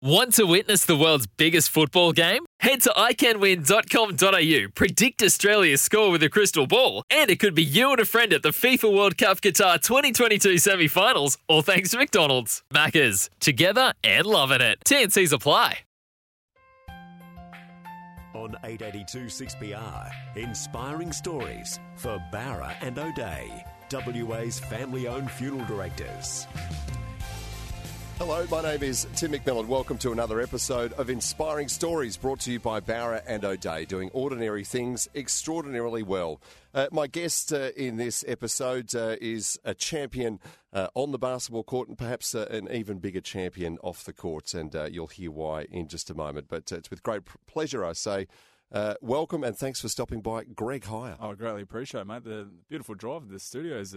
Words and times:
Want 0.00 0.34
to 0.34 0.44
witness 0.44 0.84
the 0.84 0.96
world's 0.96 1.26
biggest 1.26 1.70
football 1.70 2.12
game? 2.12 2.46
Head 2.60 2.82
to 2.82 2.90
iCanWin.com.au, 2.90 4.68
predict 4.72 5.22
Australia's 5.24 5.82
score 5.82 6.12
with 6.12 6.22
a 6.22 6.28
crystal 6.28 6.68
ball, 6.68 7.02
and 7.10 7.28
it 7.30 7.40
could 7.40 7.56
be 7.56 7.64
you 7.64 7.90
and 7.90 7.98
a 7.98 8.04
friend 8.04 8.32
at 8.32 8.44
the 8.44 8.50
FIFA 8.50 8.94
World 8.94 9.18
Cup 9.18 9.40
Qatar 9.40 9.82
2022 9.82 10.58
semi 10.58 10.86
finals, 10.86 11.36
all 11.48 11.62
thanks 11.62 11.90
to 11.90 11.98
McDonald's. 11.98 12.62
Maccas, 12.72 13.28
together 13.40 13.92
and 14.04 14.24
loving 14.24 14.60
it. 14.60 14.78
TNC's 14.86 15.32
apply. 15.32 15.78
On 18.34 18.54
882 18.62 19.24
6PR, 19.24 20.12
inspiring 20.36 21.10
stories 21.10 21.80
for 21.96 22.22
Bowra 22.32 22.72
and 22.82 22.96
O'Dea, 23.00 23.64
WA's 23.90 24.60
family 24.60 25.08
owned 25.08 25.28
funeral 25.28 25.64
directors. 25.64 26.46
Hello, 28.18 28.44
my 28.50 28.60
name 28.62 28.82
is 28.82 29.06
Tim 29.14 29.30
McMillan. 29.30 29.68
Welcome 29.68 29.96
to 29.98 30.10
another 30.10 30.40
episode 30.40 30.92
of 30.94 31.08
Inspiring 31.08 31.68
Stories 31.68 32.16
brought 32.16 32.40
to 32.40 32.50
you 32.50 32.58
by 32.58 32.80
Bowra 32.80 33.22
and 33.28 33.44
O'Dea, 33.44 33.84
doing 33.84 34.10
ordinary 34.12 34.64
things 34.64 35.08
extraordinarily 35.14 36.02
well. 36.02 36.40
Uh, 36.74 36.88
my 36.90 37.06
guest 37.06 37.52
uh, 37.52 37.70
in 37.76 37.96
this 37.96 38.24
episode 38.26 38.92
uh, 38.96 39.14
is 39.20 39.56
a 39.64 39.72
champion 39.72 40.40
uh, 40.72 40.88
on 40.94 41.12
the 41.12 41.18
basketball 41.18 41.62
court 41.62 41.86
and 41.86 41.96
perhaps 41.96 42.34
uh, 42.34 42.48
an 42.50 42.68
even 42.72 42.98
bigger 42.98 43.20
champion 43.20 43.78
off 43.84 44.02
the 44.02 44.12
court, 44.12 44.52
and 44.52 44.74
uh, 44.74 44.88
you'll 44.90 45.06
hear 45.06 45.30
why 45.30 45.62
in 45.70 45.86
just 45.86 46.10
a 46.10 46.14
moment. 46.14 46.48
But 46.48 46.72
it's 46.72 46.90
with 46.90 47.04
great 47.04 47.22
pleasure 47.46 47.84
I 47.84 47.92
say. 47.92 48.26
welcome 49.00 49.44
and 49.44 49.56
thanks 49.56 49.80
for 49.80 49.88
stopping 49.88 50.22
by, 50.22 50.42
Greg 50.42 50.86
Hire. 50.86 51.16
Oh, 51.20 51.30
I 51.30 51.34
greatly 51.34 51.62
appreciate 51.62 52.00
it, 52.00 52.06
mate. 52.08 52.24
The 52.24 52.50
beautiful 52.68 52.96
drive 52.96 53.22
of 53.22 53.28
the 53.28 53.38
studio 53.38 53.78
is 53.78 53.94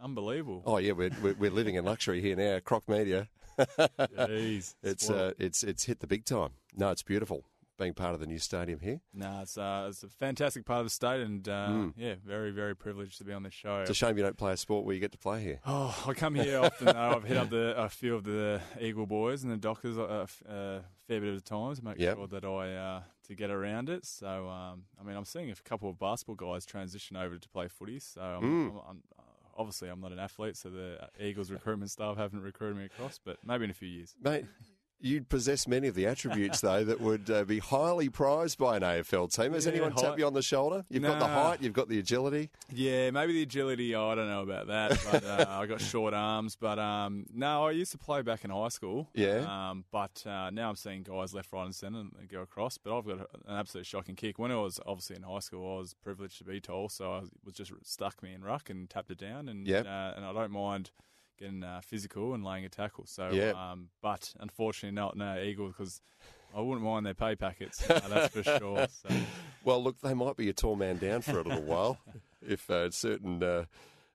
unbelievable. 0.00 0.62
Oh 0.66 0.78
yeah, 0.78 0.92
we're, 0.92 1.10
we're 1.20 1.50
living 1.50 1.74
in 1.74 1.84
luxury 1.84 2.20
here 2.20 2.36
now. 2.36 2.58
Croc 2.60 2.88
Media. 2.88 3.28
Jeez, 3.58 4.74
it's 4.82 5.08
uh, 5.08 5.32
it's 5.38 5.62
it's 5.62 5.84
hit 5.84 6.00
the 6.00 6.06
big 6.06 6.24
time. 6.24 6.50
No, 6.76 6.90
it's 6.90 7.02
beautiful 7.02 7.44
being 7.78 7.94
part 7.94 8.14
of 8.14 8.20
the 8.20 8.26
new 8.26 8.38
stadium 8.38 8.80
here. 8.80 9.00
No, 9.12 9.40
it's 9.42 9.58
uh, 9.58 9.86
it's 9.88 10.02
a 10.02 10.08
fantastic 10.08 10.64
part 10.64 10.80
of 10.80 10.86
the 10.86 10.90
state, 10.90 11.20
and 11.20 11.48
uh, 11.48 11.68
mm. 11.68 11.92
yeah, 11.96 12.14
very 12.24 12.50
very 12.50 12.74
privileged 12.74 13.18
to 13.18 13.24
be 13.24 13.32
on 13.32 13.42
this 13.42 13.54
show. 13.54 13.80
It's 13.80 13.90
a 13.90 13.94
shame 13.94 14.16
you 14.16 14.22
don't 14.22 14.36
play 14.36 14.52
a 14.52 14.56
sport 14.56 14.84
where 14.84 14.94
you 14.94 15.00
get 15.00 15.12
to 15.12 15.18
play 15.18 15.42
here. 15.42 15.60
Oh, 15.66 16.04
I 16.06 16.14
come 16.14 16.34
here 16.34 16.60
often. 16.60 16.88
I've 16.88 17.24
hit 17.24 17.36
up 17.36 17.50
the, 17.50 17.74
a 17.76 17.88
few 17.88 18.14
of 18.14 18.24
the 18.24 18.60
Eagle 18.80 19.06
boys 19.06 19.42
and 19.42 19.52
the 19.52 19.56
Dockers 19.56 19.96
a, 19.96 20.02
uh, 20.02 20.26
a 20.48 20.52
uh, 20.52 20.80
fair 21.06 21.20
bit 21.20 21.30
of 21.30 21.36
the 21.36 21.48
time 21.48 21.74
to 21.74 21.84
make 21.84 21.98
yep. 21.98 22.16
sure 22.16 22.26
that 22.26 22.44
I 22.44 22.74
uh, 22.74 23.02
to 23.28 23.34
get 23.34 23.50
around 23.50 23.88
it. 23.88 24.04
So 24.04 24.48
um, 24.48 24.84
I 25.00 25.04
mean, 25.04 25.16
I'm 25.16 25.24
seeing 25.24 25.50
a 25.50 25.54
couple 25.54 25.88
of 25.88 25.98
basketball 25.98 26.36
guys 26.36 26.66
transition 26.66 27.16
over 27.16 27.38
to 27.38 27.48
play 27.48 27.68
footy. 27.68 27.98
So 27.98 28.20
I'm, 28.20 28.70
mm. 28.70 28.82
I'm 28.88 29.02
obviously 29.56 29.88
I'm 29.88 30.00
not 30.00 30.12
an 30.12 30.18
athlete, 30.18 30.56
so 30.56 30.70
the 30.70 30.98
Eagles 31.20 31.50
recruitment 31.50 31.90
staff 31.90 32.16
haven't 32.16 32.42
recruited 32.42 32.76
me 32.76 32.84
across, 32.84 33.18
but 33.24 33.38
maybe 33.44 33.64
in 33.64 33.70
a 33.70 33.74
few 33.74 33.88
years. 33.88 34.14
Mate, 34.22 34.44
You'd 34.98 35.28
possess 35.28 35.68
many 35.68 35.88
of 35.88 35.94
the 35.94 36.06
attributes, 36.06 36.60
though, 36.62 36.82
that 36.82 37.00
would 37.00 37.30
uh, 37.30 37.44
be 37.44 37.58
highly 37.58 38.08
prized 38.08 38.56
by 38.58 38.76
an 38.76 38.82
AFL 38.82 39.34
team. 39.34 39.52
Has 39.52 39.66
yeah, 39.66 39.72
anyone 39.72 39.92
height. 39.92 40.00
tapped 40.00 40.18
you 40.18 40.26
on 40.26 40.32
the 40.32 40.42
shoulder? 40.42 40.84
You've 40.88 41.02
nah. 41.02 41.10
got 41.10 41.18
the 41.18 41.26
height, 41.26 41.62
you've 41.62 41.74
got 41.74 41.88
the 41.88 41.98
agility. 41.98 42.50
Yeah, 42.72 43.10
maybe 43.10 43.34
the 43.34 43.42
agility. 43.42 43.94
Oh, 43.94 44.08
I 44.08 44.14
don't 44.14 44.28
know 44.28 44.42
about 44.42 44.68
that, 44.68 44.98
but 45.10 45.24
uh, 45.24 45.44
I 45.48 45.66
got 45.66 45.82
short 45.82 46.14
arms. 46.14 46.56
But 46.56 46.78
um, 46.78 47.26
no, 47.32 47.66
I 47.66 47.72
used 47.72 47.92
to 47.92 47.98
play 47.98 48.22
back 48.22 48.44
in 48.44 48.50
high 48.50 48.68
school. 48.68 49.10
Yeah. 49.14 49.70
Um, 49.70 49.84
but 49.92 50.24
uh, 50.26 50.50
now 50.50 50.70
I'm 50.70 50.76
seeing 50.76 51.02
guys 51.02 51.34
left, 51.34 51.52
right, 51.52 51.64
and 51.64 51.74
centre 51.74 51.98
and 51.98 52.28
go 52.30 52.40
across. 52.40 52.78
But 52.78 52.96
I've 52.96 53.06
got 53.06 53.18
an 53.18 53.56
absolute 53.56 53.84
shocking 53.84 54.16
kick. 54.16 54.38
When 54.38 54.50
I 54.50 54.56
was 54.56 54.80
obviously 54.86 55.16
in 55.16 55.22
high 55.22 55.40
school, 55.40 55.76
I 55.76 55.78
was 55.78 55.94
privileged 55.94 56.38
to 56.38 56.44
be 56.44 56.58
tall, 56.60 56.88
so 56.88 57.12
I 57.12 57.20
was 57.44 57.54
just 57.54 57.72
stuck 57.82 58.22
me 58.22 58.32
in 58.32 58.42
ruck 58.42 58.70
and 58.70 58.88
tapped 58.88 59.10
it 59.10 59.18
down. 59.18 59.48
And 59.48 59.66
yep. 59.66 59.84
Uh, 59.84 60.14
and 60.16 60.24
I 60.24 60.32
don't 60.32 60.52
mind 60.52 60.90
getting 61.38 61.62
uh, 61.62 61.80
physical 61.82 62.34
and 62.34 62.44
laying 62.44 62.64
a 62.64 62.68
tackle. 62.68 63.06
So, 63.06 63.30
yep. 63.30 63.54
um, 63.54 63.88
but 64.02 64.32
unfortunately, 64.40 64.94
not 64.94 65.16
no 65.16 65.38
Eagle 65.40 65.68
because 65.68 66.00
I 66.54 66.60
wouldn't 66.60 66.84
mind 66.84 67.06
their 67.06 67.14
pay 67.14 67.36
packets. 67.36 67.88
Uh, 67.88 68.00
that's 68.08 68.34
for 68.34 68.42
sure. 68.42 68.86
So. 69.02 69.14
Well, 69.64 69.82
look, 69.82 70.00
they 70.00 70.14
might 70.14 70.36
be 70.36 70.48
a 70.48 70.52
tall 70.52 70.76
man 70.76 70.98
down 70.98 71.22
for 71.22 71.40
a 71.40 71.42
little 71.42 71.62
while 71.62 71.98
if 72.46 72.68
uh, 72.70 72.90
certain. 72.90 73.42
Uh, 73.42 73.64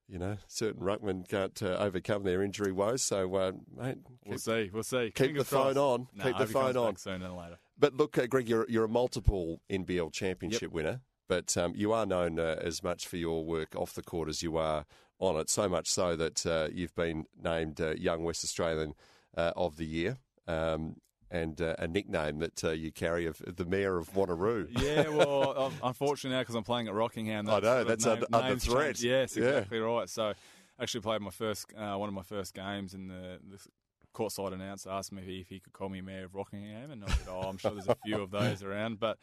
you 0.08 0.20
know, 0.20 0.36
certain 0.48 0.82
ruckmen 0.82 1.26
can't 1.26 1.64
uh, 1.64 1.78
overcome 1.78 2.24
their 2.24 2.44
injury 2.44 2.74
woes. 2.74 3.02
So, 3.02 3.34
uh, 3.34 3.54
mate, 3.74 3.96
keep, 4.04 4.18
we'll 4.26 4.40
see. 4.40 4.70
We'll 4.74 4.84
see. 4.84 5.06
Keep 5.06 5.16
Fingers 5.16 5.48
the 5.48 5.56
phone 5.56 5.78
on. 5.78 6.10
No, 6.14 6.24
keep 6.26 6.38
the 6.38 6.48
phone 6.48 6.76
on. 6.76 6.98
Sooner 6.98 7.20
than 7.20 7.38
later. 7.38 7.60
But 7.80 7.96
look, 7.96 8.20
Greg, 8.30 8.50
you're 8.50 8.66
you're 8.68 8.84
a 8.84 8.90
multiple 8.90 9.62
NBL 9.70 10.12
championship 10.12 10.64
yep. 10.64 10.72
winner 10.72 11.02
but 11.32 11.56
um, 11.56 11.72
you 11.78 11.94
are 11.94 12.06
known 12.06 12.38
uh, 12.38 12.58
as 12.62 12.84
much 12.84 13.08
for 13.08 13.16
your 13.16 13.46
work 13.46 13.74
off 13.74 13.94
the 13.94 14.02
court 14.02 14.28
as 14.28 14.44
you 14.44 14.58
are 14.58 14.86
on 15.22 15.38
it. 15.38 15.50
So 15.50 15.70
much 15.70 15.88
so 15.88 16.16
that 16.18 16.46
uh, 16.46 16.68
you've 16.74 16.96
been 16.96 17.26
named 17.42 17.80
uh, 17.80 17.94
Young 17.94 18.24
West 18.24 18.44
Australian 18.44 18.94
uh, 19.38 19.52
of 19.56 19.78
the 19.78 19.86
Year. 19.86 20.18
Um, 20.48 20.98
and 21.30 21.62
uh, 21.62 21.76
a 21.80 21.88
nickname 21.88 22.40
that 22.40 22.62
uh, 22.62 22.72
you 22.72 22.92
carry 22.92 23.26
of 23.26 23.42
the 23.46 23.64
mayor 23.64 23.98
of 23.98 24.12
Wanneroo. 24.14 24.68
Yeah, 24.82 25.08
well, 25.08 25.72
unfortunately 25.82 26.36
now 26.36 26.42
because 26.42 26.56
I'm 26.56 26.66
playing 26.66 26.90
at 26.90 26.94
Rockingham. 26.94 27.50
I 27.50 27.60
know 27.60 27.84
that's 27.86 28.06
name, 28.06 28.26
under, 28.34 28.46
under 28.48 28.60
threat. 28.60 28.96
Changed. 28.96 29.04
Yes, 29.04 29.38
exactly 29.38 29.78
yeah. 29.78 29.84
right. 29.86 30.10
So, 30.10 30.34
actually 30.78 31.00
played 31.00 31.22
my 31.22 31.30
first 31.30 31.74
one 31.74 32.10
of 32.10 32.14
my 32.14 32.24
first 32.24 32.54
games 32.54 32.94
in 32.94 33.08
the, 33.08 33.40
the 33.50 33.60
courtside 34.14 34.54
announcer 34.54 34.90
asked 34.90 35.14
me 35.14 35.40
if 35.40 35.48
he 35.48 35.62
could 35.62 35.72
call 35.72 35.88
me 35.88 36.02
mayor 36.02 36.26
of 36.26 36.36
Rockingham, 36.36 36.92
and 36.92 37.04
I 37.06 37.08
said, 37.08 37.28
"Oh, 37.30 37.44
I'm 37.44 37.58
sure 37.58 37.72
there's 37.72 37.88
a 37.88 37.96
few 38.04 38.22
of 38.22 38.32
those 38.32 38.62
around." 38.64 39.00
But 39.00 39.18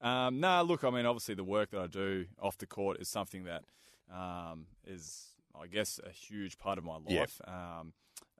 um, 0.00 0.40
no, 0.40 0.48
nah, 0.48 0.60
look, 0.62 0.82
I 0.82 0.90
mean, 0.90 1.04
obviously 1.04 1.34
the 1.34 1.44
work 1.44 1.70
that 1.72 1.80
I 1.80 1.86
do 1.86 2.24
off 2.40 2.56
the 2.56 2.66
court 2.66 3.00
is 3.00 3.08
something 3.08 3.44
that 3.44 3.64
um, 4.12 4.66
is, 4.86 5.29
I 5.60 5.66
guess, 5.66 6.00
a 6.04 6.10
huge 6.10 6.58
part 6.58 6.78
of 6.78 6.84
my 6.84 6.96
life. 7.08 7.40
Um, 7.46 7.92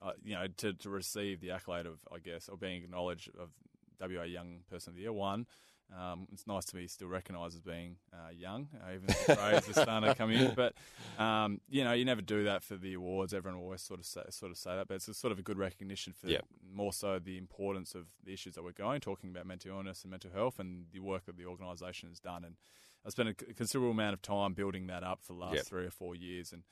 uh, 0.02 0.12
you 0.22 0.34
know, 0.34 0.46
to, 0.56 0.72
to 0.72 0.88
receive 0.88 1.40
the 1.40 1.50
accolade 1.50 1.86
of, 1.86 2.00
I 2.10 2.18
guess, 2.18 2.48
or 2.48 2.56
being 2.56 2.82
acknowledged 2.82 3.30
of 3.38 3.50
WA 4.00 4.22
Young 4.22 4.60
Person 4.70 4.92
of 4.92 4.96
the 4.96 5.02
Year, 5.02 5.12
one, 5.12 5.46
um, 5.96 6.28
it's 6.32 6.46
nice 6.46 6.64
to 6.66 6.76
be 6.76 6.86
still 6.86 7.08
recognised 7.08 7.56
as 7.56 7.60
being 7.60 7.96
uh, 8.12 8.30
young, 8.30 8.68
uh, 8.74 8.94
even 8.94 9.10
if 9.10 9.26
the 9.26 9.34
grades 9.34 9.68
are 9.68 9.82
starting 9.82 10.08
to 10.08 10.14
come 10.14 10.30
in. 10.30 10.54
But 10.56 10.74
um, 11.22 11.60
you 11.68 11.84
know, 11.84 11.92
you 11.92 12.04
never 12.04 12.22
do 12.22 12.44
that 12.44 12.62
for 12.62 12.76
the 12.76 12.94
awards. 12.94 13.34
Everyone 13.34 13.60
always 13.60 13.82
sort 13.82 13.98
of 13.98 14.06
say, 14.06 14.22
sort 14.30 14.52
of 14.52 14.58
say 14.58 14.76
that, 14.76 14.88
but 14.88 14.94
it's 14.94 15.08
a 15.08 15.14
sort 15.14 15.32
of 15.32 15.38
a 15.38 15.42
good 15.42 15.58
recognition 15.58 16.12
for 16.12 16.28
yep. 16.28 16.44
more 16.72 16.92
so 16.92 17.18
the 17.18 17.38
importance 17.38 17.94
of 17.94 18.06
the 18.24 18.32
issues 18.32 18.54
that 18.54 18.62
we're 18.62 18.72
going, 18.72 19.00
talking 19.00 19.30
about 19.30 19.46
mental 19.46 19.72
illness 19.72 20.02
and 20.02 20.10
mental 20.10 20.30
health, 20.32 20.58
and 20.58 20.86
the 20.92 21.00
work 21.00 21.26
that 21.26 21.36
the 21.36 21.44
organisation 21.44 22.08
has 22.08 22.20
done. 22.20 22.44
And 22.44 22.54
I 23.04 23.10
spent 23.10 23.28
a 23.28 23.34
considerable 23.34 23.90
amount 23.90 24.14
of 24.14 24.22
time 24.22 24.54
building 24.54 24.86
that 24.88 25.02
up 25.02 25.20
for 25.22 25.32
the 25.32 25.40
last 25.40 25.56
yep. 25.56 25.66
three 25.66 25.86
or 25.86 25.90
four 25.90 26.14
years, 26.14 26.52
and 26.52 26.62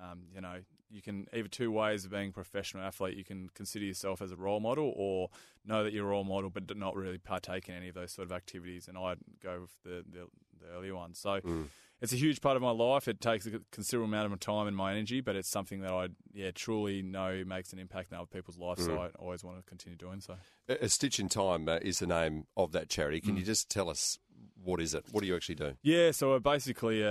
um, 0.00 0.24
you 0.34 0.40
know, 0.40 0.56
you 0.90 1.02
can 1.02 1.26
either 1.32 1.48
two 1.48 1.70
ways 1.70 2.04
of 2.04 2.10
being 2.10 2.28
a 2.30 2.32
professional 2.32 2.84
athlete. 2.84 3.16
You 3.16 3.24
can 3.24 3.48
consider 3.54 3.84
yourself 3.84 4.22
as 4.22 4.32
a 4.32 4.36
role 4.36 4.60
model, 4.60 4.92
or 4.96 5.28
know 5.64 5.84
that 5.84 5.92
you're 5.92 6.06
a 6.06 6.10
role 6.10 6.24
model, 6.24 6.50
but 6.50 6.76
not 6.76 6.94
really 6.94 7.18
partake 7.18 7.68
in 7.68 7.74
any 7.74 7.88
of 7.88 7.94
those 7.94 8.12
sort 8.12 8.26
of 8.26 8.32
activities. 8.32 8.88
And 8.88 8.96
I'd 8.96 9.18
go 9.42 9.62
with 9.62 9.72
the 9.84 10.04
the, 10.10 10.26
the 10.60 10.72
earlier 10.76 10.94
one. 10.94 11.14
So. 11.14 11.40
Mm. 11.40 11.68
It's 12.02 12.12
a 12.12 12.16
huge 12.16 12.42
part 12.42 12.56
of 12.56 12.62
my 12.62 12.72
life. 12.72 13.08
It 13.08 13.22
takes 13.22 13.46
a 13.46 13.52
considerable 13.72 14.06
amount 14.06 14.26
of 14.26 14.30
my 14.30 14.36
time 14.36 14.66
and 14.66 14.76
my 14.76 14.92
energy, 14.92 15.22
but 15.22 15.34
it's 15.34 15.48
something 15.48 15.80
that 15.80 15.92
I, 15.92 16.08
yeah, 16.34 16.50
truly 16.54 17.00
know 17.00 17.42
makes 17.46 17.72
an 17.72 17.78
impact 17.78 18.12
in 18.12 18.18
other 18.18 18.26
people's 18.26 18.58
lives. 18.58 18.82
Mm. 18.82 18.84
So 18.84 18.98
I 18.98 19.08
always 19.18 19.42
want 19.42 19.56
to 19.56 19.62
continue 19.62 19.96
doing 19.96 20.20
so. 20.20 20.34
A 20.68 20.90
Stitch 20.90 21.18
in 21.18 21.30
Time 21.30 21.66
uh, 21.70 21.78
is 21.80 22.00
the 22.00 22.06
name 22.06 22.44
of 22.54 22.72
that 22.72 22.90
charity. 22.90 23.22
Can 23.22 23.34
mm. 23.34 23.38
you 23.38 23.44
just 23.46 23.70
tell 23.70 23.88
us 23.88 24.18
what 24.62 24.78
is 24.80 24.92
it? 24.92 25.06
What 25.10 25.22
do 25.22 25.26
you 25.26 25.34
actually 25.34 25.54
do? 25.54 25.72
Yeah, 25.82 26.10
so 26.10 26.38
basically 26.38 27.02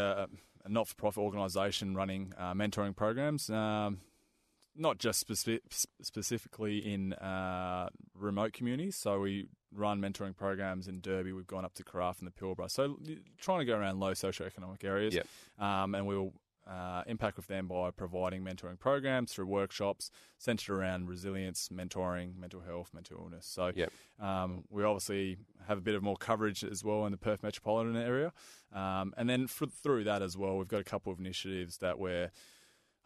a, 0.65 0.69
a 0.69 0.71
not-for-profit 0.71 1.21
organisation 1.21 1.95
running 1.95 2.33
uh, 2.37 2.53
mentoring 2.53 2.95
programs. 2.95 3.49
Um, 3.49 3.99
not 4.75 4.97
just 4.97 5.27
speci- 5.27 5.61
specifically 6.01 6.79
in 6.79 7.13
uh, 7.13 7.89
remote 8.13 8.53
communities. 8.53 8.95
So 8.97 9.21
we 9.21 9.47
run 9.73 10.01
mentoring 10.01 10.35
programs 10.35 10.87
in 10.87 10.99
Derby. 10.99 11.31
We've 11.31 11.47
gone 11.47 11.63
up 11.63 11.73
to 11.75 11.83
Karratha 11.83 12.19
and 12.19 12.27
the 12.27 12.31
Pilbara. 12.31 12.69
So 12.69 12.97
trying 13.37 13.59
to 13.59 13.65
go 13.65 13.77
around 13.77 13.99
low 13.99 14.11
socioeconomic 14.11 14.83
areas. 14.83 15.15
Yep. 15.15 15.27
Um, 15.59 15.95
and 15.95 16.05
we'll 16.05 16.33
uh, 16.67 17.03
impact 17.07 17.37
with 17.37 17.47
them 17.47 17.67
by 17.67 17.91
providing 17.91 18.43
mentoring 18.43 18.79
programs 18.79 19.31
through 19.31 19.45
workshops 19.45 20.09
centered 20.37 20.73
around 20.73 21.07
resilience, 21.07 21.69
mentoring, 21.69 22.35
mental 22.37 22.61
health, 22.61 22.91
mental 22.93 23.17
illness. 23.19 23.45
So 23.45 23.71
yep. 23.75 23.91
um, 24.19 24.63
we 24.69 24.83
obviously 24.83 25.37
have 25.67 25.77
a 25.77 25.81
bit 25.81 25.95
of 25.95 26.03
more 26.03 26.17
coverage 26.17 26.63
as 26.63 26.83
well 26.83 27.05
in 27.05 27.11
the 27.11 27.17
Perth 27.17 27.43
metropolitan 27.43 27.95
area. 27.95 28.33
Um, 28.73 29.13
and 29.17 29.29
then 29.29 29.47
for, 29.47 29.67
through 29.67 30.05
that 30.05 30.21
as 30.21 30.37
well, 30.37 30.57
we've 30.57 30.67
got 30.67 30.81
a 30.81 30.85
couple 30.85 31.11
of 31.13 31.19
initiatives 31.19 31.77
that 31.77 31.99
we're 31.99 32.31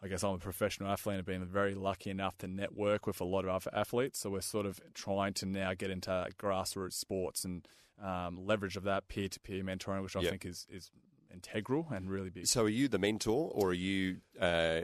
I 0.02 0.08
guess 0.08 0.24
I'm 0.24 0.34
a 0.34 0.38
professional 0.38 0.90
athlete 0.90 1.18
and 1.18 1.18
have 1.18 1.26
been 1.26 1.44
very 1.44 1.74
lucky 1.74 2.08
enough 2.08 2.38
to 2.38 2.48
network 2.48 3.06
with 3.06 3.20
a 3.20 3.24
lot 3.24 3.44
of 3.44 3.50
other 3.50 3.70
athletes. 3.76 4.18
So 4.18 4.30
we're 4.30 4.40
sort 4.40 4.64
of 4.64 4.80
trying 4.94 5.34
to 5.34 5.46
now 5.46 5.74
get 5.74 5.90
into 5.90 6.28
grassroots 6.38 6.94
sports 6.94 7.44
and 7.44 7.68
um, 8.02 8.38
leverage 8.46 8.76
of 8.76 8.84
that 8.84 9.08
peer 9.08 9.28
to 9.28 9.40
peer 9.40 9.62
mentoring, 9.62 10.02
which 10.02 10.16
I 10.16 10.20
Yep. 10.20 10.30
think 10.30 10.46
is, 10.46 10.66
is 10.70 10.90
integral 11.32 11.86
and 11.90 12.10
really 12.10 12.30
big. 12.30 12.46
So 12.46 12.64
are 12.64 12.68
you 12.68 12.88
the 12.88 12.98
mentor, 12.98 13.50
or 13.54 13.70
are 13.70 13.74
you 13.74 14.18
uh, 14.40 14.80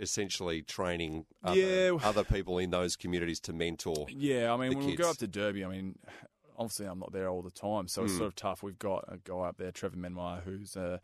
essentially 0.00 0.62
training 0.62 1.26
other, 1.44 1.56
Yeah. 1.56 1.98
other 2.02 2.24
people 2.24 2.58
in 2.58 2.70
those 2.70 2.96
communities 2.96 3.40
to 3.40 3.52
mentor? 3.52 4.06
Yeah, 4.08 4.52
I 4.52 4.56
mean, 4.56 4.76
when 4.76 4.86
we 4.86 4.96
go 4.96 5.10
up 5.10 5.16
to 5.18 5.26
Derby, 5.26 5.64
I 5.64 5.68
mean, 5.68 5.98
obviously 6.58 6.86
I'm 6.86 6.98
not 6.98 7.12
there 7.12 7.28
all 7.28 7.42
the 7.42 7.50
time, 7.50 7.88
so 7.88 8.04
it's 8.04 8.14
Mm. 8.14 8.18
sort 8.18 8.28
of 8.28 8.34
tough. 8.36 8.62
We've 8.62 8.78
got 8.78 9.04
a 9.08 9.18
guy 9.18 9.48
up 9.48 9.56
there, 9.58 9.72
Trevor 9.72 9.96
Menwar, 9.96 10.42
who's 10.42 10.76
a, 10.76 11.00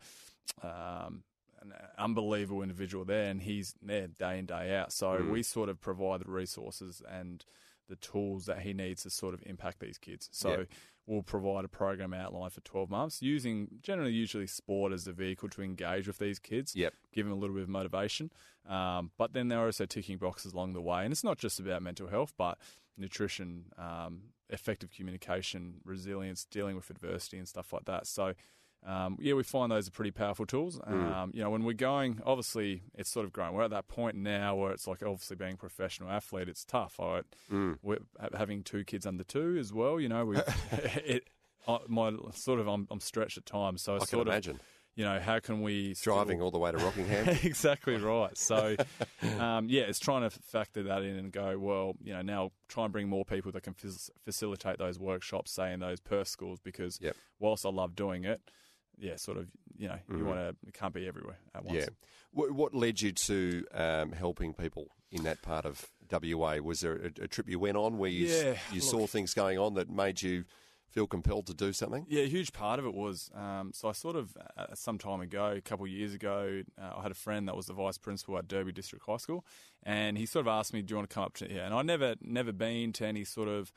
um, 0.61 1.23
an 1.61 1.73
unbelievable 1.97 2.61
individual 2.61 3.05
there, 3.05 3.29
and 3.29 3.41
he's 3.41 3.75
there 3.81 4.07
day 4.07 4.39
in, 4.39 4.45
day 4.45 4.75
out. 4.75 4.91
So 4.91 5.07
Mm. 5.23 5.29
we 5.29 5.43
sort 5.43 5.69
of 5.69 5.79
provide 5.79 6.21
the 6.21 6.29
resources 6.31 7.01
and 7.07 7.45
the 7.89 7.95
tools 7.97 8.45
that 8.45 8.61
he 8.61 8.73
needs 8.73 9.03
to 9.03 9.09
sort 9.09 9.33
of 9.33 9.43
impact 9.45 9.79
these 9.79 9.97
kids. 9.97 10.29
So 10.31 10.49
Yep. 10.59 10.67
we'll 11.05 11.23
provide 11.23 11.65
a 11.65 11.67
program 11.67 12.13
outline 12.13 12.49
for 12.49 12.61
12 12.61 12.89
months 12.89 13.21
using 13.21 13.79
generally 13.81 14.13
usually 14.13 14.47
sport 14.47 14.93
as 14.93 15.03
the 15.05 15.13
vehicle 15.13 15.49
to 15.49 15.61
engage 15.61 16.07
with 16.07 16.17
these 16.17 16.39
kids 16.39 16.75
Yep. 16.75 16.93
give 17.11 17.25
them 17.25 17.33
a 17.33 17.37
little 17.37 17.55
bit 17.55 17.63
of 17.63 17.69
motivation. 17.69 18.31
Um, 18.65 19.11
but 19.17 19.33
then 19.33 19.49
they're 19.49 19.65
also 19.65 19.85
ticking 19.85 20.17
boxes 20.17 20.53
along 20.53 20.73
the 20.73 20.81
way. 20.81 21.03
And 21.03 21.11
it's 21.11 21.23
not 21.23 21.37
just 21.37 21.59
about 21.59 21.81
mental 21.81 22.07
health, 22.07 22.33
but 22.37 22.57
nutrition, 22.97 23.65
um, 23.77 24.29
effective 24.49 24.91
communication, 24.91 25.81
resilience, 25.83 26.45
dealing 26.45 26.75
with 26.75 26.89
adversity, 26.89 27.37
and 27.37 27.47
stuff 27.47 27.73
like 27.73 27.85
that. 27.85 28.07
So, 28.07 28.33
um, 28.85 29.17
yeah, 29.21 29.33
we 29.33 29.43
find 29.43 29.71
those 29.71 29.87
are 29.87 29.91
pretty 29.91 30.11
powerful 30.11 30.45
tools. 30.45 30.79
Um, 30.85 31.31
you 31.33 31.41
know, 31.41 31.49
when 31.49 31.63
we're 31.63 31.73
going, 31.73 32.19
obviously, 32.25 32.83
it's 32.95 33.09
sort 33.09 33.25
of 33.25 33.31
growing. 33.33 33.53
We're 33.53 33.63
at 33.63 33.69
that 33.71 33.87
point 33.87 34.15
now 34.15 34.55
where 34.55 34.71
it's 34.71 34.87
like, 34.87 35.01
obviously, 35.03 35.35
being 35.37 35.53
a 35.53 35.57
professional 35.57 36.09
athlete, 36.09 36.49
it's 36.49 36.65
tough. 36.65 36.97
Right, 36.99 37.23
Mm. 37.51 37.77
we're 37.81 37.99
having 38.37 38.63
two 38.63 38.83
kids 38.83 39.05
under 39.05 39.23
two 39.23 39.57
as 39.59 39.71
well. 39.73 39.99
You 39.99 40.09
know, 40.09 40.25
we 40.25 40.37
it. 41.05 41.23
I, 41.67 41.77
my 41.87 42.11
sort 42.33 42.59
of, 42.59 42.67
I'm, 42.67 42.87
I'm 42.91 42.99
stretched 42.99 43.37
at 43.37 43.45
times, 43.45 43.81
so 43.81 43.95
I 43.95 43.99
can 43.99 44.07
sort 44.07 44.27
of, 44.27 44.33
imagine 44.33 44.59
you 44.95 45.05
know, 45.05 45.17
how 45.19 45.39
can 45.39 45.61
we 45.61 45.93
still- 45.95 46.13
driving 46.15 46.39
all 46.41 46.51
the 46.51 46.59
way 46.59 46.71
to 46.71 46.77
Rockingham. 46.77 47.29
exactly 47.43 47.95
right. 47.95 48.37
So, 48.37 48.75
um, 49.39 49.67
yeah, 49.69 49.83
it's 49.83 49.97
trying 49.97 50.21
to 50.21 50.29
factor 50.29 50.83
that 50.83 51.01
in 51.03 51.15
and 51.15 51.31
go, 51.31 51.57
well, 51.57 51.93
you 52.03 52.13
know, 52.13 52.21
now 52.21 52.51
try 52.67 52.83
and 52.83 52.91
bring 52.93 53.07
more 53.09 53.25
people 53.25 53.51
that 53.53 53.63
can 53.63 53.73
fac- 53.73 54.13
facilitate 54.25 54.77
those 54.77 54.99
workshops, 54.99 55.51
say 55.51 55.71
in 55.73 55.79
those 55.79 55.99
Perth 55.99 56.27
schools, 56.27 56.59
because 56.59 56.99
Yep. 57.01 57.15
whilst 57.39 57.65
I 57.65 57.69
love 57.69 57.95
doing 57.95 58.23
it, 58.25 58.41
yeah, 58.99 59.15
sort 59.15 59.37
of, 59.37 59.47
you 59.77 59.87
know, 59.87 59.99
you 60.09 60.15
Mhm. 60.17 60.25
want 60.25 60.39
to, 60.39 60.67
it 60.67 60.73
can't 60.73 60.93
be 60.93 61.07
everywhere 61.07 61.39
at 61.53 61.63
once. 61.65 61.77
Yeah. 61.77 61.87
What, 62.31 62.51
what 62.51 62.73
led 62.73 63.01
you 63.01 63.11
to 63.11 63.65
um, 63.73 64.11
helping 64.11 64.53
people 64.53 64.87
in 65.11 65.23
that 65.23 65.41
part 65.41 65.65
of 65.65 65.89
WA? 66.11 66.57
Was 66.57 66.81
there 66.81 66.95
a, 66.95 67.23
a 67.23 67.27
trip 67.27 67.47
you 67.49 67.59
went 67.59 67.77
on 67.77 67.97
where 67.97 68.09
you, 68.09 68.25
Yeah, 68.27 68.55
you 68.71 68.81
saw 68.81 69.07
things 69.07 69.33
going 69.33 69.59
on 69.59 69.73
that 69.75 69.89
made 69.89 70.21
you 70.21 70.45
feel 70.89 71.07
compelled 71.07 71.47
to 71.47 71.53
do 71.53 71.73
something? 71.73 72.05
Yeah, 72.07 72.23
a 72.23 72.27
huge 72.27 72.53
part 72.53 72.79
of 72.79 72.85
it 72.85 72.93
was 72.93 73.31
um, 73.35 73.71
so 73.73 73.89
I 73.89 73.93
sort 73.93 74.15
of 74.15 74.37
uh, 74.57 74.67
some 74.75 74.97
time 74.99 75.21
ago, 75.21 75.47
a 75.57 75.61
couple 75.61 75.85
of 75.85 75.91
years 75.91 76.13
ago, 76.13 76.61
uh, 76.79 76.91
I 76.97 77.01
had 77.01 77.11
a 77.11 77.15
friend 77.15 77.47
that 77.47 77.55
was 77.55 77.65
the 77.65 77.73
vice 77.73 77.97
principal 77.97 78.37
at 78.37 78.47
Derby 78.47 78.71
District 78.71 79.03
High 79.05 79.17
School, 79.17 79.43
and 79.83 80.17
he 80.17 80.25
sort 80.27 80.45
of 80.45 80.51
asked 80.51 80.71
me, 80.73 80.81
"Do 80.83 80.91
you 80.91 80.97
want 80.97 81.09
to 81.09 81.13
come 81.13 81.23
up 81.23 81.33
to 81.37 81.47
here?" 81.47 81.63
And 81.63 81.73
I 81.73 81.81
never 81.81 82.15
never 82.21 82.51
been 82.51 82.93
to 82.93 83.05
any 83.05 83.23
sort 83.25 83.47
of. 83.47 83.71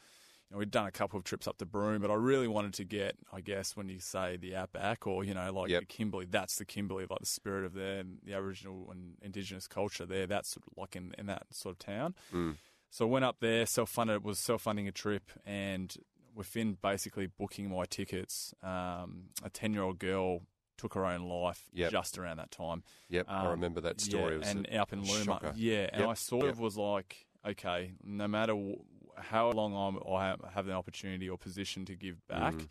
Know, 0.50 0.58
we'd 0.58 0.70
done 0.70 0.86
a 0.86 0.92
couple 0.92 1.18
of 1.18 1.24
trips 1.24 1.48
up 1.48 1.58
to 1.58 1.66
Broome, 1.66 2.00
but 2.00 2.10
I 2.10 2.14
really 2.14 2.46
wanted 2.46 2.72
to 2.74 2.84
get, 2.84 3.16
I 3.32 3.40
guess, 3.40 3.76
when 3.76 3.88
you 3.88 3.98
say 3.98 4.36
the 4.36 4.54
outback 4.54 5.06
or, 5.06 5.24
you 5.24 5.34
know, 5.34 5.52
like 5.52 5.70
Yep. 5.70 5.80
the 5.80 5.86
Kimberley, 5.86 6.26
that's 6.26 6.56
the 6.56 6.64
Kimberley, 6.64 7.04
like 7.10 7.18
the 7.18 7.26
spirit 7.26 7.64
of 7.64 7.72
the 7.74 8.06
Aboriginal 8.32 8.88
and 8.92 9.16
Indigenous 9.22 9.66
culture 9.66 10.06
there. 10.06 10.26
That's 10.26 10.50
sort 10.50 10.64
of 10.70 10.78
like 10.78 10.94
in, 10.94 11.14
in 11.18 11.26
that 11.26 11.46
sort 11.52 11.74
of 11.74 11.78
town. 11.80 12.14
Mm. 12.32 12.56
So 12.90 13.06
I 13.06 13.10
went 13.10 13.24
up 13.24 13.38
there, 13.40 13.66
self 13.66 13.90
funded, 13.90 14.22
was 14.24 14.38
self 14.38 14.62
funding 14.62 14.86
a 14.86 14.92
trip, 14.92 15.32
and 15.44 15.92
within 16.34 16.76
basically 16.80 17.26
booking 17.26 17.68
my 17.70 17.84
tickets, 17.86 18.54
um, 18.62 19.30
a 19.42 19.50
10 19.50 19.72
year 19.72 19.82
old 19.82 19.98
girl 19.98 20.42
took 20.78 20.94
her 20.94 21.04
own 21.06 21.22
life 21.22 21.68
Yep. 21.72 21.90
just 21.90 22.18
around 22.18 22.36
that 22.36 22.50
time. 22.52 22.84
Yep, 23.08 23.26
I 23.28 23.46
Um, 23.46 23.50
remember 23.52 23.80
that 23.80 24.00
story. 24.00 24.38
Yeah, 24.38 24.48
and 24.48 24.74
up 24.76 24.92
in 24.92 25.02
Looma. 25.02 25.24
shocker. 25.24 25.52
Yeah, 25.56 25.88
and 25.92 26.00
Yep, 26.02 26.08
I 26.10 26.14
sort 26.14 26.44
yep. 26.44 26.52
of 26.52 26.60
was 26.60 26.76
like, 26.76 27.26
okay, 27.44 27.94
no 28.04 28.28
matter 28.28 28.52
w- 28.52 28.84
how 29.16 29.50
long 29.50 29.74
I'm, 29.74 30.12
I 30.12 30.34
have, 30.54 30.66
the 30.66 30.72
opportunity 30.72 31.28
or 31.28 31.38
position 31.38 31.84
to 31.86 31.94
give 31.96 32.26
back, 32.28 32.54
Mhm. 32.54 32.68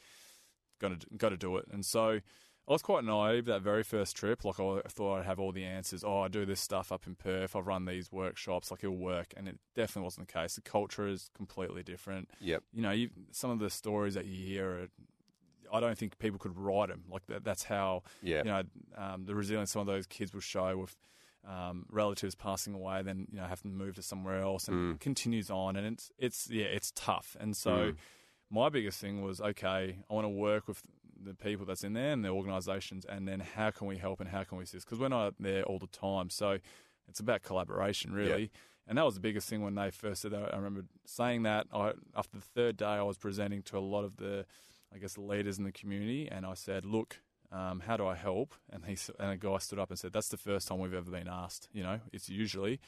got 0.79 0.99
to 0.99 1.07
got 1.17 1.29
to 1.29 1.37
do 1.37 1.57
it. 1.57 1.65
And 1.71 1.85
so 1.85 2.19
I 2.67 2.71
was 2.71 2.81
quite 2.81 3.03
naive 3.03 3.45
that 3.45 3.61
very 3.61 3.83
first 3.83 4.15
trip. 4.15 4.43
Like 4.43 4.59
I 4.59 4.81
thought 4.87 5.19
I'd 5.19 5.25
have 5.25 5.39
all 5.39 5.51
the 5.51 5.63
answers. 5.63 6.03
Oh, 6.03 6.21
I 6.21 6.27
do 6.27 6.45
this 6.45 6.59
stuff 6.59 6.91
up 6.91 7.05
in 7.07 7.15
Perth. 7.15 7.55
I've 7.55 7.67
run 7.67 7.85
these 7.85 8.11
workshops. 8.11 8.71
Like 8.71 8.83
it'll 8.83 8.97
work, 8.97 9.33
and 9.37 9.47
it 9.47 9.59
definitely 9.75 10.03
wasn't 10.05 10.27
the 10.27 10.33
case. 10.33 10.55
The 10.55 10.61
culture 10.61 11.07
is 11.07 11.29
completely 11.35 11.83
different. 11.83 12.29
Yep. 12.39 12.63
You 12.73 12.81
know, 12.81 12.91
you, 12.91 13.09
some 13.31 13.51
of 13.51 13.59
the 13.59 13.69
stories 13.69 14.13
that 14.15 14.25
you 14.25 14.45
hear 14.45 14.69
are. 14.71 14.87
I 15.73 15.79
don't 15.79 15.97
think 15.97 16.19
people 16.19 16.37
could 16.37 16.55
write 16.57 16.89
them. 16.89 17.05
Like 17.09 17.25
that, 17.25 17.43
that's 17.43 17.63
how 17.63 18.03
Yeah. 18.21 18.37
you 18.37 18.43
know 18.45 18.63
um, 18.95 19.25
the 19.25 19.33
resilience 19.35 19.71
some 19.71 19.79
of 19.81 19.87
those 19.87 20.05
kids 20.05 20.31
will 20.31 20.39
show 20.39 20.77
with 20.77 20.95
um, 21.47 21.85
relatives 21.91 22.35
passing 22.35 22.73
away, 22.73 23.01
then 23.03 23.27
you 23.31 23.37
know 23.39 23.45
have 23.45 23.61
to 23.61 23.67
move 23.67 23.95
to 23.95 24.01
somewhere 24.01 24.39
else, 24.41 24.67
and 24.67 24.77
Mm. 24.77 24.93
it 24.95 24.99
continues 24.99 25.49
on, 25.49 25.75
and 25.75 25.85
it's 25.87 26.11
it's 26.17 26.49
yeah, 26.49 26.65
it's 26.65 26.91
tough. 26.95 27.35
And 27.39 27.55
so 27.55 27.71
Mm. 27.71 27.95
my 28.49 28.69
biggest 28.69 28.99
thing 28.99 29.21
was 29.21 29.39
okay, 29.41 29.99
I 30.09 30.13
want 30.13 30.25
to 30.25 30.29
work 30.29 30.67
with 30.67 30.81
the 31.23 31.33
people 31.33 31.65
that's 31.65 31.83
in 31.83 31.93
there 31.93 32.11
and 32.11 32.23
the 32.25 32.29
organisations, 32.29 33.05
and 33.05 33.27
then 33.27 33.39
how 33.39 33.71
can 33.71 33.87
we 33.87 33.97
help 33.97 34.19
and 34.19 34.29
how 34.29 34.43
can 34.43 34.57
we 34.57 34.63
assist? 34.63 34.85
Because 34.85 34.99
we're 34.99 35.07
not 35.07 35.35
there 35.39 35.63
all 35.63 35.79
the 35.79 35.87
time, 35.87 36.29
so 36.29 36.59
it's 37.07 37.19
about 37.19 37.41
collaboration 37.43 38.11
really. 38.13 38.51
And 38.87 38.97
that 38.99 39.05
was 39.05 39.15
the 39.15 39.19
biggest 39.21 39.49
thing 39.49 39.61
when 39.63 39.73
they 39.73 39.89
first 39.89 40.21
said 40.21 40.31
that. 40.31 40.53
I 40.53 40.57
remember 40.57 40.85
saying 41.05 41.41
that. 41.43 41.65
I, 41.73 41.93
after 42.15 42.37
the 42.37 42.43
third 42.43 42.77
day, 42.77 42.85
I 42.85 43.01
was 43.01 43.17
presenting 43.17 43.63
to 43.63 43.77
a 43.77 43.79
lot 43.79 44.03
of 44.03 44.17
the, 44.17 44.45
I 44.93 44.99
guess, 44.99 45.17
leaders 45.17 45.57
in 45.57 45.63
the 45.63 45.71
community, 45.71 46.29
and 46.29 46.45
I 46.45 46.53
said, 46.53 46.85
"Look, 46.85 47.21
um, 47.55 47.79
how 47.81 47.95
do 47.97 48.05
I 48.05 48.15
help?" 48.15 48.53
And 48.71 48.85
he 48.85 48.97
and 49.19 49.31
a 49.31 49.37
guy 49.37 49.57
stood 49.59 49.79
up 49.79 49.89
and 49.89 49.97
said, 49.99 50.11
"That's 50.13 50.29
the 50.29 50.37
first 50.37 50.67
time 50.67 50.79
we've 50.79 50.93
ever 50.93 51.09
been 51.11 51.27
asked. 51.27 51.69
You 51.73 51.83
know, 51.83 51.99
it's 52.11 52.29
usually." 52.29 52.79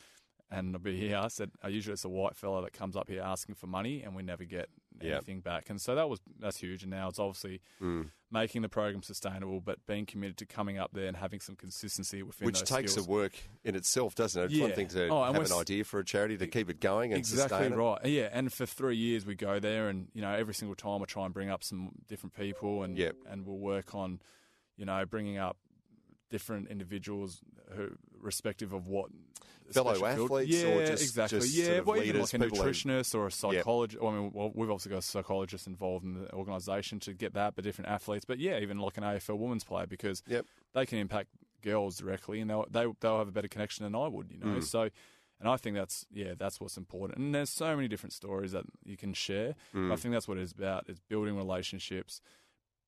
And 0.50 0.74
I'll 0.78 0.80
be 0.82 0.96
here. 0.98 1.18
I 1.18 1.28
said, 1.28 1.52
uh, 1.62 1.68
usually 1.68 1.92
it's 1.92 2.06
a 2.06 2.10
white 2.10 2.38
fella 2.38 2.62
that 2.62 2.72
comes 2.72 2.96
up 2.96 3.10
here 3.10 3.22
asking 3.22 3.56
for 3.56 3.68
money, 3.68 4.02
and 4.02 4.16
we 4.16 4.24
never 4.24 4.46
get 4.46 4.70
Yep. 5.02 5.14
anything 5.14 5.42
back. 5.42 5.70
And 5.70 5.80
so 5.82 5.94
that 5.94 6.08
was 6.10 6.22
that's 6.40 6.56
huge. 6.56 6.84
And 6.84 6.90
now 6.90 7.10
it's 7.10 7.20
obviously 7.20 7.60
Mm. 7.82 8.12
making 8.32 8.62
the 8.62 8.70
program 8.70 9.04
sustainable, 9.04 9.60
but 9.60 9.86
being 9.86 10.06
committed 10.06 10.38
to 10.38 10.46
coming 10.46 10.78
up 10.78 10.92
there 10.94 11.08
and 11.08 11.18
having 11.18 11.42
some 11.42 11.58
consistency 11.58 12.24
within 12.24 12.46
Which 12.46 12.60
takes 12.64 12.94
skills. 12.94 13.08
a 13.08 13.10
work 13.12 13.34
in 13.66 13.76
itself, 13.76 14.16
doesn't 14.16 14.42
it? 14.42 14.52
It's 14.52 14.60
one 14.62 14.70
Yeah. 14.70 14.76
thing 14.78 14.88
to 14.88 15.10
Oh, 15.10 15.24
have 15.26 15.36
an 15.36 15.52
idea 15.52 15.84
for 15.84 16.00
a 16.00 16.06
charity 16.06 16.38
to 16.38 16.48
keep 16.48 16.70
it 16.70 16.80
going 16.80 17.12
and 17.12 17.20
exactly 17.20 17.58
sustain 17.58 17.74
it. 17.74 17.76
right. 17.76 18.06
Yeah, 18.06 18.30
and 18.32 18.52
for 18.54 18.66
three 18.66 18.96
years 18.96 19.26
we 19.26 19.36
go 19.36 19.60
there, 19.60 19.90
and 19.90 20.08
you 20.14 20.22
know 20.22 20.32
every 20.32 20.54
single 20.54 20.76
time 20.76 21.02
I 21.02 21.06
try 21.06 21.26
and 21.26 21.34
bring 21.34 21.50
up 21.50 21.62
some 21.62 21.92
different 22.08 22.34
people, 22.34 22.84
and 22.84 22.98
Yep. 22.98 23.18
and 23.26 23.46
we'll 23.46 23.60
work 23.60 23.94
on, 23.94 24.22
you 24.78 24.86
know, 24.86 25.06
bringing 25.06 25.38
up 25.38 25.58
different 26.30 26.70
individuals 26.70 27.42
who, 27.76 27.90
respective 28.20 28.74
of 28.74 28.88
what 28.88 29.10
Fellow 29.72 30.06
athletes 30.06 30.50
yeah, 30.64 30.70
or 30.70 30.86
just- 30.86 31.04
exactly, 31.04 31.40
just 31.40 31.54
yeah, 31.54 31.66
sort 31.66 31.78
of 31.80 31.88
well, 31.88 32.02
even 32.04 32.22
like 32.22 32.34
a 32.34 32.38
nutritionist 32.38 33.14
or 33.14 33.28
a 33.28 33.32
psychologist. 33.32 34.02
I 34.02 34.12
mean, 34.12 34.32
well, 34.34 34.52
we've 34.56 34.70
also 34.70 34.90
got 34.90 35.00
a 35.00 35.02
psychologist 35.02 35.68
involved 35.68 36.06
in 36.06 36.14
the 36.24 36.34
organisation 36.34 37.00
to 37.02 37.14
get 37.14 37.34
that, 37.34 37.56
but 37.56 37.66
different 37.66 37.90
athletes. 37.90 38.24
But 38.24 38.40
yeah, 38.40 38.60
even 38.60 38.80
like 38.80 38.98
an 38.98 39.04
AFL 39.04 39.38
women's 39.38 39.66
player 39.66 39.86
because 39.86 40.24
Yep. 40.28 40.46
they 40.74 40.86
can 40.86 41.00
impact 41.00 41.30
girls 41.62 41.98
directly, 41.98 42.40
and 42.40 42.50
they'll 42.50 42.66
they, 42.72 42.86
they'll 43.02 43.18
have 43.18 43.28
a 43.28 43.32
better 43.32 43.50
connection 43.50 43.84
than 43.84 43.94
I 43.94 44.08
would, 44.08 44.32
you 44.32 44.40
know. 44.40 44.58
Mm. 44.58 44.64
So, 44.64 44.90
and 45.40 45.50
I 45.50 45.58
think 45.58 45.76
that's 45.76 46.06
yeah, 46.14 46.34
that's 46.38 46.62
what's 46.62 46.78
important. 46.78 47.20
And 47.20 47.36
there's 47.36 47.50
so 47.50 47.76
many 47.76 47.90
different 47.90 48.14
stories 48.14 48.54
that 48.54 48.64
you 48.86 48.96
can 48.96 49.14
share. 49.14 49.56
Mm. 49.76 49.92
I 49.92 49.98
think 49.98 50.14
that's 50.14 50.30
what 50.30 50.38
it's 50.38 50.54
about: 50.54 50.90
is 50.90 51.00
building 51.10 51.36
relationships, 51.36 52.22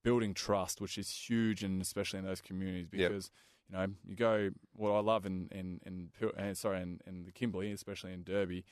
building 0.03 0.33
trust, 0.33 0.81
which 0.81 0.97
is 0.97 1.09
huge, 1.09 1.63
and 1.63 1.81
especially 1.81 2.19
in 2.19 2.25
those 2.25 2.41
communities 2.41 2.87
Yep. 2.91 3.09
because. 3.11 3.31
You 3.71 3.77
know, 3.77 3.87
you 4.03 4.15
go. 4.15 4.49
What 4.73 4.93
I 4.93 4.99
love 5.01 5.27
in 5.27 5.47
in 5.51 5.79
in 5.85 6.09
uh, 6.35 6.55
sorry 6.55 6.81
in, 6.81 6.99
in 7.05 7.25
the 7.25 7.31
Kimberley, 7.31 7.71
especially 7.71 8.13
in 8.13 8.23
Derby, 8.23 8.65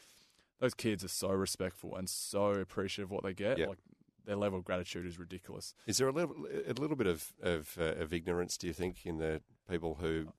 those 0.60 0.74
kids 0.74 1.04
are 1.04 1.08
so 1.08 1.30
respectful 1.30 1.96
and 1.96 2.10
so 2.10 2.50
appreciative 2.54 3.10
of 3.10 3.12
what 3.12 3.24
they 3.24 3.36
get. 3.36 3.60
Yep. 3.60 3.68
Like 3.70 3.78
their 4.26 4.36
level 4.38 4.58
of 4.58 4.66
gratitude 4.66 5.06
is 5.06 5.20
ridiculous. 5.20 5.76
Is 5.86 6.00
there 6.00 6.08
a 6.08 6.12
little, 6.12 6.34
a 6.68 6.74
little 6.82 6.96
bit 6.96 7.06
of 7.06 7.32
of, 7.44 7.78
uh, 7.80 7.94
of 8.02 8.12
ignorance, 8.12 8.58
do 8.58 8.66
you 8.66 8.74
think, 8.74 9.06
in 9.06 9.20
the 9.20 9.40
people 9.70 10.00
who 10.02 10.34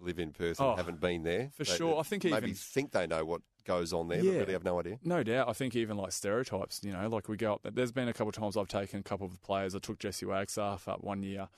live 0.00 0.20
in 0.20 0.30
Perth 0.30 0.60
and 0.60 0.68
Oh, 0.68 0.76
haven't 0.76 1.00
been 1.00 1.24
there? 1.24 1.50
for 1.52 1.64
They- 1.64 1.74
sure. 1.76 1.98
I 1.98 2.04
think 2.04 2.22
maybe 2.22 2.36
even- 2.50 2.54
think 2.54 2.92
they 2.92 3.08
know 3.08 3.24
what 3.24 3.42
goes 3.64 3.92
on 3.92 4.08
there, 4.08 4.18
but 4.22 4.26
really 4.32 4.52
have 4.52 4.64
no 4.64 4.78
idea. 4.80 4.98
No 5.04 5.22
doubt. 5.22 5.48
I 5.48 5.52
think 5.52 5.74
even 5.76 5.96
like 5.96 6.12
stereotypes, 6.12 6.80
you 6.84 6.92
know, 6.92 7.08
like 7.08 7.28
we 7.28 7.36
go 7.36 7.54
up. 7.54 7.66
There's 7.74 7.92
been 7.92 8.08
a 8.08 8.12
couple 8.12 8.28
of 8.28 8.34
times 8.34 8.56
I've 8.56 8.68
taken 8.68 9.00
a 9.00 9.02
couple 9.02 9.26
of 9.26 9.32
the 9.32 9.38
players. 9.38 9.74
I 9.74 9.78
took 9.78 9.98
Jesse 9.98 10.26
Wagstaff 10.26 10.86
up 10.88 11.02
one 11.02 11.22
year, 11.22 11.48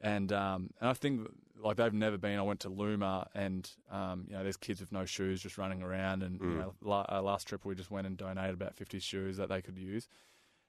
and 0.00 0.32
um, 0.32 0.70
and 0.80 0.88
I 0.90 0.92
think 0.94 1.28
like 1.62 1.76
they've 1.76 1.92
never 1.92 2.16
been. 2.18 2.38
I 2.38 2.42
went 2.42 2.60
to 2.60 2.70
Looma, 2.70 3.26
and 3.34 3.70
um, 3.90 4.24
you 4.28 4.34
know, 4.34 4.42
there's 4.42 4.56
kids 4.56 4.80
with 4.80 4.92
no 4.92 5.04
shoes 5.04 5.42
just 5.42 5.58
running 5.58 5.82
around, 5.82 6.22
and 6.22 6.40
you 6.40 6.46
Mm. 6.46 6.58
know, 6.58 6.74
la- 6.80 7.06
uh, 7.10 7.20
last 7.22 7.46
trip 7.48 7.64
we 7.64 7.74
just 7.74 7.90
went 7.90 8.06
and 8.06 8.16
donated 8.16 8.54
about 8.54 8.74
50 8.74 8.98
shoes 9.00 9.36
that 9.36 9.48
they 9.48 9.60
could 9.60 9.76
use. 9.78 10.08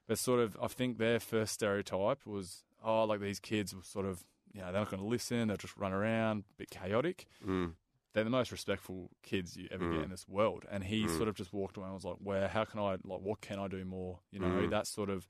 But 0.06 0.18
sort 0.18 0.40
of, 0.40 0.56
I 0.60 0.66
think 0.66 0.98
their 0.98 1.20
first 1.20 1.54
stereotype 1.54 2.26
was, 2.26 2.64
oh, 2.84 3.04
like 3.04 3.20
these 3.20 3.38
kids 3.40 3.74
were 3.74 3.82
sort 3.84 4.04
of, 4.04 4.24
you 4.52 4.60
know, 4.60 4.66
they're 4.72 4.80
not 4.82 4.90
going 4.90 5.00
to 5.02 5.08
listen. 5.08 5.48
They'll 5.48 5.56
just 5.56 5.76
run 5.78 5.92
around, 5.92 6.44
a 6.50 6.54
bit 6.58 6.70
chaotic. 6.70 7.26
Mm. 7.46 7.74
They're 8.12 8.24
the 8.24 8.30
most 8.30 8.52
respectful 8.52 9.10
kids 9.22 9.56
you 9.56 9.68
ever 9.70 9.84
Mm. 9.84 9.94
get 9.94 10.04
in 10.04 10.10
this 10.10 10.28
world. 10.28 10.64
And 10.70 10.84
he 10.84 11.08
sort 11.08 11.28
of 11.28 11.34
just 11.34 11.52
walked 11.52 11.76
away 11.76 11.86
and 11.86 11.94
was 11.94 12.04
like, 12.04 12.16
"Where? 12.22 12.48
How 12.48 12.64
can 12.64 12.78
I? 12.80 12.92
Like, 13.04 13.20
what 13.20 13.40
can 13.40 13.58
I 13.58 13.68
do 13.68 13.84
more? 13.84 14.20
You 14.30 14.38
know, 14.40 14.46
Mm. 14.48 14.70
that 14.70 14.86
sort 14.86 15.08
of." 15.10 15.26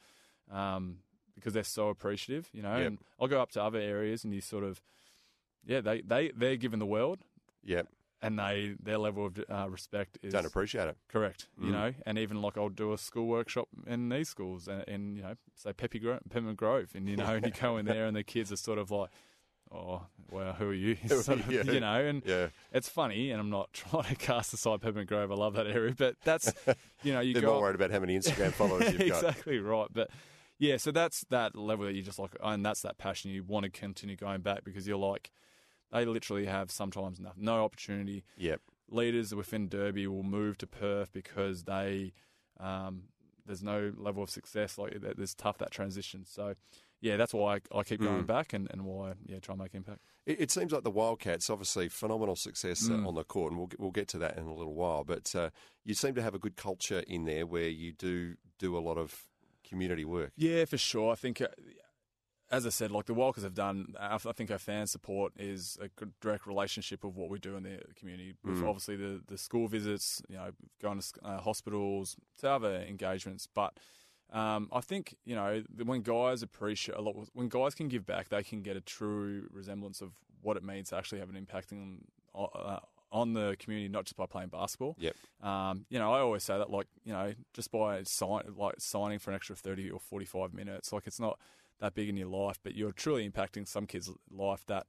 Um, 0.50 0.98
because 1.34 1.54
they're 1.54 1.64
so 1.64 1.88
appreciative, 1.88 2.50
you 2.52 2.60
know. 2.62 2.76
Yep. 2.76 2.86
And 2.86 2.98
I'll 3.18 3.28
go 3.28 3.40
up 3.40 3.50
to 3.52 3.62
other 3.62 3.78
areas, 3.78 4.22
and 4.24 4.34
you 4.34 4.40
sort 4.42 4.64
of, 4.64 4.82
yeah, 5.64 5.80
they 5.80 6.00
they 6.02 6.30
they're 6.30 6.56
given 6.56 6.78
the 6.78 6.86
world, 6.86 7.20
Yeah, 7.62 7.82
and 8.20 8.38
they 8.38 8.76
their 8.82 8.98
level 8.98 9.26
of 9.26 9.38
uh, 9.48 9.66
respect 9.70 10.18
is 10.22 10.32
don't 10.34 10.44
appreciate 10.44 10.88
it. 10.88 10.98
correct, 11.08 11.48
you 11.58 11.68
Mm. 11.68 11.72
know. 11.72 11.94
And 12.04 12.18
even 12.18 12.42
like 12.42 12.58
I'll 12.58 12.68
do 12.68 12.92
a 12.92 12.98
school 12.98 13.28
workshop 13.28 13.68
in 13.86 14.08
these 14.10 14.28
schools, 14.28 14.68
and 14.68 14.84
in 14.88 15.16
you 15.16 15.22
know, 15.22 15.36
say 15.54 15.72
Peppy 15.72 15.98
Gro- 16.00 16.20
Peppermint 16.28 16.58
Grove, 16.58 16.90
and 16.94 17.08
you 17.08 17.16
know, 17.16 17.34
and 17.36 17.46
you 17.46 17.52
go 17.52 17.78
in 17.78 17.86
there, 17.86 18.06
and 18.06 18.14
the 18.16 18.24
kids 18.24 18.52
are 18.52 18.56
sort 18.56 18.78
of 18.78 18.90
like, 18.90 19.08
oh, 19.72 20.02
well, 20.30 20.52
who 20.54 20.68
are 20.70 20.74
you? 20.74 20.94
Who 20.94 21.14
are 21.18 21.22
Sort 21.22 21.40
of, 21.40 21.50
you? 21.52 21.62
You 21.62 21.80
know, 21.80 22.04
and 22.04 22.22
Yeah, 22.24 22.48
it's 22.72 22.88
funny, 22.88 23.30
and 23.30 23.40
I'm 23.40 23.50
not 23.50 23.72
trying 23.72 24.04
to 24.04 24.16
cast 24.16 24.52
aside 24.54 24.80
Peppermint 24.80 25.08
Grove. 25.08 25.30
I 25.32 25.34
love 25.34 25.54
that 25.54 25.66
area, 25.66 25.94
but 25.96 26.16
that's 26.24 26.52
you 27.02 27.12
know, 27.12 27.20
you 27.20 27.32
they're 27.34 27.42
go 27.42 27.52
more 27.52 27.62
worried 27.62 27.74
about 27.74 27.90
how 27.90 28.00
many 28.00 28.18
Instagram 28.18 28.52
followers 28.52 28.84
you've 28.92 28.98
got. 29.08 29.24
exactly 29.24 29.58
right. 29.58 29.88
But 29.92 30.10
yeah, 30.58 30.76
so 30.76 30.90
that's 30.92 31.24
that 31.30 31.56
level 31.56 31.86
that 31.86 31.94
you 31.94 32.02
just 32.02 32.18
like, 32.18 32.36
and 32.42 32.64
that's 32.64 32.82
that 32.82 32.98
passion 32.98 33.30
you 33.30 33.42
want 33.42 33.64
to 33.64 33.70
continue 33.70 34.16
going 34.16 34.42
back 34.42 34.64
because 34.64 34.86
you're 34.86 34.96
like, 34.96 35.30
they 35.90 36.04
literally 36.04 36.46
have 36.46 36.70
sometimes 36.70 37.18
no, 37.20 37.32
no 37.36 37.64
opportunity. 37.64 38.24
Yep. 38.36 38.60
Leaders 38.90 39.34
within 39.34 39.68
Derby 39.68 40.06
will 40.06 40.22
move 40.22 40.58
to 40.58 40.66
Perth 40.66 41.12
because 41.12 41.64
they 41.64 42.12
um, 42.60 43.04
there's 43.44 43.62
no 43.62 43.92
level 43.96 44.22
of 44.22 44.30
success. 44.30 44.78
Like 44.78 45.00
that- 45.00 45.16
there's 45.16 45.34
tough 45.34 45.58
that 45.58 45.70
transition. 45.72 46.24
So 46.26 46.54
yeah, 47.02 47.18
that's 47.18 47.34
why 47.34 47.56
I, 47.56 47.78
I 47.78 47.82
keep 47.82 48.00
going 48.00 48.22
Mm. 48.24 48.26
back 48.26 48.54
and, 48.54 48.68
and 48.70 48.84
why 48.86 49.12
yeah 49.26 49.38
try 49.40 49.52
and 49.52 49.62
make 49.62 49.74
impact. 49.74 50.00
It, 50.24 50.40
it 50.40 50.50
seems 50.50 50.72
like 50.72 50.84
the 50.84 50.90
Wildcats, 50.90 51.50
obviously, 51.50 51.88
phenomenal 51.90 52.36
success 52.36 52.88
uh, 52.88 52.92
Mm. 52.94 53.06
on 53.08 53.14
the 53.16 53.24
court, 53.24 53.50
and 53.52 53.58
we'll 53.58 53.66
get, 53.66 53.80
we'll 53.80 53.90
get 53.90 54.08
to 54.08 54.18
that 54.18 54.38
in 54.38 54.44
a 54.46 54.54
little 54.54 54.74
while. 54.74 55.04
But 55.04 55.34
uh, 55.34 55.50
you 55.84 55.94
seem 55.94 56.14
to 56.14 56.22
have 56.22 56.34
a 56.34 56.38
good 56.38 56.56
culture 56.56 57.00
in 57.06 57.24
there 57.26 57.44
where 57.44 57.68
you 57.68 57.92
do 57.92 58.36
do 58.58 58.78
a 58.78 58.80
lot 58.88 58.96
of 58.96 59.26
community 59.68 60.04
work. 60.04 60.32
Yeah, 60.36 60.64
for 60.64 60.78
sure. 60.78 61.10
I 61.12 61.16
think, 61.16 61.40
uh, 61.40 61.48
as 62.50 62.66
I 62.66 62.68
said, 62.68 62.90
like 62.90 63.06
the 63.06 63.14
Walkers 63.14 63.44
have 63.44 63.54
done, 63.54 63.94
I 63.98 64.18
think 64.18 64.50
our 64.50 64.58
fan 64.58 64.86
support 64.86 65.32
is 65.38 65.78
a 65.80 65.88
good 65.88 66.12
direct 66.20 66.46
relationship 66.46 67.02
of 67.02 67.16
what 67.16 67.30
we 67.30 67.38
do 67.38 67.56
in 67.56 67.62
the 67.62 67.80
community. 67.98 68.34
With 68.44 68.58
Mm. 68.58 68.68
obviously 68.68 68.96
the, 68.96 69.22
the 69.26 69.38
school 69.38 69.68
visits, 69.68 70.22
you 70.28 70.36
know, 70.36 70.50
going 70.80 71.00
to 71.00 71.06
uh, 71.24 71.40
hospitals, 71.40 72.14
to 72.40 72.50
other 72.50 72.74
engagements. 72.88 73.48
But 73.52 73.78
um, 74.32 74.68
I 74.72 74.80
think, 74.80 75.14
you 75.24 75.34
know, 75.34 75.62
when 75.84 76.00
guys 76.02 76.42
appreciate 76.42 76.96
a 76.96 77.02
lot, 77.02 77.16
when 77.34 77.48
guys 77.48 77.74
can 77.74 77.88
give 77.88 78.06
back, 78.06 78.30
they 78.30 78.42
can 78.42 78.62
get 78.62 78.76
a 78.76 78.80
true 78.80 79.46
resemblance 79.52 80.00
of 80.00 80.12
what 80.40 80.56
it 80.56 80.64
means 80.64 80.88
to 80.88 80.96
actually 80.96 81.20
have 81.20 81.28
an 81.28 81.36
impact 81.36 81.72
on, 81.72 82.04
uh, 82.34 82.78
on 83.12 83.34
the 83.34 83.56
community, 83.58 83.88
not 83.88 84.04
just 84.04 84.16
by 84.16 84.24
playing 84.26 84.48
basketball. 84.48 84.96
Yep. 84.98 85.14
Um, 85.42 85.84
you 85.90 85.98
know, 85.98 86.12
I 86.12 86.20
always 86.20 86.42
say 86.42 86.56
that, 86.56 86.70
like, 86.70 86.86
you 87.04 87.12
know, 87.12 87.34
just 87.52 87.70
by 87.70 88.02
sign, 88.04 88.42
like 88.56 88.76
signing 88.78 89.18
for 89.18 89.30
an 89.30 89.36
extra 89.36 89.54
thirty 89.54 89.90
or 89.90 90.00
forty-five 90.00 90.54
minutes, 90.54 90.92
like 90.92 91.06
it's 91.06 91.20
not 91.20 91.38
that 91.80 91.94
big 91.94 92.08
in 92.08 92.16
your 92.16 92.28
life, 92.28 92.58
but 92.62 92.74
you're 92.74 92.92
truly 92.92 93.28
impacting 93.28 93.68
some 93.68 93.86
kid's 93.86 94.10
life. 94.30 94.64
That, 94.66 94.86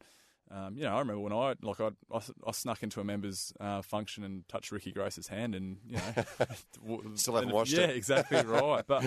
um, 0.50 0.78
you 0.78 0.84
know, 0.84 0.96
I 0.96 1.00
remember 1.00 1.20
when 1.20 1.34
I 1.34 1.56
like 1.62 1.82
I, 1.82 1.90
I, 2.14 2.22
I 2.48 2.52
snuck 2.52 2.82
into 2.82 3.02
a 3.02 3.04
member's 3.04 3.52
uh, 3.60 3.82
function 3.82 4.24
and 4.24 4.48
touched 4.48 4.72
Ricky 4.72 4.94
Grace's 4.94 5.28
hand, 5.28 5.54
and 5.54 5.78
you 5.86 5.98
know, 5.98 7.02
Still 7.16 7.36
haven't 7.36 7.52
watched 7.52 7.74
yeah, 7.74 7.86
it. 7.86 7.98
exactly 7.98 8.42
right. 8.46 8.86
But 8.88 9.04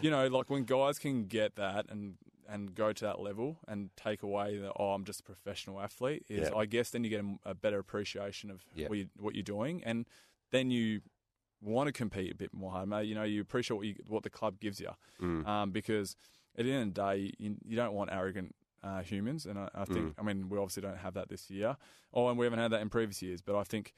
you 0.00 0.10
know, 0.10 0.26
like 0.28 0.50
when 0.50 0.64
guys 0.64 0.98
can 0.98 1.26
get 1.26 1.56
that 1.56 1.86
and 1.90 2.14
and 2.48 2.74
go 2.76 2.92
to 2.92 3.04
that 3.04 3.20
level 3.20 3.58
and 3.66 3.90
take 3.96 4.22
away 4.22 4.56
that 4.56 4.72
oh 4.78 4.90
I'm 4.92 5.04
just 5.04 5.18
a 5.20 5.22
professional 5.24 5.80
athlete 5.80 6.24
is 6.28 6.48
Yeah. 6.50 6.56
I 6.56 6.64
guess 6.66 6.90
then 6.90 7.02
you 7.02 7.10
get 7.10 7.20
a, 7.24 7.50
a 7.50 7.54
better 7.54 7.78
appreciation 7.80 8.50
of 8.52 8.64
Yeah. 8.74 8.86
what, 8.88 8.98
you, 8.98 9.08
what 9.18 9.34
you're 9.34 9.42
doing 9.42 9.82
and 9.84 10.06
then 10.52 10.70
you 10.70 11.00
want 11.60 11.88
to 11.88 11.92
compete 11.92 12.30
a 12.30 12.36
bit 12.36 12.54
more 12.54 12.70
hard. 12.70 12.88
You 13.06 13.16
know, 13.16 13.24
you 13.24 13.40
appreciate 13.40 13.76
what 13.76 13.86
you, 13.86 13.96
what 14.06 14.22
the 14.22 14.30
club 14.30 14.60
gives 14.60 14.78
you 14.80 14.90
Mm. 15.20 15.44
um, 15.46 15.70
because 15.72 16.14
at 16.56 16.64
the 16.64 16.72
end 16.72 16.82
of 16.88 16.94
the 16.94 17.00
day, 17.16 17.32
you, 17.38 17.56
you 17.66 17.74
don't 17.76 17.94
want 17.94 18.10
arrogant 18.12 18.54
uh, 18.84 19.02
humans, 19.02 19.44
and 19.46 19.58
I, 19.58 19.68
I 19.74 19.84
think 19.84 20.14
I 20.16 20.22
mean 20.22 20.48
we 20.48 20.56
obviously 20.58 20.82
don't 20.82 20.98
have 20.98 21.14
that 21.14 21.28
this 21.28 21.50
year. 21.50 21.76
Oh, 22.14 22.28
and 22.28 22.38
we 22.38 22.46
haven't 22.46 22.60
had 22.60 22.70
that 22.70 22.80
in 22.80 22.88
previous 22.90 23.20
years, 23.22 23.42
but 23.42 23.56
I 23.56 23.64
think 23.64 23.92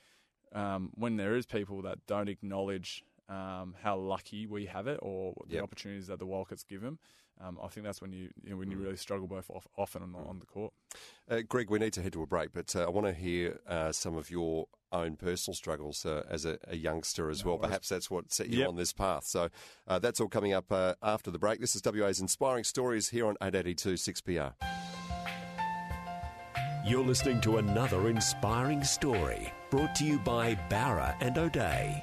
um, 0.54 0.90
when 0.94 1.16
there 1.16 1.36
is 1.36 1.44
people 1.44 1.82
that 1.82 2.06
don't 2.06 2.28
acknowledge 2.30 3.04
um, 3.28 3.74
how 3.82 3.96
lucky 3.96 4.46
we 4.46 4.66
have 4.66 4.86
it 4.86 4.98
or 5.02 5.34
the 5.48 5.54
Yep. 5.56 5.62
opportunities 5.64 6.06
that 6.06 6.18
the 6.18 6.26
Wildcats 6.26 6.64
give 6.64 6.80
them, 6.80 6.98
um, 7.40 7.58
I 7.62 7.68
think 7.68 7.84
that's 7.86 8.00
when 8.00 8.12
you, 8.12 8.30
you 8.42 8.50
know, 8.50 8.56
when 8.56 8.70
you 8.70 8.78
really 8.78 8.96
struggle 8.96 9.28
both 9.28 9.48
off, 9.50 9.66
off 9.76 9.94
and 9.94 10.02
on, 10.02 10.14
on 10.26 10.38
the 10.40 10.46
court. 10.46 10.72
Uh, 11.30 11.40
Greg, 11.48 11.70
we 11.70 11.78
need 11.78 11.92
to 11.92 12.02
head 12.02 12.12
to 12.14 12.22
a 12.22 12.26
break, 12.26 12.52
but 12.52 12.74
uh, 12.74 12.84
I 12.84 12.88
want 12.88 13.06
to 13.06 13.12
hear 13.12 13.60
uh, 13.68 13.92
some 13.92 14.16
of 14.16 14.28
your 14.30 14.66
own 14.90 15.16
personal 15.16 15.54
struggles 15.54 16.04
uh, 16.06 16.24
as 16.28 16.44
a, 16.46 16.58
a 16.66 16.74
youngster 16.76 17.28
as 17.30 17.44
well. 17.44 17.56
worries. 17.58 17.68
Perhaps 17.68 17.88
that's 17.90 18.10
what 18.10 18.32
set 18.32 18.48
you 18.48 18.60
Yep. 18.60 18.68
on 18.70 18.76
this 18.76 18.92
path. 18.92 19.24
So 19.24 19.50
uh, 19.86 19.98
that's 20.00 20.20
all 20.20 20.28
coming 20.28 20.52
up 20.52 20.72
uh, 20.72 20.94
after 21.02 21.30
the 21.30 21.38
break. 21.38 21.60
This 21.60 21.76
is 21.76 21.82
WA's 21.84 22.18
Inspiring 22.20 22.64
Stories 22.64 23.10
here 23.10 23.26
on 23.26 23.36
882 23.42 23.94
6PR. 23.94 24.54
You're 26.86 27.04
listening 27.04 27.40
to 27.42 27.58
another 27.58 28.08
inspiring 28.08 28.82
story 28.82 29.52
brought 29.70 29.94
to 29.96 30.04
you 30.04 30.18
by 30.20 30.54
Bowra 30.70 31.14
and 31.20 31.36
O'Dea. 31.36 32.02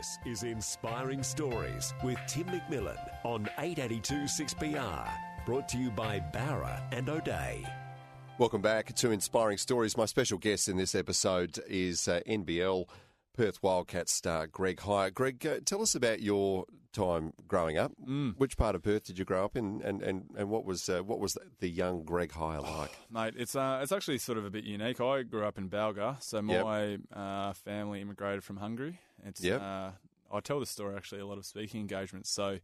This 0.00 0.18
is 0.24 0.42
Inspiring 0.44 1.22
Stories 1.22 1.92
with 2.02 2.16
Tim 2.26 2.46
McMillan 2.46 2.96
on 3.22 3.46
882 3.58 4.14
6PR. 4.20 5.06
Brought 5.44 5.68
to 5.68 5.76
you 5.76 5.90
by 5.90 6.18
Bowra 6.18 6.82
and 6.90 7.06
O'Dea. 7.10 7.66
Welcome 8.38 8.62
back 8.62 8.94
to 8.94 9.10
Inspiring 9.10 9.58
Stories. 9.58 9.98
My 9.98 10.06
special 10.06 10.38
guest 10.38 10.70
in 10.70 10.78
this 10.78 10.94
episode 10.94 11.60
is 11.68 12.08
uh, 12.08 12.20
NBL 12.26 12.86
Perth 13.36 13.62
Wildcats 13.62 14.10
star 14.10 14.46
Greg 14.46 14.80
Hire. 14.80 15.10
Greg, 15.10 15.46
uh, 15.46 15.56
tell 15.66 15.82
us 15.82 15.94
about 15.94 16.22
your 16.22 16.64
time 16.92 17.32
growing 17.46 17.78
up. 17.78 17.92
Mm. 18.06 18.34
Which 18.36 18.56
part 18.56 18.74
of 18.74 18.82
Perth 18.82 19.04
did 19.04 19.18
you 19.18 19.24
grow 19.24 19.44
up 19.44 19.56
in, 19.56 19.80
and, 19.82 20.02
and, 20.02 20.24
and 20.36 20.48
what 20.50 20.64
was 20.64 20.88
uh, 20.88 21.00
what 21.02 21.20
was 21.20 21.36
the 21.60 21.68
young 21.68 22.02
Greg 22.04 22.32
Hire 22.32 22.60
like? 22.60 22.96
Mate, 23.10 23.34
it's 23.36 23.54
uh, 23.54 23.80
it's 23.82 23.92
actually 23.92 24.18
sort 24.18 24.38
of 24.38 24.44
a 24.44 24.50
bit 24.50 24.64
unique. 24.64 25.00
I 25.00 25.22
grew 25.22 25.44
up 25.44 25.58
in 25.58 25.68
Balga, 25.68 26.22
so 26.22 26.40
Yep. 26.42 26.64
my 26.64 26.98
uh, 27.12 27.52
family 27.52 28.00
immigrated 28.00 28.42
from 28.44 28.56
Hungary. 28.58 28.98
It's 29.24 29.42
Yep. 29.42 29.60
uh, 29.60 29.90
I 30.32 30.40
tell 30.40 30.60
the 30.60 30.66
story 30.66 30.96
actually 30.96 31.20
a 31.20 31.26
lot 31.26 31.38
of 31.38 31.44
speaking 31.44 31.80
engagements. 31.80 32.30
So, 32.30 32.58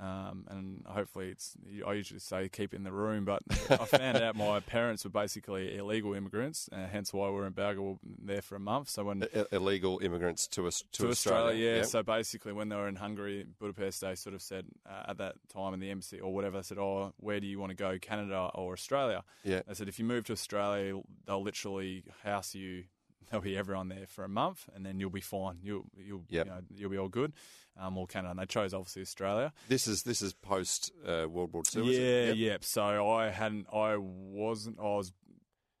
um, 0.00 0.44
and 0.48 0.82
hopefully 0.86 1.30
it's 1.30 1.56
I 1.86 1.94
usually 1.94 2.20
say 2.20 2.48
keep 2.48 2.74
it 2.74 2.76
in 2.76 2.84
the 2.84 2.92
room, 2.92 3.24
but 3.24 3.42
I 3.70 3.76
found 3.76 4.18
out 4.18 4.36
my 4.36 4.60
parents 4.66 5.04
were 5.04 5.10
basically 5.10 5.76
illegal 5.76 6.14
immigrants, 6.14 6.68
uh, 6.72 6.86
hence 6.86 7.12
why 7.12 7.28
we 7.30 7.36
are 7.38 7.46
in 7.46 7.52
Balga. 7.52 7.98
There 8.22 8.42
for 8.42 8.56
a 8.56 8.60
month. 8.60 8.88
So 8.90 9.04
when 9.04 9.24
I- 9.34 9.44
illegal 9.52 10.00
immigrants 10.02 10.46
to 10.48 10.66
us 10.66 10.82
to, 10.92 11.02
to 11.04 11.08
Australia, 11.10 11.56
yeah. 11.56 11.76
Yep. 11.76 11.86
So 11.86 12.02
basically, 12.02 12.52
when 12.52 12.68
they 12.68 12.76
were 12.76 12.88
in 12.88 12.96
Hungary, 12.96 13.46
Budapest, 13.58 14.00
they 14.00 14.14
sort 14.14 14.34
of 14.34 14.42
said 14.42 14.66
uh, 14.88 15.10
at 15.10 15.18
that 15.18 15.36
time 15.52 15.74
in 15.74 15.80
the 15.80 15.90
embassy 15.90 16.20
or 16.20 16.32
whatever, 16.32 16.58
they 16.58 16.62
said, 16.62 16.78
"Oh, 16.78 17.12
where 17.18 17.40
do 17.40 17.46
you 17.46 17.58
want 17.58 17.70
to 17.70 17.76
go, 17.76 17.98
Canada 18.00 18.50
or 18.54 18.72
Australia?" 18.72 19.22
Yeah. 19.44 19.62
They 19.66 19.74
said, 19.74 19.88
"If 19.88 19.98
you 19.98 20.04
move 20.04 20.24
to 20.24 20.32
Australia, 20.32 21.00
they'll 21.26 21.42
literally 21.42 22.04
house 22.22 22.54
you. 22.54 22.84
There'll 23.30 23.42
be 23.44 23.56
everyone 23.56 23.88
there 23.88 24.06
for 24.06 24.24
a 24.24 24.28
month, 24.28 24.68
and 24.74 24.84
then 24.86 25.00
you'll 25.00 25.10
be 25.10 25.20
fine. 25.20 25.58
You'll 25.62 25.84
you'll 25.96 26.24
Yep. 26.28 26.46
you 26.46 26.52
know, 26.52 26.60
you'll 26.74 26.90
be 26.90 26.98
all 26.98 27.08
good." 27.08 27.32
Um, 27.78 27.98
or 27.98 28.06
Canada, 28.06 28.30
and 28.30 28.40
they 28.40 28.46
chose 28.46 28.72
obviously 28.72 29.02
Australia. 29.02 29.52
This 29.68 29.86
is 29.86 30.02
this 30.04 30.22
is 30.22 30.32
post 30.32 30.92
uh, 31.06 31.26
World 31.28 31.52
War 31.52 31.62
Two. 31.62 31.84
yeah? 31.84 32.28
Yep. 32.28 32.36
yep. 32.36 32.64
So 32.64 33.06
I 33.10 33.28
hadn't, 33.28 33.66
I 33.72 33.96
wasn't, 33.98 34.78
I 34.80 34.84
was 34.84 35.12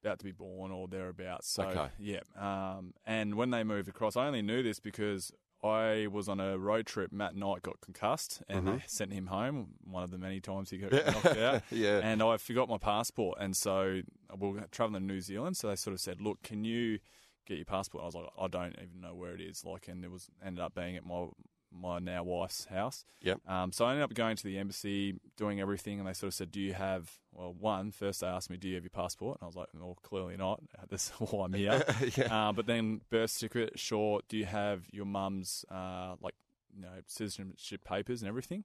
about 0.04 0.18
to 0.18 0.24
be 0.26 0.32
born 0.32 0.70
or 0.72 0.88
thereabouts. 0.88 1.48
So 1.48 1.62
Okay. 1.64 1.88
yeah. 1.98 2.20
Um, 2.38 2.92
and 3.06 3.34
when 3.36 3.50
they 3.50 3.64
moved 3.64 3.88
across, 3.88 4.14
I 4.16 4.26
only 4.26 4.42
knew 4.42 4.62
this 4.62 4.78
because 4.78 5.32
I 5.64 6.06
was 6.12 6.28
on 6.28 6.38
a 6.38 6.58
road 6.58 6.84
trip. 6.86 7.12
Matt 7.12 7.34
Knight 7.34 7.62
got 7.62 7.80
concussed, 7.80 8.42
and 8.46 8.68
they 8.68 8.82
sent 8.86 9.12
him 9.14 9.28
home. 9.28 9.68
One 9.84 10.02
of 10.02 10.10
the 10.10 10.18
many 10.18 10.38
times 10.40 10.68
he 10.68 10.76
got 10.76 10.92
knocked 11.06 11.38
out. 11.38 11.62
Yeah. 11.70 12.00
And 12.02 12.22
I 12.22 12.36
forgot 12.36 12.68
my 12.68 12.76
passport, 12.78 13.38
and 13.40 13.56
so 13.56 14.02
we 14.38 14.50
were 14.50 14.66
traveling 14.70 15.08
to 15.08 15.14
New 15.14 15.22
Zealand. 15.22 15.56
So 15.56 15.68
they 15.68 15.76
sort 15.76 15.94
of 15.94 16.00
said, 16.00 16.20
"Look, 16.20 16.42
can 16.42 16.62
you 16.64 16.98
get 17.46 17.56
your 17.56 17.64
passport?" 17.64 18.02
I 18.02 18.06
was 18.06 18.14
like, 18.14 18.28
"I 18.38 18.48
don't 18.48 18.74
even 18.74 19.00
know 19.00 19.14
where 19.14 19.34
it 19.34 19.40
is." 19.40 19.64
Like, 19.64 19.88
and 19.88 20.04
it 20.04 20.10
was 20.10 20.28
ended 20.44 20.62
up 20.62 20.74
being 20.74 20.96
at 20.96 21.04
my 21.04 21.26
my 21.72 21.98
now 21.98 22.22
wife's 22.22 22.66
house. 22.66 23.04
Yep. 23.22 23.40
Um, 23.48 23.72
so 23.72 23.84
I 23.84 23.90
ended 23.90 24.04
up 24.04 24.14
going 24.14 24.36
to 24.36 24.44
the 24.44 24.58
embassy, 24.58 25.14
doing 25.36 25.60
everything, 25.60 25.98
and 25.98 26.08
they 26.08 26.12
sort 26.12 26.28
of 26.28 26.34
said, 26.34 26.50
"Do 26.50 26.60
you 26.60 26.74
have?" 26.74 27.10
Well, 27.32 27.52
one 27.52 27.90
first 27.90 28.20
they 28.20 28.26
asked 28.26 28.50
me, 28.50 28.56
"Do 28.56 28.68
you 28.68 28.74
have 28.74 28.84
your 28.84 28.90
passport?" 28.90 29.38
And 29.40 29.44
I 29.44 29.46
was 29.46 29.56
like, 29.56 29.68
"Well, 29.74 29.96
clearly 30.02 30.36
not. 30.36 30.62
That's 30.88 31.10
why 31.10 31.44
I'm 31.44 31.52
here." 31.52 31.84
Yeah. 32.16 32.48
uh, 32.48 32.52
but 32.52 32.66
then 32.66 33.00
birth 33.10 33.30
certificate, 33.30 33.78
sure. 33.78 34.20
Do 34.28 34.36
you 34.36 34.46
have 34.46 34.84
your 34.90 35.06
mum's 35.06 35.64
uh, 35.70 36.16
like 36.20 36.34
you 36.74 36.82
know 36.82 36.92
citizenship 37.06 37.84
papers 37.84 38.22
and 38.22 38.28
everything? 38.28 38.64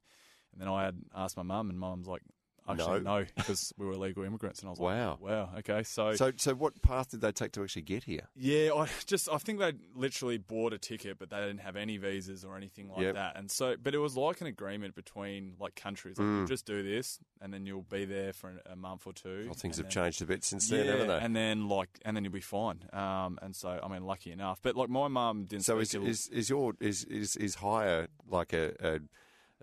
And 0.53 0.61
then 0.61 0.67
I 0.67 0.83
had 0.83 0.97
asked 1.15 1.37
my 1.37 1.43
mum, 1.43 1.69
and 1.69 1.79
mum's 1.79 2.07
like, 2.07 2.21
actually 2.67 3.01
No. 3.01 3.19
no, 3.19 3.25
because 3.35 3.73
we 3.77 3.85
were 3.85 3.93
illegal 3.93 4.23
immigrants, 4.23 4.59
and 4.59 4.67
I 4.67 4.71
was 4.71 4.79
Wow. 4.79 5.11
like, 5.11 5.19
wow, 5.21 5.27
wow, 5.51 5.57
okay, 5.59 5.83
so, 5.83 6.13
So, 6.15 6.31
so 6.35 6.53
what 6.53 6.81
path 6.81 7.09
did 7.11 7.21
they 7.21 7.31
take 7.31 7.51
to 7.53 7.63
actually 7.63 7.81
get 7.83 8.03
here? 8.05 8.27
yeah, 8.35 8.71
I 8.75 8.87
just 9.05 9.27
I 9.29 9.37
think 9.37 9.59
they 9.59 9.73
literally 9.95 10.37
bought 10.37 10.73
a 10.73 10.77
ticket, 10.77 11.17
but 11.19 11.29
they 11.29 11.37
didn't 11.37 11.59
have 11.61 11.75
any 11.75 11.97
visas 11.97 12.45
or 12.45 12.55
anything 12.57 12.89
like 12.89 13.01
Yep. 13.01 13.15
that, 13.15 13.37
and 13.37 13.49
so 13.51 13.75
but 13.81 13.93
it 13.95 13.99
was 13.99 14.15
like 14.17 14.41
an 14.41 14.47
agreement 14.47 14.95
between 14.95 15.55
like 15.59 15.75
countries, 15.75 16.17
like 16.17 16.27
Mm. 16.27 16.41
you 16.41 16.47
just 16.47 16.65
do 16.65 16.83
this, 16.83 17.19
and 17.41 17.53
then 17.53 17.65
you'll 17.65 17.81
be 17.83 18.05
there 18.05 18.33
for 18.33 18.53
a 18.65 18.75
month 18.75 19.05
or 19.07 19.13
two. 19.13 19.45
Well, 19.45 19.53
things 19.55 19.77
have 19.77 19.85
then- 19.85 19.91
changed 20.05 20.21
a 20.21 20.25
bit 20.25 20.43
since 20.43 20.69
yeah, 20.69 20.77
then, 20.79 20.87
haven't 20.87 21.07
they? 21.07 21.19
and 21.19 21.35
then 21.35 21.67
like, 21.67 21.89
and 22.05 22.15
then 22.15 22.23
you'll 22.23 22.33
be 22.33 22.41
fine. 22.41 22.87
Um, 22.93 23.39
and 23.41 23.55
so 23.55 23.79
I 23.83 23.87
mean, 23.87 24.03
lucky 24.05 24.31
enough. 24.31 24.61
But 24.61 24.75
like, 24.75 24.89
my 24.89 25.07
mum 25.07 25.45
didn't. 25.45 25.65
so 25.65 25.79
is, 25.79 25.93
is 25.95 26.27
is 26.27 26.49
your 26.49 26.73
is 26.79 27.03
is 27.05 27.35
is 27.35 27.55
Hire 27.55 28.07
like 28.29 28.53
a, 28.53 28.73
a 28.79 28.99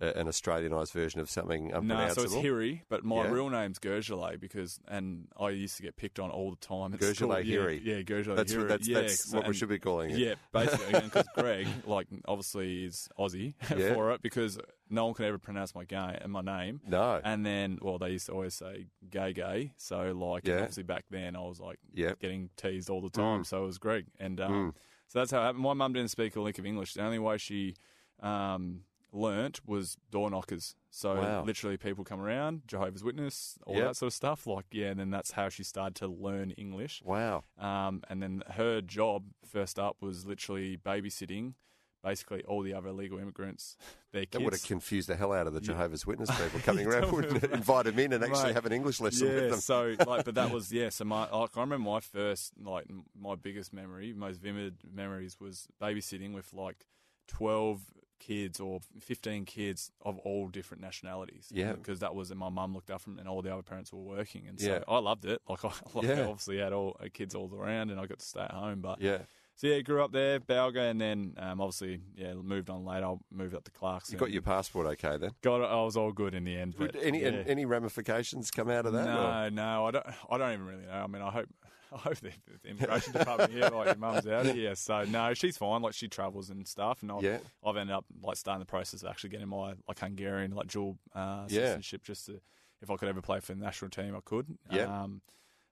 an 0.00 0.26
Australianised 0.28 0.92
version 0.92 1.20
of 1.20 1.28
something 1.28 1.68
No, 1.68 1.78
unpronounceable? 1.78 2.28
so 2.28 2.38
it's 2.38 2.46
Hiri, 2.46 2.82
but 2.88 3.04
my 3.04 3.24
Yeah. 3.24 3.30
real 3.30 3.48
name's 3.50 3.78
Gergely 3.78 4.38
because, 4.38 4.78
and 4.86 5.28
I 5.38 5.50
used 5.50 5.76
to 5.78 5.82
get 5.82 5.96
picked 5.96 6.18
on 6.20 6.30
all 6.30 6.50
the 6.50 6.56
time. 6.56 6.92
Gergely. 6.92 7.44
Hiri. 7.44 7.80
Yeah, 7.84 7.96
yeah 7.96 8.02
Gergely 8.02 8.36
That's 8.36 8.52
Hiri. 8.52 8.68
that's, 8.68 8.86
yeah, 8.88 9.00
that's 9.00 9.32
what 9.32 9.48
we 9.48 9.54
should 9.54 9.68
be 9.68 9.78
calling 9.78 10.10
it. 10.10 10.18
Yeah, 10.18 10.34
basically, 10.52 11.00
because 11.00 11.26
Greg, 11.34 11.66
like, 11.86 12.06
obviously 12.26 12.84
is 12.84 13.08
Aussie 13.18 13.54
Yeah. 13.76 13.94
for 13.94 14.12
it 14.12 14.22
because 14.22 14.58
no 14.88 15.06
one 15.06 15.14
could 15.14 15.26
ever 15.26 15.38
pronounce 15.38 15.74
my 15.74 15.84
game 15.84 16.16
and 16.20 16.32
my 16.32 16.40
name. 16.42 16.80
No. 16.86 17.20
And 17.24 17.44
then, 17.44 17.78
well, 17.82 17.98
they 17.98 18.10
used 18.10 18.26
to 18.26 18.32
always 18.32 18.54
say 18.54 18.86
gay, 19.10 19.32
gay. 19.32 19.72
So, 19.76 20.12
like, 20.12 20.46
Yeah. 20.46 20.58
obviously 20.58 20.84
back 20.84 21.04
then, 21.10 21.34
I 21.36 21.40
was 21.40 21.60
like 21.60 21.78
Yeah. 21.92 22.12
getting 22.20 22.50
teased 22.56 22.88
all 22.88 23.00
the 23.00 23.10
time. 23.10 23.40
Mm. 23.42 23.46
So 23.46 23.64
it 23.64 23.66
was 23.66 23.78
Greg, 23.78 24.06
and 24.20 24.40
um, 24.40 24.52
Mm. 24.52 24.74
so 25.08 25.18
that's 25.18 25.30
how 25.32 25.40
it 25.40 25.44
happened. 25.44 25.64
My 25.64 25.74
mum 25.74 25.92
didn't 25.92 26.10
speak 26.10 26.36
a 26.36 26.40
lick 26.40 26.58
of 26.58 26.64
English. 26.66 26.94
The 26.94 27.02
only 27.02 27.18
way 27.18 27.36
she 27.38 27.74
um, 28.20 28.82
learnt 29.12 29.60
was 29.66 29.96
door 30.10 30.30
knockers. 30.30 30.74
So 30.90 31.16
Wow. 31.16 31.44
literally, 31.44 31.76
people 31.76 32.04
come 32.04 32.20
around, 32.20 32.62
Jehovah's 32.66 33.02
Witness, 33.04 33.58
all 33.66 33.74
Yep. 33.76 33.84
that 33.84 33.94
sort 33.96 34.08
of 34.08 34.14
stuff. 34.14 34.46
Like, 34.46 34.66
yeah, 34.72 34.88
and 34.88 35.00
then 35.00 35.10
that's 35.10 35.32
how 35.32 35.48
she 35.48 35.62
started 35.62 35.94
to 35.96 36.06
learn 36.08 36.50
English. 36.52 37.02
Wow. 37.04 37.44
Um, 37.58 38.02
and 38.08 38.22
then 38.22 38.42
her 38.52 38.80
job 38.80 39.24
first 39.44 39.78
up 39.78 39.96
was 40.00 40.26
literally 40.26 40.76
babysitting 40.76 41.54
basically 42.00 42.44
all 42.44 42.62
the 42.62 42.72
other 42.72 42.88
illegal 42.88 43.18
immigrants, 43.18 43.76
their 44.12 44.24
That 44.30 44.40
would 44.40 44.52
have 44.52 44.62
confused 44.62 45.08
the 45.08 45.16
hell 45.16 45.32
out 45.32 45.48
of 45.48 45.52
the. 45.52 45.60
Jehovah's 45.60 46.06
Witness 46.06 46.30
people 46.40 46.60
coming 46.60 46.86
around, 46.86 47.10
wouldn't 47.12 47.42
it? 47.42 47.50
invite 47.50 47.86
them 47.86 47.98
in 47.98 48.12
and 48.12 48.22
actually 48.22 48.44
Mate. 48.44 48.54
have 48.54 48.66
an 48.66 48.72
English 48.72 49.00
lesson 49.00 49.26
yeah, 49.26 49.34
with 49.34 49.50
them. 49.50 49.60
so 49.60 49.96
like, 50.06 50.24
but 50.24 50.36
that 50.36 50.50
was 50.52 50.72
yeah. 50.72 50.90
So 50.90 51.04
my 51.04 51.28
like, 51.28 51.56
I 51.56 51.60
remember 51.60 51.90
my 51.90 51.98
first 52.00 52.52
like 52.62 52.86
m- 52.88 53.04
my 53.20 53.34
biggest 53.34 53.72
memory, 53.72 54.12
most 54.12 54.40
vivid 54.40 54.76
memories 54.88 55.40
was 55.40 55.66
babysitting 55.82 56.32
with 56.34 56.52
like 56.54 56.86
twelve 57.26 57.82
kids 58.18 58.60
or 58.60 58.80
fifteen 59.00 59.44
kids 59.44 59.90
of 60.02 60.18
all 60.18 60.48
different 60.48 60.82
nationalities. 60.82 61.48
Yeah. 61.52 61.72
because 61.72 62.00
that 62.00 62.14
was 62.14 62.30
and 62.30 62.38
my 62.38 62.48
mum 62.48 62.74
looked 62.74 62.90
after 62.90 63.10
them, 63.10 63.18
and 63.18 63.28
all 63.28 63.42
the 63.42 63.52
other 63.52 63.62
parents 63.62 63.92
were 63.92 64.00
working, 64.00 64.46
and 64.48 64.60
so 64.60 64.66
Yeah. 64.66 64.80
I 64.88 64.98
loved 64.98 65.24
it. 65.24 65.40
Like 65.48 65.64
I, 65.64 65.68
like 65.94 66.04
Yeah. 66.06 66.20
I 66.20 66.22
obviously 66.24 66.58
had 66.58 66.72
all 66.72 66.96
uh, 67.02 67.06
kids 67.12 67.34
all 67.34 67.50
around, 67.54 67.90
and 67.90 68.00
I 68.00 68.06
got 68.06 68.18
to 68.18 68.24
stay 68.26 68.40
at 68.40 68.50
home, 68.52 68.80
but 68.80 69.00
yeah. 69.00 69.18
So 69.58 69.66
yeah, 69.66 69.80
grew 69.80 70.04
up 70.04 70.12
there, 70.12 70.38
Balga, 70.38 70.88
and 70.88 71.00
then 71.00 71.34
um, 71.36 71.60
obviously 71.60 72.00
yeah, 72.14 72.32
moved 72.34 72.70
on 72.70 72.84
later. 72.84 73.06
I 73.06 73.14
moved 73.32 73.56
up 73.56 73.64
to 73.64 73.72
Clarkson. 73.72 74.14
You 74.14 74.18
got 74.20 74.30
your 74.30 74.40
passport 74.42 74.86
okay 74.86 75.16
then? 75.16 75.32
got 75.42 75.60
it. 75.62 75.64
I 75.64 75.82
was 75.82 75.96
all 75.96 76.12
good 76.12 76.32
in 76.32 76.44
the 76.44 76.56
end. 76.56 76.76
But 76.78 76.94
any 77.02 77.22
yeah. 77.22 77.42
any 77.44 77.64
ramifications 77.64 78.52
come 78.52 78.70
out 78.70 78.86
of 78.86 78.92
that? 78.92 79.08
or- 79.08 79.10
No, 79.10 79.48
no, 79.48 79.86
I 79.86 79.90
don't. 79.90 80.06
I 80.30 80.38
don't 80.38 80.52
even 80.52 80.64
really 80.66 80.86
know. 80.86 80.92
I 80.92 81.06
mean, 81.08 81.22
I 81.22 81.30
hope. 81.30 81.48
I 81.92 81.96
hope 81.96 82.16
the, 82.16 82.30
the 82.62 82.68
immigration 82.68 83.14
department 83.14 83.50
here, 83.50 83.62
like 83.62 83.86
your 83.86 83.96
mum's 83.96 84.26
out 84.26 84.44
here. 84.44 84.74
So 84.74 85.04
no, 85.04 85.32
she's 85.32 85.56
fine. 85.56 85.80
Like 85.80 85.94
she 85.94 86.06
travels 86.06 86.50
and 86.50 86.68
stuff, 86.68 87.00
and 87.02 87.10
I've, 87.10 87.22
Yeah. 87.22 87.38
I've 87.64 87.78
ended 87.78 87.96
up 87.96 88.04
like 88.22 88.36
starting 88.36 88.60
the 88.60 88.66
process 88.66 89.02
of 89.02 89.08
actually 89.08 89.30
getting 89.30 89.48
my 89.48 89.72
like 89.88 89.98
Hungarian 89.98 90.50
like 90.54 90.66
dual 90.68 90.98
uh, 91.14 91.46
Yeah. 91.48 91.60
citizenship, 91.60 92.04
just 92.04 92.26
to 92.26 92.40
if 92.82 92.90
I 92.90 92.96
could 92.96 93.08
ever 93.08 93.22
play 93.22 93.40
for 93.40 93.54
the 93.54 93.60
national 93.60 93.90
team, 93.90 94.14
I 94.14 94.20
could. 94.22 94.46
Yeah. 94.70 95.02
Um, 95.02 95.22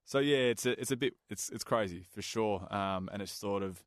so 0.06 0.20
yeah, 0.20 0.36
it's 0.38 0.64
a 0.64 0.80
it's 0.80 0.90
a 0.90 0.96
bit 0.96 1.14
it's 1.28 1.50
it's 1.50 1.64
crazy 1.64 2.06
for 2.14 2.22
sure, 2.22 2.66
um, 2.74 3.10
and 3.12 3.20
it's 3.20 3.32
sort 3.32 3.62
of 3.62 3.84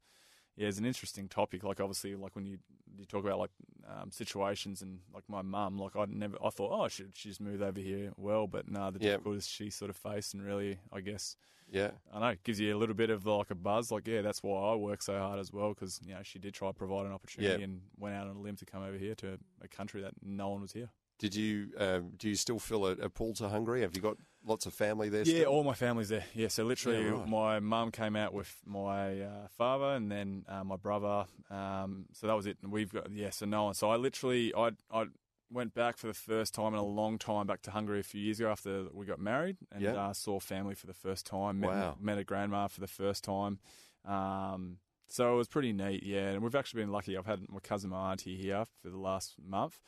yeah, 0.56 0.68
it's 0.68 0.78
an 0.78 0.86
interesting 0.86 1.28
topic. 1.28 1.64
Like 1.64 1.80
obviously, 1.80 2.16
like 2.16 2.36
when 2.36 2.46
you 2.46 2.60
you 2.98 3.06
talk 3.06 3.24
about 3.24 3.40
like 3.40 3.52
um, 3.88 4.12
situations 4.12 4.82
and 4.82 5.00
like 5.14 5.24
my 5.28 5.42
mum, 5.42 5.78
like 5.80 5.96
I 5.96 6.06
never 6.08 6.38
I 6.46 6.50
thought 6.50 6.72
oh 6.72 6.88
she 6.90 7.06
she 7.14 7.30
just 7.30 7.40
moved 7.42 7.62
over 7.64 7.80
here 7.80 8.12
well, 8.18 8.46
but 8.46 8.70
no, 8.70 8.92
the 8.92 9.00
Yeah. 9.00 9.12
difficulties 9.14 9.48
she 9.48 9.70
sort 9.70 9.90
of 9.90 9.96
faced 9.98 10.34
and 10.34 10.46
really 10.46 10.78
I 10.92 11.00
guess 11.00 11.38
Yeah. 11.72 11.92
I 12.14 12.20
know 12.20 12.28
it 12.28 12.44
gives 12.44 12.60
you 12.60 12.76
a 12.76 12.80
little 12.80 12.96
bit 12.96 13.10
of 13.10 13.26
like 13.26 13.52
a 13.52 13.56
buzz. 13.56 13.90
Like 13.90 14.06
yeah, 14.06 14.22
that's 14.22 14.44
why 14.44 14.74
I 14.74 14.76
work 14.76 15.02
so 15.02 15.18
hard 15.18 15.40
as 15.40 15.54
well 15.54 15.70
because 15.74 16.02
you 16.06 16.14
know 16.14 16.22
she 16.24 16.40
did 16.40 16.54
try 16.54 16.68
to 16.68 16.74
provide 16.74 17.06
an 17.06 17.14
opportunity 17.14 17.60
Yeah. 17.60 17.64
and 17.64 17.82
went 17.98 18.16
out 18.16 18.28
on 18.28 18.36
a 18.36 18.40
limb 18.40 18.58
to 18.58 18.66
come 18.66 18.84
over 18.84 18.98
here 18.98 19.16
to 19.16 19.40
a 19.62 19.68
country 19.70 20.02
that 20.02 20.14
no 20.22 20.50
one 20.50 20.62
was 20.62 20.74
here. 20.74 20.90
Did 21.20 21.36
you 21.36 21.70
um, 21.78 22.12
do 22.18 22.28
you 22.30 22.36
still 22.36 22.60
feel 22.60 22.86
a, 22.88 22.92
a 22.94 23.10
pull 23.10 23.34
to 23.36 23.50
Hungary? 23.50 23.82
Have 23.82 23.96
you 23.96 24.02
got 24.02 24.18
lots 24.46 24.66
of 24.66 24.74
family 24.74 25.10
there? 25.10 25.24
Yeah, 25.24 25.40
still? 25.42 25.52
all 25.52 25.64
my 25.64 25.74
family's 25.74 26.10
there. 26.10 26.24
Yeah, 26.34 26.48
so 26.48 26.64
literally, 26.64 27.04
Yeah, 27.04 27.12
right. 27.12 27.28
my 27.28 27.60
mum 27.60 27.92
came 27.92 28.16
out 28.16 28.34
with 28.34 28.56
my 28.66 29.22
uh, 29.22 29.48
father 29.50 29.96
and 29.98 30.10
then 30.12 30.46
uh, 30.48 30.64
my 30.64 30.78
brother. 30.78 31.26
Um, 31.52 32.06
so 32.14 32.26
that 32.28 32.34
was 32.36 32.48
it. 32.48 32.58
And 32.64 32.72
we've 32.72 32.92
got 32.92 33.12
yeah, 33.12 33.30
so 33.32 33.46
no 33.46 33.66
one. 33.66 33.74
So 33.74 33.92
I 33.92 33.98
literally, 33.98 34.54
I 34.56 34.72
I 34.92 35.06
went 35.52 35.74
back 35.74 35.98
for 35.98 36.08
the 36.08 36.14
first 36.14 36.54
time 36.54 36.74
in 36.74 36.80
a 36.80 36.86
long 36.86 37.18
time 37.18 37.48
back 37.48 37.62
to 37.64 37.72
Hungary 37.72 38.00
a 38.00 38.04
few 38.04 38.22
years 38.22 38.40
ago 38.40 38.50
after 38.52 38.86
we 38.94 39.06
got 39.06 39.20
married 39.20 39.58
and 39.72 39.82
Yeah. 39.82 39.96
uh, 39.96 40.14
saw 40.14 40.40
family 40.40 40.76
for 40.76 40.88
the 40.88 40.94
first 40.94 41.26
time. 41.26 41.60
Met, 41.60 41.70
Wow. 41.72 41.98
met 42.00 42.18
a 42.18 42.24
grandma 42.24 42.68
for 42.68 42.80
the 42.82 42.88
first 42.88 43.24
time. 43.24 43.60
Um, 44.06 44.78
so 45.08 45.34
it 45.34 45.38
was 45.38 45.48
pretty 45.48 45.74
neat, 45.74 46.04
yeah. 46.04 46.30
And 46.30 46.44
we've 46.44 46.56
actually 46.56 46.84
been 46.84 46.92
lucky. 46.92 47.18
I've 47.18 47.26
had 47.26 47.50
my 47.50 47.60
cousin, 47.60 47.90
my 47.90 48.12
auntie 48.12 48.38
here 48.38 48.64
for 48.82 48.90
the 48.90 48.98
last 48.98 49.36
month. 49.44 49.80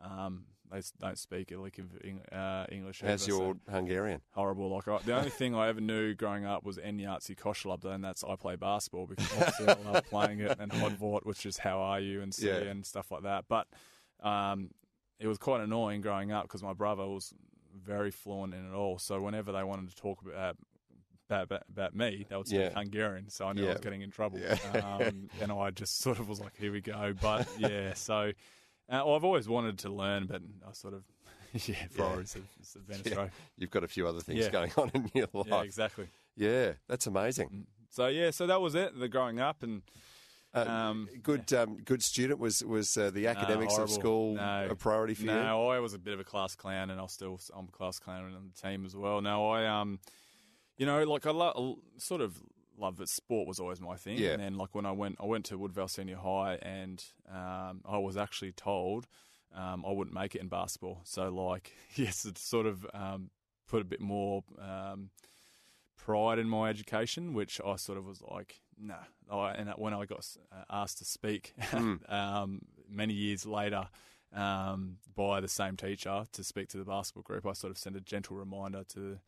Um, 0.00 0.44
they 0.70 0.80
don't 1.00 1.18
speak 1.18 1.50
of 1.52 1.60
uh, 2.32 2.64
English. 2.70 3.00
How's 3.04 3.22
so- 3.22 3.28
your 3.28 3.56
Hungarian? 3.70 4.20
horrible. 4.32 4.68
Like 4.70 4.88
I, 4.88 4.98
the 5.04 5.16
only 5.16 5.30
thing 5.30 5.54
I 5.54 5.68
ever 5.68 5.80
knew 5.80 6.14
growing 6.14 6.44
up 6.44 6.64
was 6.64 6.76
Enyatsi 6.78 7.36
Koshlubda, 7.36 7.86
and 7.94 8.04
that's 8.04 8.22
I 8.24 8.36
play 8.36 8.56
basketball 8.56 9.06
because 9.06 9.30
obviously 9.32 9.68
I 9.68 9.90
love 9.92 10.04
playing 10.06 10.40
it, 10.40 10.56
and 10.60 10.70
Hodvort, 10.72 11.24
which 11.24 11.46
is 11.46 11.58
how 11.58 11.78
are 11.80 12.00
you 12.00 12.22
and 12.22 12.36
Yeah. 12.38 12.54
and 12.56 12.84
stuff 12.84 13.10
like 13.10 13.22
that. 13.22 13.44
But 13.48 13.66
um, 14.22 14.70
it 15.20 15.26
was 15.26 15.38
quite 15.38 15.60
annoying 15.60 16.00
growing 16.00 16.32
up 16.32 16.44
because 16.44 16.62
my 16.62 16.72
brother 16.72 17.06
was 17.06 17.32
very 17.76 18.10
fluent 18.10 18.54
in 18.54 18.64
it 18.66 18.74
all. 18.74 18.98
So 18.98 19.20
whenever 19.20 19.52
they 19.52 19.62
wanted 19.64 19.88
to 19.90 19.96
talk 19.96 20.20
about 20.22 20.56
about, 21.30 21.62
about 21.70 21.94
me, 21.94 22.24
they 22.28 22.36
would 22.36 22.46
speak 22.46 22.58
Yeah. 22.60 22.70
Hungarian, 22.70 23.28
so 23.28 23.46
I 23.46 23.52
knew 23.52 23.66
I 23.66 23.72
was 23.72 23.80
getting 23.80 24.00
in 24.02 24.10
trouble. 24.10 24.38
Yeah. 24.38 24.56
Um, 25.00 25.28
and 25.40 25.52
I 25.52 25.70
just 25.70 25.98
sort 25.98 26.18
of 26.20 26.28
was 26.28 26.40
like, 26.40 26.56
"Here 26.56 26.72
we 26.72 26.80
go." 26.80 27.14
But 27.20 27.46
yeah, 27.58 27.92
so 27.94 28.32
uh, 28.88 29.02
well, 29.04 29.14
I've 29.14 29.24
always 29.24 29.48
wanted 29.48 29.78
to 29.80 29.90
learn, 29.90 30.26
but 30.26 30.42
I 30.68 30.72
sort 30.72 30.94
of 30.94 31.04
yeah, 31.68 31.76
priorities 31.96 32.36
have 32.74 32.86
been 32.86 33.00
Yeah. 33.12 33.28
You've 33.56 33.70
got 33.70 33.84
a 33.84 33.88
few 33.88 34.06
other 34.06 34.20
things 34.20 34.40
Yeah. 34.40 34.50
going 34.50 34.72
on 34.76 34.90
in 34.94 35.10
your 35.14 35.28
life. 35.32 35.46
Yeah, 35.48 35.62
exactly. 35.62 36.08
Yeah, 36.36 36.72
that's 36.88 37.06
amazing. 37.06 37.48
Mm. 37.48 37.64
So 37.90 38.06
yeah, 38.08 38.30
so 38.30 38.46
that 38.46 38.60
was 38.60 38.74
it. 38.74 38.98
The 38.98 39.08
growing 39.08 39.40
up 39.40 39.62
and 39.62 39.82
Uh, 40.54 40.60
um, 40.60 41.08
good, 41.22 41.52
um, 41.52 41.76
good 41.84 42.02
student. 42.02 42.38
Was 42.40 42.64
was 42.64 42.96
uh, 42.96 43.10
the 43.10 43.26
academics 43.26 43.76
of 43.78 43.90
school 43.90 44.34
No. 44.34 44.68
a 44.70 44.74
priority 44.74 45.14
for 45.14 45.22
you? 45.22 45.26
no, 45.32 45.68
I 45.68 45.78
was 45.78 45.92
a 45.94 45.98
bit 45.98 46.14
of 46.14 46.20
a 46.20 46.24
class 46.24 46.54
clown, 46.54 46.90
and 46.90 46.98
I'll 47.00 47.08
still 47.08 47.38
I'm 47.54 47.68
a 47.68 47.70
class 47.72 47.98
clown 47.98 48.24
on 48.34 48.50
the 48.54 48.68
team 48.68 48.84
as 48.86 48.94
well. 48.96 49.20
No, 49.20 49.48
I 49.50 49.66
um, 49.66 50.00
you 50.78 50.86
know, 50.86 51.02
like 51.04 51.26
I 51.26 51.30
lo- 51.32 51.78
sort 51.98 52.20
of 52.22 52.40
love 52.78 52.96
that 52.98 53.08
sport 53.08 53.48
was 53.48 53.60
always 53.60 53.80
my 53.80 53.96
thing. 53.96 54.18
Yeah. 54.18 54.30
And 54.30 54.42
then 54.42 54.56
like 54.56 54.74
when 54.74 54.86
I 54.86 54.92
went, 54.92 55.16
I 55.20 55.26
went 55.26 55.44
to 55.46 55.58
Woodvale 55.58 55.88
Senior 55.88 56.16
High, 56.16 56.58
and 56.62 57.04
um, 57.30 57.82
I 57.84 57.98
was 57.98 58.16
actually 58.16 58.52
told 58.52 59.06
um, 59.54 59.84
I 59.86 59.92
wouldn't 59.92 60.14
make 60.14 60.34
it 60.34 60.40
in 60.40 60.48
basketball. 60.48 61.00
So 61.04 61.28
like, 61.28 61.72
yes, 61.94 62.24
it 62.24 62.38
sort 62.38 62.66
of 62.66 62.86
um, 62.94 63.30
put 63.66 63.82
a 63.82 63.84
bit 63.84 64.00
more 64.00 64.44
um, 64.60 65.10
pride 65.96 66.38
in 66.38 66.48
my 66.48 66.70
education, 66.70 67.34
which 67.34 67.60
I 67.64 67.76
sort 67.76 67.98
of 67.98 68.06
was 68.06 68.22
like, 68.22 68.60
nah. 68.78 68.94
I, 69.30 69.50
and 69.52 69.70
when 69.76 69.92
I 69.92 70.06
got 70.06 70.26
uh, 70.52 70.64
asked 70.70 70.98
to 70.98 71.04
speak 71.04 71.52
Mm. 71.70 72.10
um, 72.12 72.62
many 72.88 73.12
years 73.12 73.44
later 73.44 73.88
um, 74.34 74.96
by 75.14 75.40
the 75.40 75.48
same 75.48 75.76
teacher 75.76 76.24
to 76.32 76.44
speak 76.44 76.68
to 76.68 76.78
the 76.78 76.84
basketball 76.84 77.22
group, 77.22 77.46
I 77.46 77.52
sort 77.52 77.70
of 77.70 77.78
sent 77.78 77.96
a 77.96 78.00
gentle 78.00 78.36
reminder 78.36 78.84
to 78.94 79.18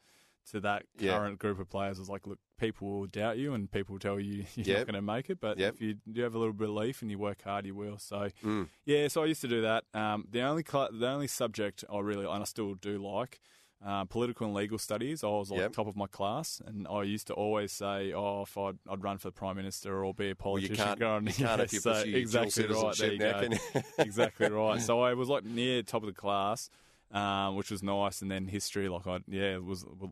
to 0.50 0.60
that 0.60 0.84
Yeah. 0.98 1.16
current 1.16 1.38
group 1.38 1.58
of 1.58 1.68
players. 1.68 1.98
I 1.98 2.00
was 2.00 2.08
like, 2.08 2.26
look, 2.26 2.38
people 2.58 2.88
will 3.00 3.06
doubt 3.06 3.38
you 3.38 3.54
and 3.54 3.70
people 3.70 3.94
will 3.94 4.00
tell 4.00 4.20
you 4.20 4.44
you're 4.54 4.66
Yep. 4.66 4.78
not 4.78 4.86
going 4.86 4.94
to 4.94 5.02
make 5.02 5.30
it, 5.30 5.40
but 5.40 5.58
Yep. 5.58 5.74
if 5.74 5.80
you 5.80 5.94
do 6.10 6.22
have 6.22 6.34
a 6.34 6.38
little 6.38 6.52
belief 6.54 7.02
and 7.02 7.10
you 7.10 7.18
work 7.18 7.42
hard, 7.42 7.66
you 7.66 7.74
will. 7.74 7.98
So 7.98 8.28
Mm. 8.42 8.68
yeah, 8.84 9.08
so 9.08 9.22
I 9.22 9.26
used 9.26 9.40
to 9.42 9.48
do 9.48 9.62
that. 9.62 9.84
Um, 9.94 10.26
the 10.30 10.42
only 10.42 10.64
cl- 10.70 10.90
the 10.92 11.08
only 11.08 11.26
subject 11.26 11.84
I 11.92 11.98
really 12.00 12.24
and 12.26 12.42
I 12.42 12.44
still 12.44 12.74
do 12.74 12.98
like 12.98 13.40
uh, 13.82 14.04
political 14.04 14.44
and 14.46 14.54
legal 14.54 14.76
studies. 14.76 15.24
I 15.24 15.28
was 15.28 15.50
like 15.50 15.60
Yep. 15.60 15.72
top 15.72 15.86
of 15.86 15.96
my 15.96 16.06
class, 16.06 16.60
and 16.66 16.86
I 16.86 17.02
used 17.02 17.26
to 17.28 17.32
always 17.32 17.72
say, 17.72 18.12
"Oh, 18.12 18.42
if 18.42 18.58
I'd, 18.58 18.76
I'd 18.86 19.02
run 19.02 19.16
for 19.16 19.28
the 19.28 19.32
prime 19.32 19.56
minister 19.56 20.04
or 20.04 20.12
be 20.12 20.26
a 20.32 20.36
Well, 20.44 20.58
you 20.58 20.68
politician." 20.68 20.76
can't, 20.76 20.98
go 21.00 21.10
on- 21.12 21.26
you 21.26 21.32
can't 21.46 21.62
if 21.62 21.72
you're 21.72 21.80
so 21.80 21.92
pushing 21.94 22.14
exactly 22.14 22.66
right. 22.66 22.94
There 22.98 23.12
you 23.12 23.18
now, 23.18 23.40
go. 23.40 23.80
exactly 23.98 24.50
right. 24.50 24.82
So 24.82 25.00
I 25.00 25.14
was 25.14 25.30
like 25.30 25.44
near 25.46 25.82
top 25.82 26.02
of 26.02 26.08
the 26.08 26.12
class, 26.12 26.68
um, 27.10 27.56
which 27.56 27.70
was 27.70 27.82
nice, 27.82 28.20
and 28.20 28.30
then 28.30 28.48
history, 28.48 28.86
like 28.90 29.06
I 29.06 29.20
yeah, 29.28 29.54
it 29.54 29.64
was, 29.64 29.86
was 29.86 30.10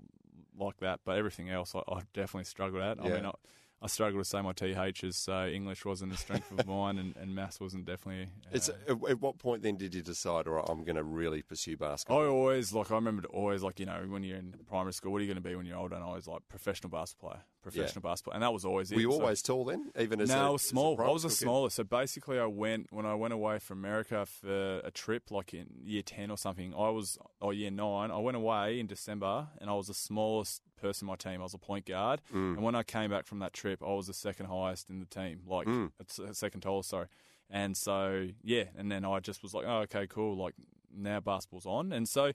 like 0.59 0.79
that. 0.81 1.01
But 1.05 1.19
everything 1.19 1.51
else, 1.51 1.75
I, 1.75 1.81
I 1.91 2.01
definitely 2.13 2.45
struggled 2.45 2.83
at. 2.83 2.99
I 3.01 3.09
mean, 3.17 3.27
I, 3.27 3.33
I 3.81 3.87
struggled 3.87 4.23
to 4.23 4.29
say 4.29 4.43
my 4.43 4.53
THs, 4.53 5.17
so 5.17 5.47
English 5.47 5.85
wasn't 5.85 6.13
a 6.13 6.17
strength 6.17 6.51
of 6.51 6.67
mine, 6.67 6.99
and, 6.99 7.17
and 7.17 7.33
maths 7.35 7.61
wasn't 7.61 7.85
definitely. 7.85 8.25
Uh, 8.47 8.51
It's, 8.53 8.69
at, 8.69 8.91
at 9.09 9.21
what 9.21 9.39
point 9.39 9.63
then 9.63 9.77
did 9.77 9.95
you 9.95 10.03
decide, 10.03 10.49
all 10.49 10.55
right, 10.55 10.65
I'm 10.69 10.83
going 10.83 10.97
to 10.97 11.05
really 11.05 11.43
pursue 11.43 11.77
basketball? 11.77 12.23
I 12.23 12.27
always 12.27 12.73
like 12.73 12.91
I 12.91 12.97
remember 12.97 13.29
always 13.29 13.63
like 13.63 13.79
you 13.79 13.87
know 13.87 14.05
when 14.09 14.25
you're 14.25 14.39
in 14.39 14.55
primary 14.67 14.93
school, 14.95 15.13
what 15.13 15.19
are 15.19 15.25
you 15.25 15.33
going 15.33 15.43
to 15.43 15.49
be 15.49 15.55
when 15.55 15.65
you're 15.65 15.79
older? 15.79 15.95
And 15.95 16.05
I 16.05 16.13
was 16.13 16.27
like 16.27 16.43
professional 16.49 16.91
basketball 16.91 17.31
player, 17.31 17.43
professional 17.71 18.03
basketball, 18.03 18.35
and 18.35 18.43
that 18.43 18.53
was 18.53 18.65
always 18.65 18.91
it. 18.93 18.97
Were 18.97 19.01
you 19.01 19.13
So- 19.13 19.21
always 19.21 19.43
tall 19.43 19.65
then, 19.65 19.91
even 19.99 20.21
as 20.21 20.29
no, 20.29 20.35
a, 20.35 20.47
I 20.47 20.51
was 20.51 20.63
as 20.63 20.67
a 20.67 20.69
small. 20.71 21.01
I 21.01 21.09
was 21.11 21.23
kid? 21.23 21.31
smallest. 21.33 21.77
So 21.77 21.85
basically, 21.85 22.39
I 22.39 22.47
went 22.47 22.93
when 22.93 23.07
I 23.07 23.15
went 23.15 23.33
away 23.35 23.59
from 23.59 23.79
America 23.79 24.27
for 24.27 24.79
a 24.85 24.91
trip, 24.91 25.31
like 25.31 25.55
in 25.55 25.67
year 25.83 26.03
ten 26.03 26.31
or 26.31 26.37
something. 26.39 26.75
I 26.75 26.89
was 26.91 27.19
or 27.41 27.53
year 27.53 27.71
nine. 27.71 28.11
I 28.11 28.19
went 28.19 28.37
away 28.37 28.79
in 28.81 28.87
December, 28.87 29.49
and 29.61 29.69
I 29.71 29.75
was 29.75 29.87
the 29.89 29.95
smallest 29.95 30.63
person 30.77 31.07
in 31.07 31.11
my 31.11 31.17
team. 31.17 31.41
I 31.41 31.45
was 31.45 31.55
a 31.55 31.59
point 31.59 31.87
guard, 31.87 32.21
Mm. 32.33 32.55
and 32.55 32.63
when 32.63 32.75
I 32.75 32.83
came 32.83 33.11
back 33.11 33.27
from 33.27 33.41
that 33.41 33.53
trip, 33.53 33.83
I 33.83 33.93
was 33.95 34.07
the 34.07 34.15
second 34.15 34.47
highest 34.47 34.91
in 34.91 35.01
the 35.01 35.07
team, 35.07 35.43
like 35.47 35.67
Mm. 35.67 35.91
uh, 36.01 36.33
second 36.33 36.61
tallest. 36.61 36.91
Sorry, 36.91 37.07
and 37.51 37.77
so 37.77 38.29
yeah, 38.43 38.65
and 38.77 38.91
then 38.93 39.05
I 39.05 39.21
just 39.21 39.43
was 39.43 39.55
like, 39.55 39.65
oh, 39.67 39.79
okay, 39.81 40.07
cool. 40.07 40.37
Like 40.37 40.55
now 40.91 41.21
basketball's 41.21 41.67
on, 41.67 41.93
and 41.93 42.09
so. 42.09 42.33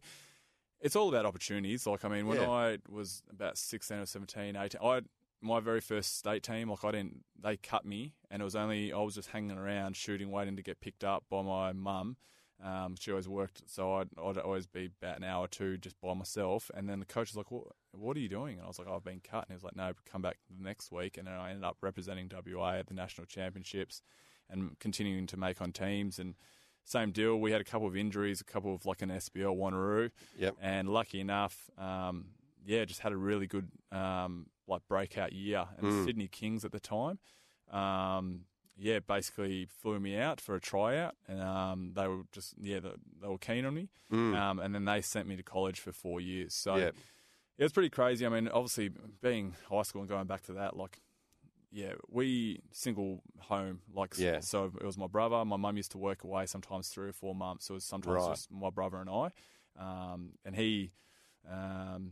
It's 0.85 0.97
all 0.97 1.07
about 1.07 1.25
opportunities. 1.25 1.87
Like, 1.87 2.03
I 2.03 2.09
mean, 2.09 2.27
when 2.27 2.41
Yeah. 2.41 2.49
I 2.49 2.77
was 2.89 3.23
about 3.29 3.57
16 3.57 3.99
or 3.99 4.05
17, 4.05 4.57
18, 4.57 4.81
I 4.83 4.99
my 5.43 5.59
very 5.59 5.81
first 5.81 6.17
state 6.17 6.43
team, 6.43 6.69
like 6.69 6.83
I 6.83 6.91
didn't, 6.91 7.23
they 7.39 7.57
cut 7.57 7.85
me, 7.85 8.13
and 8.31 8.41
it 8.41 8.45
was 8.45 8.55
only 8.55 8.93
I 8.93 8.99
was 8.99 9.15
just 9.15 9.29
hanging 9.29 9.57
around 9.57 9.95
shooting, 9.95 10.31
waiting 10.31 10.55
to 10.55 10.63
get 10.63 10.81
picked 10.81 11.03
up 11.03 11.25
by 11.29 11.41
my 11.41 11.73
mum. 11.73 12.17
Um, 12.63 12.95
she 12.97 13.11
always 13.11 13.27
worked, 13.27 13.63
so 13.65 13.95
I'd, 13.95 14.07
I'd 14.23 14.37
always 14.37 14.67
be 14.67 14.89
about 15.01 15.17
an 15.17 15.25
hour 15.25 15.43
or 15.43 15.47
two 15.49 15.77
just 15.77 15.99
by 15.99 16.13
myself. 16.13 16.71
And 16.73 16.87
then 16.87 16.99
the 16.99 17.05
coach 17.05 17.31
was 17.31 17.35
like, 17.35 17.51
"What, 17.51 17.67
what 17.91 18.15
are 18.15 18.21
you 18.21 18.29
doing?" 18.29 18.55
And 18.55 18.63
I 18.63 18.67
was 18.67 18.79
like, 18.79 18.87
oh, 18.89 18.95
"I've 18.95 19.03
been 19.03 19.19
cut." 19.19 19.43
And 19.43 19.47
he 19.49 19.53
was 19.53 19.63
like, 19.63 19.75
"No, 19.75 19.91
come 20.09 20.21
back 20.21 20.37
the 20.49 20.63
next 20.63 20.91
week." 20.91 21.17
And 21.17 21.27
then 21.27 21.33
I 21.33 21.49
ended 21.49 21.65
up 21.65 21.77
representing 21.81 22.31
WA 22.31 22.75
at 22.75 22.87
the 22.87 22.93
national 22.93 23.27
championships 23.27 24.01
and 24.49 24.79
continuing 24.79 25.27
to 25.27 25.37
make 25.37 25.61
on 25.61 25.73
teams. 25.73 26.19
And 26.19 26.35
same 26.85 27.11
deal, 27.11 27.37
we 27.37 27.51
had 27.51 27.59
a 27.59 27.65
couple 27.65 27.87
of 27.87 27.97
injuries, 27.97 28.39
a 28.39 28.45
couple 28.45 28.73
of 28.73 28.85
like 28.85 29.01
an 29.01 29.09
SBL 29.09 29.57
Wanneroo. 29.57 30.11
Yep. 30.37 30.55
And 30.61 30.87
lucky 30.87 31.19
enough, 31.19 31.69
um, 31.77 32.27
yeah, 32.65 32.85
just 32.85 33.01
had 33.01 33.11
a 33.11 33.17
really 33.17 33.47
good 33.47 33.69
um, 33.91 34.47
like 34.67 34.81
breakout 34.87 35.33
year. 35.33 35.65
And 35.77 35.87
Mm. 35.87 36.05
Sydney 36.05 36.27
Kings 36.27 36.63
at 36.65 36.71
the 36.71 36.79
time, 36.79 37.19
um, 37.71 38.45
yeah, 38.75 38.99
basically 38.99 39.65
flew 39.65 39.99
me 39.99 40.17
out 40.17 40.41
for 40.41 40.55
a 40.55 40.59
tryout, 40.59 41.15
and 41.27 41.41
um, 41.41 41.91
they 41.95 42.07
were 42.07 42.23
just 42.31 42.55
yeah, 42.59 42.79
they, 42.79 42.91
they 43.21 43.27
were 43.27 43.37
keen 43.37 43.65
on 43.65 43.73
me. 43.73 43.89
Mm. 44.11 44.35
Um, 44.35 44.59
and 44.59 44.73
then 44.73 44.85
they 44.85 45.01
sent 45.01 45.27
me 45.27 45.35
to 45.35 45.43
college 45.43 45.79
for 45.79 45.91
four 45.91 46.19
years. 46.21 46.53
So 46.53 46.75
Yeah. 46.77 46.91
it 47.57 47.63
was 47.63 47.71
pretty 47.71 47.89
crazy. 47.89 48.25
I 48.25 48.29
mean, 48.29 48.47
obviously 48.47 48.89
being 49.21 49.55
high 49.69 49.83
school 49.83 50.01
and 50.01 50.09
going 50.09 50.27
back 50.27 50.41
to 50.43 50.53
that, 50.53 50.75
like. 50.75 50.99
Yeah, 51.75 51.93
we 52.07 52.59
single 52.71 53.23
home, 53.39 53.81
like 53.91 54.15
Yeah. 54.15 54.41
so. 54.41 54.65
It 54.79 54.85
was 54.85 54.95
my 54.95 55.07
brother. 55.07 55.43
My 55.43 55.57
mum 55.57 55.75
used 55.75 55.89
to 55.93 55.97
work 55.97 56.23
away 56.23 56.45
sometimes 56.45 56.89
three 56.89 57.09
or 57.09 57.13
four 57.13 57.33
months. 57.33 57.65
So 57.65 57.73
it 57.73 57.77
was 57.77 57.83
sometimes 57.83 58.15
Right. 58.21 58.29
just 58.29 58.51
my 58.51 58.69
brother 58.69 58.97
and 58.97 59.09
I. 59.09 59.31
Um, 59.75 60.33
and 60.45 60.55
he, 60.55 60.91
um, 61.49 62.11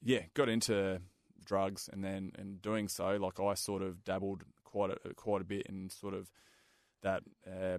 yeah, 0.00 0.26
got 0.34 0.48
into 0.48 1.02
drugs, 1.44 1.88
and 1.92 2.04
then 2.04 2.32
in 2.38 2.56
doing 2.56 2.88
so, 2.88 3.16
like 3.16 3.40
I 3.40 3.54
sort 3.54 3.82
of 3.82 4.04
dabbled 4.04 4.44
quite 4.64 4.90
a, 4.90 5.14
quite 5.14 5.40
a 5.40 5.44
bit 5.44 5.66
in 5.66 5.90
sort 5.90 6.14
of 6.14 6.30
that 7.02 7.22
uh, 7.46 7.78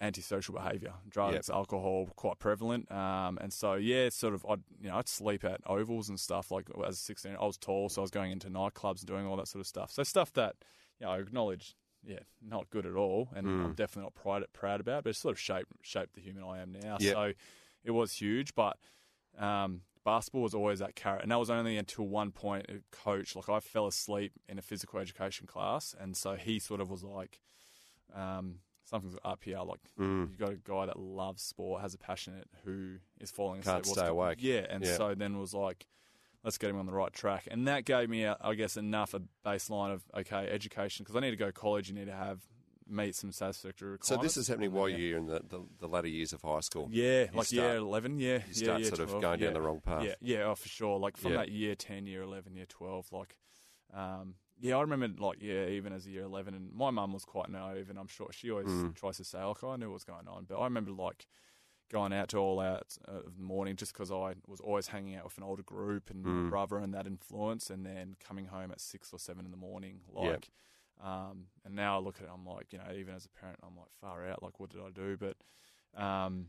antisocial 0.00 0.54
behaviour, 0.54 0.94
drugs, 1.08 1.48
alcohol, 1.50 2.08
quite 2.16 2.38
prevalent. 2.38 2.90
Um, 2.90 3.38
and 3.40 3.52
so 3.52 3.74
yeah, 3.74 4.08
sort 4.10 4.34
of 4.34 4.44
I'd 4.48 4.62
you 4.80 4.88
know 4.88 4.96
I'd 4.96 5.08
sleep 5.08 5.44
at 5.44 5.60
ovals 5.66 6.08
and 6.08 6.18
stuff. 6.18 6.50
Like 6.50 6.66
as 6.86 6.96
a 6.96 7.00
sixteen, 7.00 7.36
I 7.40 7.44
was 7.44 7.56
tall, 7.56 7.88
so 7.88 8.00
I 8.00 8.04
was 8.04 8.10
going 8.10 8.32
into 8.32 8.48
nightclubs 8.48 9.00
and 9.00 9.06
doing 9.06 9.26
all 9.26 9.36
that 9.36 9.48
sort 9.48 9.60
of 9.60 9.66
stuff. 9.66 9.90
So 9.90 10.02
stuff 10.02 10.32
that 10.34 10.56
you 11.00 11.06
know 11.06 11.12
I 11.12 11.18
acknowledge. 11.18 11.74
Yeah, 12.06 12.18
not 12.46 12.68
good 12.68 12.84
at 12.84 12.96
all, 12.96 13.30
and 13.34 13.46
Mm. 13.46 13.64
I'm 13.64 13.72
definitely 13.72 14.02
not 14.02 14.14
proud 14.14 14.44
proud 14.52 14.78
about. 14.78 15.04
But 15.04 15.10
it 15.10 15.16
sort 15.16 15.32
of 15.32 15.40
shaped 15.40 15.72
shaped 15.80 16.12
the 16.14 16.20
human 16.20 16.44
I 16.44 16.60
am 16.60 16.70
now. 16.70 16.98
Yep. 17.00 17.12
So 17.14 17.32
it 17.82 17.92
was 17.92 18.12
huge, 18.12 18.54
but 18.54 18.76
um, 19.38 19.80
basketball 20.04 20.42
was 20.42 20.54
always 20.54 20.78
that 20.80 20.94
carrot, 20.94 21.22
and 21.22 21.30
that 21.30 21.38
was 21.38 21.50
only 21.50 21.76
until 21.76 22.06
one 22.06 22.30
point. 22.30 22.66
A 22.68 22.80
coach, 22.90 23.34
like 23.34 23.48
I 23.48 23.60
fell 23.60 23.86
asleep 23.86 24.32
in 24.48 24.58
a 24.58 24.62
physical 24.62 24.98
education 25.00 25.46
class, 25.46 25.94
and 25.98 26.16
so 26.16 26.34
he 26.34 26.58
sort 26.58 26.80
of 26.80 26.90
was 26.90 27.02
like, 27.02 27.40
um, 28.14 28.60
"Something's 28.84 29.16
up 29.24 29.42
here." 29.44 29.60
Like 29.60 29.80
Mm. 29.98 30.30
you 30.30 30.36
got 30.36 30.52
a 30.52 30.56
guy 30.56 30.86
that 30.86 30.98
loves 30.98 31.42
sport, 31.42 31.80
has 31.82 31.94
a 31.94 31.98
passion 31.98 32.34
in 32.34 32.40
it, 32.40 32.48
who 32.64 32.96
is 33.20 33.30
falling 33.30 33.60
asleep. 33.60 33.84
Can't 33.84 33.86
stay 33.86 34.06
awake. 34.06 34.38
Yeah, 34.40 34.66
and 34.68 34.84
Yeah. 34.84 34.96
so 34.96 35.14
then 35.14 35.38
was 35.38 35.54
like. 35.54 35.86
Let's 36.42 36.58
get 36.58 36.68
him 36.68 36.76
on 36.76 36.84
the 36.84 36.92
right 36.92 37.10
track, 37.10 37.48
and 37.50 37.66
that 37.68 37.86
gave 37.86 38.10
me, 38.10 38.26
uh, 38.26 38.34
I 38.38 38.54
guess, 38.54 38.76
enough 38.76 39.14
a 39.14 39.22
baseline 39.46 39.94
of 39.94 40.04
okay, 40.14 40.46
education 40.46 41.02
because 41.02 41.16
I 41.16 41.20
need 41.20 41.30
to 41.30 41.38
go 41.38 41.46
to 41.46 41.52
college. 41.54 41.88
You 41.88 41.94
need 41.94 42.04
to 42.04 42.12
have 42.14 42.42
meet 42.88 43.14
some 43.14 43.32
satisfactory 43.32 43.90
requirements. 43.92 44.08
So 44.08 44.16
this 44.16 44.36
is 44.36 44.48
happening 44.48 44.72
while 44.72 44.88
yeah. 44.88 44.96
you're 44.96 45.18
in 45.18 45.26
the, 45.26 45.40
the, 45.48 45.64
the 45.80 45.86
latter 45.88 46.08
years 46.08 46.32
of 46.32 46.42
high 46.42 46.60
school. 46.60 46.88
Yeah, 46.92 47.22
You 47.22 47.28
like 47.34 47.46
start- 47.46 47.50
year 47.52 47.76
eleven, 47.76 48.18
yeah, 48.18 48.38
yeah, 48.48 48.52
start 48.52 48.80
year 48.80 48.88
sort 48.88 49.00
of 49.00 49.08
12, 49.10 49.22
going 49.22 49.38
down 49.40 49.48
yeah. 49.48 49.52
the 49.54 49.60
wrong 49.60 49.80
path. 49.80 50.04
Yeah, 50.04 50.14
yeah, 50.20 50.42
oh, 50.44 50.54
for 50.54 50.68
sure. 50.68 50.98
Like 50.98 51.16
from 51.16 51.32
Yeah. 51.32 51.38
that 51.38 51.50
year 51.50 51.74
ten, 51.74 52.06
year 52.06 52.22
eleven, 52.22 52.54
year 52.56 52.66
twelve, 52.68 53.06
like, 53.12 53.38
um, 53.92 54.34
yeah, 54.60 54.76
I 54.76 54.80
remember 54.82 55.08
like 55.18 55.38
yeah, 55.40 55.66
even 55.68 55.92
as 55.92 56.06
a 56.06 56.10
year 56.10 56.24
eleven, 56.24 56.54
and 56.54 56.72
my 56.72 56.90
mum 56.90 57.12
was 57.12 57.24
quite 57.24 57.48
naive, 57.48 57.90
and 57.90 57.98
I'm 57.98 58.06
sure 58.08 58.28
she 58.32 58.50
always 58.50 58.66
Mm. 58.68 58.94
tries 58.94 59.16
to 59.16 59.24
say, 59.24 59.42
like, 59.42 59.62
I 59.64 59.76
knew 59.76 59.88
what 59.88 59.94
was 59.94 60.04
going 60.04 60.28
on, 60.28 60.44
but 60.48 60.58
I 60.58 60.64
remember 60.64 60.90
like 60.92 61.26
going 61.90 62.12
out 62.12 62.28
to 62.30 62.38
all 62.38 62.60
out 62.60 62.96
uh, 63.06 63.18
of 63.26 63.36
the 63.36 63.42
morning 63.42 63.76
just 63.76 63.92
because 63.92 64.10
I 64.10 64.34
was 64.46 64.58
always 64.60 64.88
hanging 64.88 65.16
out 65.16 65.24
with 65.24 65.36
an 65.38 65.44
older 65.44 65.62
group 65.62 66.10
and 66.10 66.24
Mm. 66.24 66.50
brother 66.50 66.78
and 66.78 66.92
that 66.94 67.06
influence, 67.06 67.70
and 67.70 67.84
then 67.84 68.16
coming 68.20 68.46
home 68.46 68.70
at 68.70 68.80
six 68.80 69.12
or 69.12 69.18
seven 69.18 69.44
in 69.44 69.50
the 69.50 69.56
morning, 69.56 70.00
Yeah. 70.14 70.20
like. 70.32 70.50
Um, 71.02 71.46
and 71.64 71.74
now 71.74 71.96
I 71.96 72.00
look 72.00 72.16
at 72.18 72.24
it, 72.24 72.30
I'm 72.32 72.46
like, 72.46 72.72
you 72.72 72.78
know, 72.78 72.84
even 72.96 73.14
as 73.14 73.24
a 73.26 73.28
parent, 73.40 73.58
I'm 73.62 73.76
like, 73.76 73.90
far 74.00 74.26
out. 74.26 74.42
Like, 74.42 74.60
what 74.60 74.70
did 74.70 74.80
I 74.80 74.90
do? 74.90 75.16
But, 75.16 75.36
um, 76.00 76.46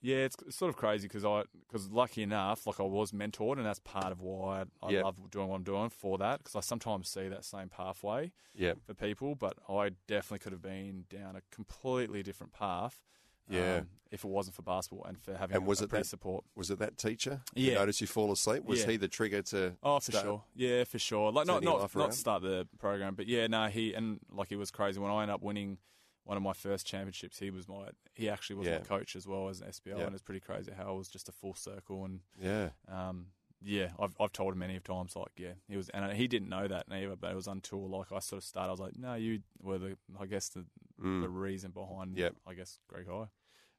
yeah, 0.00 0.18
it's, 0.18 0.36
it's 0.46 0.56
sort 0.56 0.68
of 0.68 0.76
crazy 0.76 1.08
because 1.08 1.24
I, 1.24 1.42
because 1.66 1.90
lucky 1.90 2.22
enough, 2.22 2.66
like 2.66 2.78
I 2.80 2.84
was 2.84 3.10
mentored, 3.12 3.56
and 3.56 3.66
that's 3.66 3.80
part 3.80 4.12
of 4.12 4.20
why 4.20 4.64
I, 4.82 4.92
Yeah. 4.92 5.02
love 5.02 5.30
doing 5.30 5.48
what 5.48 5.56
I'm 5.56 5.64
doing 5.64 5.90
for 5.90 6.16
that. 6.18 6.38
Because 6.38 6.54
I 6.54 6.60
sometimes 6.60 7.08
see 7.08 7.28
that 7.28 7.44
same 7.44 7.68
pathway 7.68 8.32
Yeah. 8.54 8.74
for 8.86 8.94
people, 8.94 9.34
but 9.34 9.54
I 9.68 9.90
definitely 10.06 10.38
could 10.40 10.52
have 10.52 10.62
been 10.62 11.04
down 11.10 11.36
a 11.36 11.42
completely 11.50 12.22
different 12.22 12.52
path. 12.52 13.02
Yeah. 13.48 13.76
um, 13.78 13.88
if 14.10 14.24
it 14.24 14.28
wasn't 14.28 14.56
for 14.56 14.62
basketball 14.62 15.04
and 15.04 15.20
for 15.20 15.34
having 15.36 15.56
And 15.56 15.66
was 15.66 15.80
a, 15.82 15.84
it 15.84 15.90
that- 15.90 16.06
support. 16.06 16.44
Was 16.54 16.70
it 16.70 16.78
that 16.78 16.96
teacher? 16.96 17.42
Yeah. 17.54 17.74
noticed 17.74 18.00
you 18.00 18.06
fall 18.06 18.32
asleep? 18.32 18.64
Was 18.64 18.80
Yeah. 18.80 18.90
he 18.92 18.96
the 18.96 19.08
trigger 19.08 19.42
to? 19.42 19.76
Oh, 19.82 20.00
for 20.00 20.12
sure. 20.12 20.44
Yeah, 20.54 20.84
for 20.84 20.98
sure. 20.98 21.30
Like 21.32 21.46
not 21.46 21.62
not 21.62 21.94
not 21.94 22.14
start 22.14 22.42
the 22.42 22.66
program, 22.78 23.14
but 23.14 23.26
yeah, 23.26 23.46
no, 23.48 23.66
he 23.66 23.92
and 23.94 24.20
like 24.30 24.50
it 24.50 24.56
was 24.56 24.70
crazy 24.70 24.98
when 24.98 25.10
I 25.10 25.22
ended 25.22 25.34
up 25.34 25.42
winning 25.42 25.78
one 26.24 26.36
of 26.36 26.42
my 26.42 26.52
first 26.54 26.86
championships. 26.86 27.38
He 27.38 27.50
was 27.50 27.68
my 27.68 27.88
he 28.14 28.28
actually 28.30 28.56
was 28.56 28.66
Yeah. 28.68 28.78
my 28.78 28.84
coach 28.84 29.14
as 29.16 29.26
well 29.26 29.48
as 29.48 29.60
an 29.60 29.68
SBL, 29.68 29.98
Yeah. 29.98 30.04
and 30.06 30.14
it's 30.14 30.22
pretty 30.22 30.40
crazy 30.40 30.72
how 30.72 30.94
it 30.94 30.96
was 30.96 31.08
just 31.08 31.28
a 31.28 31.32
full 31.32 31.54
circle. 31.54 32.04
And 32.06 32.20
Yeah. 32.40 32.70
um, 32.88 33.26
yeah, 33.62 33.90
I've 33.98 34.14
I've 34.20 34.32
told 34.32 34.52
him 34.54 34.60
many 34.60 34.76
of 34.76 34.84
times 34.84 35.16
like 35.16 35.32
yeah, 35.36 35.52
he 35.68 35.76
was, 35.76 35.88
and 35.90 36.12
he 36.14 36.28
didn't 36.28 36.48
know 36.48 36.66
that 36.68 36.86
either, 36.90 37.16
but 37.16 37.30
it 37.32 37.34
was 37.34 37.46
until 37.46 37.88
like 37.88 38.10
I 38.12 38.20
sort 38.20 38.38
of 38.42 38.44
started. 38.44 38.68
I 38.68 38.70
was 38.70 38.80
like, 38.80 38.96
no, 38.96 39.14
you 39.16 39.40
were 39.60 39.78
the 39.78 39.98
I 40.18 40.24
guess 40.26 40.48
the 40.48 40.64
Mm. 41.02 41.22
the 41.22 41.28
reason 41.28 41.70
behind 41.70 42.16
Yep. 42.16 42.34
I 42.46 42.54
guess 42.54 42.78
Greg 42.88 43.06
Hire. 43.08 43.30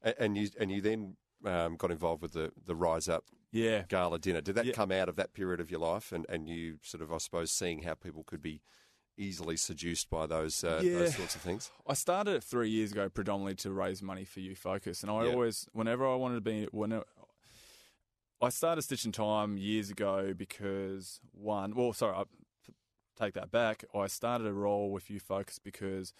A- 0.03 0.21
And 0.21 0.37
you 0.37 0.49
and 0.59 0.71
you 0.71 0.81
then 0.81 1.17
um, 1.45 1.75
got 1.77 1.91
involved 1.91 2.21
with 2.21 2.33
the 2.33 2.51
the 2.65 2.75
Rise 2.75 3.07
Up 3.09 3.25
Yeah, 3.51 3.83
gala 3.87 4.19
dinner. 4.19 4.41
Did 4.41 4.55
that 4.55 4.65
Yeah. 4.65 4.73
come 4.73 4.91
out 4.91 5.09
of 5.09 5.15
that 5.17 5.33
period 5.33 5.59
of 5.59 5.69
your 5.71 5.79
life, 5.79 6.11
and, 6.11 6.25
and 6.29 6.47
you 6.49 6.77
sort 6.83 7.01
of, 7.01 7.11
I 7.11 7.17
suppose, 7.17 7.51
seeing 7.51 7.83
how 7.83 7.93
people 7.95 8.23
could 8.23 8.41
be 8.41 8.61
easily 9.17 9.57
seduced 9.57 10.09
by 10.09 10.25
those 10.27 10.63
uh, 10.63 10.81
Yeah. 10.83 10.99
those 10.99 11.15
sorts 11.15 11.35
of 11.35 11.41
things? 11.41 11.71
I 11.87 11.93
started 11.93 12.35
it 12.35 12.43
three 12.43 12.69
years 12.69 12.91
ago 12.93 13.09
predominantly 13.09 13.55
to 13.55 13.71
raise 13.71 14.01
money 14.01 14.23
for 14.25 14.39
Youth 14.39 14.59
Focus, 14.59 15.01
and 15.03 15.11
I 15.11 15.25
Yeah. 15.25 15.31
always, 15.31 15.67
whenever 15.73 16.07
I 16.07 16.15
wanted 16.15 16.35
to 16.35 16.41
be, 16.41 16.67
when 16.71 17.01
I 18.41 18.49
started 18.49 18.81
Stitch 18.83 19.05
in 19.05 19.11
Time 19.11 19.57
years 19.57 19.89
ago 19.89 20.33
because 20.33 21.19
one, 21.33 21.75
well, 21.75 21.91
sorry, 21.91 22.15
I 22.15 22.23
take 23.17 23.33
that 23.33 23.51
back. 23.51 23.83
I 23.93 24.07
started 24.07 24.47
a 24.47 24.53
role 24.53 24.91
with 24.91 25.09
Youth 25.09 25.23
Focus 25.23 25.59
because 25.59 26.13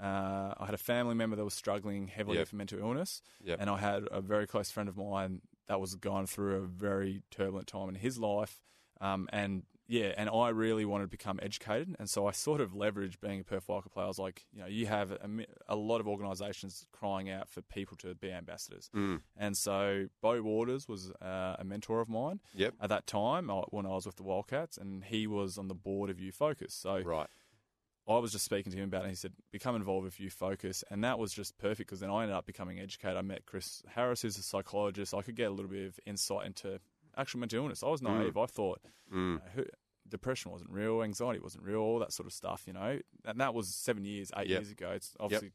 uh, 0.00 0.54
I 0.58 0.64
had 0.66 0.74
a 0.74 0.78
family 0.78 1.14
member 1.14 1.36
that 1.36 1.44
was 1.44 1.54
struggling 1.54 2.08
heavily 2.08 2.36
Yep. 2.38 2.42
with 2.46 2.52
mental 2.52 2.78
illness, 2.80 3.22
Yep. 3.42 3.58
and 3.60 3.70
I 3.70 3.78
had 3.78 4.04
a 4.10 4.20
very 4.20 4.46
close 4.46 4.70
friend 4.70 4.88
of 4.88 4.96
mine 4.96 5.42
that 5.66 5.80
was 5.80 5.94
going 5.94 6.26
through 6.26 6.56
a 6.56 6.66
very 6.66 7.22
turbulent 7.30 7.66
time 7.68 7.88
in 7.88 7.94
his 7.94 8.18
life, 8.18 8.60
um, 9.00 9.28
and 9.32 9.64
yeah, 9.86 10.14
and 10.16 10.30
I 10.30 10.48
really 10.48 10.86
wanted 10.86 11.04
to 11.04 11.08
become 11.10 11.38
educated, 11.42 11.94
and 11.98 12.08
so 12.08 12.26
I 12.26 12.32
sort 12.32 12.62
of 12.62 12.72
leveraged 12.72 13.20
being 13.20 13.40
a 13.40 13.44
Perth 13.44 13.68
Wildcat 13.68 13.92
player. 13.92 14.06
I 14.06 14.08
was 14.08 14.18
like, 14.18 14.46
you 14.50 14.60
know, 14.60 14.66
you 14.66 14.86
have 14.86 15.10
a, 15.12 15.28
a 15.68 15.76
lot 15.76 16.00
of 16.00 16.08
organisations 16.08 16.86
crying 16.90 17.28
out 17.28 17.50
for 17.50 17.60
people 17.60 17.94
to 17.98 18.14
be 18.14 18.32
ambassadors, 18.32 18.88
Mm. 18.94 19.20
and 19.36 19.56
so 19.56 20.06
Bo 20.22 20.40
Waters 20.42 20.88
was 20.88 21.10
uh, 21.20 21.56
a 21.58 21.64
mentor 21.64 22.00
of 22.00 22.08
mine 22.08 22.40
Yep. 22.54 22.74
at 22.80 22.88
that 22.88 23.06
time 23.06 23.50
uh, 23.50 23.60
when 23.68 23.84
I 23.84 23.90
was 23.90 24.06
with 24.06 24.16
the 24.16 24.22
Wildcats, 24.22 24.78
and 24.78 25.04
he 25.04 25.26
was 25.26 25.58
on 25.58 25.68
the 25.68 25.74
board 25.74 26.08
of 26.10 26.18
Youth 26.18 26.36
Focus. 26.36 26.72
So 26.74 27.00
Right. 27.00 27.28
I 28.06 28.18
was 28.18 28.32
just 28.32 28.44
speaking 28.44 28.70
to 28.72 28.78
him 28.78 28.84
about 28.84 28.98
it. 28.98 29.04
And 29.04 29.10
he 29.12 29.16
said, 29.16 29.32
become 29.50 29.76
involved 29.76 30.06
if 30.06 30.20
you 30.20 30.28
Focus. 30.30 30.84
And 30.90 31.02
that 31.04 31.18
was 31.18 31.32
just 31.32 31.56
perfect 31.58 31.88
because 31.88 32.00
then 32.00 32.10
I 32.10 32.22
ended 32.22 32.36
up 32.36 32.44
becoming 32.46 32.78
educated. 32.78 33.16
I 33.16 33.22
met 33.22 33.46
Chris 33.46 33.82
Harris, 33.88 34.20
who's 34.22 34.36
a 34.36 34.42
psychologist. 34.42 35.14
I 35.14 35.22
could 35.22 35.36
get 35.36 35.44
a 35.44 35.50
little 35.50 35.70
bit 35.70 35.86
of 35.86 35.98
insight 36.04 36.46
into 36.46 36.80
actual 37.16 37.40
mental 37.40 37.60
illness. 37.62 37.82
I 37.82 37.88
was 37.88 38.02
naive. 38.02 38.36
I 38.36 38.46
thought, 38.46 38.80
Mm. 39.12 39.40
who, 39.54 39.64
depression 40.08 40.50
wasn't 40.50 40.70
real, 40.70 41.02
anxiety 41.02 41.38
wasn't 41.40 41.64
real, 41.64 41.78
all 41.78 41.98
that 41.98 42.12
sort 42.12 42.26
of 42.26 42.32
stuff, 42.34 42.64
you 42.66 42.72
know. 42.74 42.98
And 43.24 43.40
that 43.40 43.54
was 43.54 43.68
seven 43.68 44.04
years, 44.04 44.30
eight 44.36 44.48
Yep. 44.48 44.60
years 44.60 44.70
ago. 44.70 44.90
It's 44.90 45.16
obviously 45.18 45.52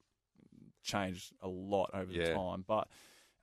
changed 0.83 1.33
a 1.41 1.47
lot 1.47 1.89
over 1.93 2.11
Yeah. 2.11 2.29
the 2.29 2.33
time, 2.33 2.63
but 2.67 2.87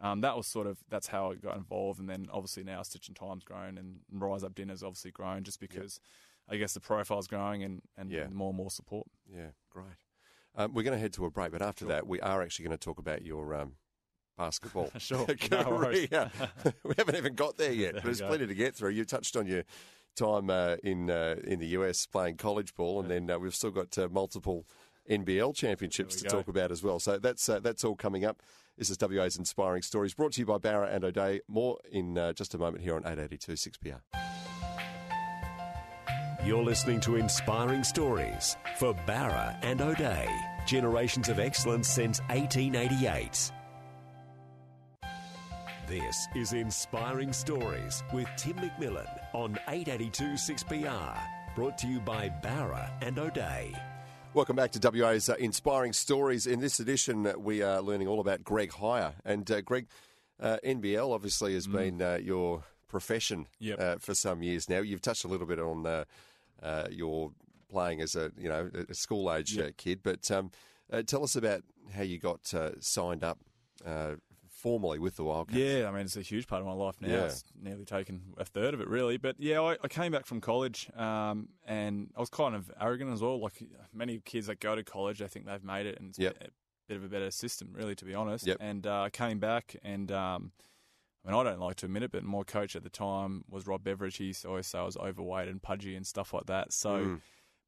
um, 0.00 0.20
that 0.20 0.36
was 0.36 0.46
sort 0.46 0.66
of 0.66 0.78
that's 0.88 1.06
how 1.06 1.30
it 1.30 1.40
got 1.40 1.56
involved. 1.56 2.00
And 2.00 2.08
then 2.08 2.26
obviously 2.30 2.64
now 2.64 2.82
Stitch 2.82 3.08
in 3.08 3.14
Time's 3.14 3.44
grown, 3.44 3.78
and 3.78 4.00
Rise 4.10 4.44
Up 4.44 4.54
Dinner's 4.54 4.82
obviously 4.82 5.10
grown 5.10 5.42
just 5.44 5.58
because 5.60 6.00
I 6.48 6.56
guess 6.56 6.74
the 6.74 6.80
profile's 6.80 7.26
growing 7.26 7.62
and 7.64 7.82
and 7.96 8.10
Yeah. 8.10 8.28
more 8.28 8.48
and 8.50 8.56
more 8.56 8.70
support. 8.70 9.06
Yeah, 9.32 9.50
great. 9.70 9.86
Um, 10.54 10.72
we're 10.72 10.82
going 10.84 10.94
to 10.96 11.00
head 11.00 11.12
to 11.14 11.24
a 11.26 11.30
break, 11.30 11.52
but 11.52 11.60
after 11.60 11.84
that, 11.86 12.06
we 12.06 12.18
are 12.20 12.42
actually 12.42 12.64
going 12.66 12.78
to 12.78 12.82
talk 12.84 12.98
about 12.98 13.22
your 13.22 13.54
um, 13.54 13.72
basketball 14.38 14.90
Sure, 14.98 15.26
career. 15.40 16.30
we 16.82 16.94
haven't 16.96 17.16
even 17.16 17.34
got 17.34 17.58
there 17.58 17.72
yet. 17.72 17.92
There 17.94 18.02
There's 18.02 18.20
go. 18.20 18.28
plenty 18.28 18.46
to 18.46 18.54
get 18.54 18.74
through. 18.74 18.90
You 18.90 19.04
touched 19.04 19.36
on 19.36 19.46
your 19.46 19.64
time 20.16 20.48
uh, 20.48 20.76
in 20.82 21.10
uh, 21.10 21.36
in 21.44 21.58
the 21.58 21.66
US 21.78 22.06
playing 22.06 22.36
college 22.36 22.74
ball, 22.74 23.00
and 23.00 23.10
then 23.10 23.28
uh, 23.30 23.38
we've 23.38 23.54
still 23.54 23.70
got 23.70 23.96
uh, 23.98 24.08
multiple 24.10 24.66
NBL 25.10 25.54
championships 25.54 26.16
to 26.16 26.24
go. 26.24 26.30
talk 26.36 26.48
about 26.48 26.72
as 26.72 26.82
well. 26.82 26.98
So 27.00 27.18
that's 27.18 27.48
uh, 27.48 27.60
that's 27.60 27.84
all 27.84 27.94
coming 27.96 28.24
up. 28.24 28.42
This 28.78 28.88
is 28.90 28.96
WA's 29.00 29.36
Inspiring 29.36 29.82
Stories, 29.82 30.14
brought 30.14 30.32
to 30.32 30.40
you 30.40 30.46
by 30.46 30.56
Bowra 30.58 30.94
and 30.94 31.04
O'Dea. 31.04 31.40
More 31.48 31.78
in 31.90 32.16
uh, 32.18 32.32
just 32.32 32.54
a 32.54 32.58
moment 32.58 32.82
here 32.82 32.94
on 32.94 33.02
882 33.06 33.52
6PR. 33.52 34.00
You're 36.46 36.62
listening 36.62 37.00
to 37.00 37.16
Inspiring 37.16 37.82
Stories 37.82 38.56
for 38.78 38.94
Bowra 39.06 39.56
and 39.62 39.80
O'Dea. 39.80 40.28
Generations 40.64 41.28
of 41.28 41.40
excellence 41.40 41.88
since 41.88 42.20
1888. 42.28 43.50
This 45.88 46.28
is 46.36 46.52
Inspiring 46.52 47.32
Stories 47.32 48.04
with 48.12 48.28
Tim 48.36 48.54
McMillan 48.58 49.08
on 49.34 49.58
882 49.66 50.24
6PR. 50.34 51.18
Brought 51.56 51.76
to 51.78 51.88
you 51.88 51.98
by 51.98 52.28
Bowra 52.28 52.92
and 53.02 53.18
O'Dea. 53.18 53.74
Welcome 54.32 54.54
back 54.54 54.70
to 54.72 54.90
WA's 54.92 55.28
uh, 55.28 55.34
Inspiring 55.40 55.92
Stories. 55.94 56.46
In 56.46 56.60
this 56.60 56.78
edition, 56.78 57.26
uh, 57.26 57.32
we 57.36 57.60
are 57.62 57.80
learning 57.80 58.06
all 58.06 58.20
about 58.20 58.44
Greg 58.44 58.72
Hire. 58.72 59.14
And 59.24 59.50
uh, 59.50 59.62
Greg, 59.62 59.88
uh, 60.38 60.58
NBL 60.64 61.12
obviously 61.12 61.54
has 61.54 61.66
been 61.66 62.00
uh, 62.00 62.18
your 62.22 62.62
profession 62.86 63.40
Mm. 63.40 63.46
Yep. 63.58 63.80
uh, 63.80 63.96
for 63.98 64.14
some 64.14 64.44
years 64.44 64.68
now. 64.68 64.78
You've 64.78 65.02
touched 65.02 65.24
a 65.24 65.28
little 65.28 65.46
bit 65.46 65.58
on 65.58 66.04
uh, 66.62 66.66
uh, 66.66 66.88
your 66.90 67.32
playing 67.68 68.00
as 68.00 68.14
a 68.14 68.30
you 68.38 68.48
know 68.48 68.70
a 68.88 68.94
school 68.94 69.32
age 69.32 69.58
uh, 69.58 69.70
kid, 69.76 70.00
but 70.02 70.30
um, 70.30 70.50
uh, 70.92 71.02
tell 71.02 71.22
us 71.24 71.36
about 71.36 71.62
how 71.94 72.02
you 72.02 72.18
got 72.18 72.52
uh, 72.54 72.70
signed 72.80 73.24
up 73.24 73.38
uh, 73.84 74.14
formally 74.48 74.98
with 74.98 75.16
the 75.16 75.24
Wildcats. 75.24 75.58
Yeah, 75.58 75.88
I 75.88 75.92
mean, 75.92 76.02
it's 76.02 76.16
a 76.16 76.22
huge 76.22 76.46
part 76.46 76.60
of 76.60 76.66
my 76.66 76.72
life 76.72 76.96
now. 77.00 77.08
Yeah. 77.08 77.24
It's 77.24 77.44
nearly 77.60 77.84
taken 77.84 78.34
a 78.38 78.44
third 78.44 78.74
of 78.74 78.80
it, 78.80 78.88
really. 78.88 79.16
But 79.16 79.36
yeah, 79.38 79.60
I, 79.60 79.76
I 79.82 79.88
came 79.88 80.12
back 80.12 80.26
from 80.26 80.40
college 80.40 80.90
um, 80.96 81.48
and 81.66 82.10
I 82.16 82.20
was 82.20 82.30
kind 82.30 82.54
of 82.54 82.70
arrogant 82.80 83.12
as 83.12 83.20
well. 83.22 83.40
Like 83.40 83.62
many 83.92 84.18
kids 84.24 84.46
that 84.46 84.60
go 84.60 84.74
to 84.74 84.82
college, 84.82 85.22
I 85.22 85.26
think 85.26 85.46
they've 85.46 85.62
made 85.62 85.86
it 85.86 85.98
and 85.98 86.08
it's 86.10 86.18
Yep. 86.18 86.36
a 86.40 86.48
bit 86.88 86.96
of 86.96 87.04
a 87.04 87.08
better 87.08 87.30
system, 87.30 87.70
really, 87.72 87.94
to 87.96 88.04
be 88.04 88.14
honest. 88.14 88.46
Yep. 88.46 88.56
And 88.60 88.86
uh, 88.86 89.02
I 89.02 89.10
came 89.10 89.38
back 89.38 89.76
and. 89.82 90.10
Um, 90.10 90.52
I 91.26 91.30
mean, 91.30 91.40
I 91.40 91.42
don't 91.42 91.58
like 91.60 91.76
to 91.76 91.86
admit 91.86 92.04
it, 92.04 92.12
but 92.12 92.22
my 92.22 92.42
coach 92.44 92.76
at 92.76 92.84
the 92.84 92.88
time 92.88 93.44
was 93.50 93.66
Rob 93.66 93.82
Beveridge. 93.82 94.16
He 94.16 94.26
used 94.26 94.42
to 94.42 94.48
always 94.48 94.68
say 94.68 94.78
I 94.78 94.84
was 94.84 94.96
overweight 94.96 95.48
and 95.48 95.60
pudgy 95.60 95.96
and 95.96 96.06
stuff 96.06 96.32
like 96.32 96.46
that. 96.46 96.72
So 96.72 96.92
Mm. 96.98 97.20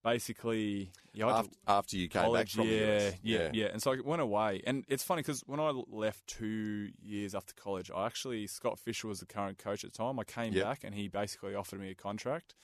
basically, 0.05 0.92
yeah, 1.12 1.29
After, 1.29 1.51
after 1.66 1.97
you 1.97 2.09
came 2.09 2.23
college, 2.23 2.55
back 2.55 2.64
from 2.64 2.71
yeah, 2.71 3.11
the 3.11 3.14
yeah, 3.23 3.51
yeah, 3.53 3.66
And 3.66 3.83
so 3.83 3.92
I 3.92 4.01
went 4.05 4.23
away, 4.23 4.62
and 4.64 4.85
it's 4.88 5.03
funny 5.03 5.21
because 5.23 5.42
when 5.47 5.59
I 5.59 5.71
left 5.71 6.27
two 6.29 6.90
years 7.03 7.35
after 7.35 7.53
college, 7.55 7.90
I 7.94 8.07
actually 8.07 8.47
Scott 8.47 8.79
Fisher 8.79 9.09
was 9.09 9.18
the 9.21 9.27
current 9.27 9.59
coach 9.59 9.83
at 9.83 9.92
the 9.92 9.99
time. 9.99 10.21
I 10.21 10.25
came 10.25 10.55
Yep. 10.55 10.64
back, 10.64 10.85
and 10.85 10.94
he 10.94 11.09
basically 11.09 11.57
offered 11.57 11.81
me 11.81 11.90
a 11.90 11.94
contract, 11.97 12.55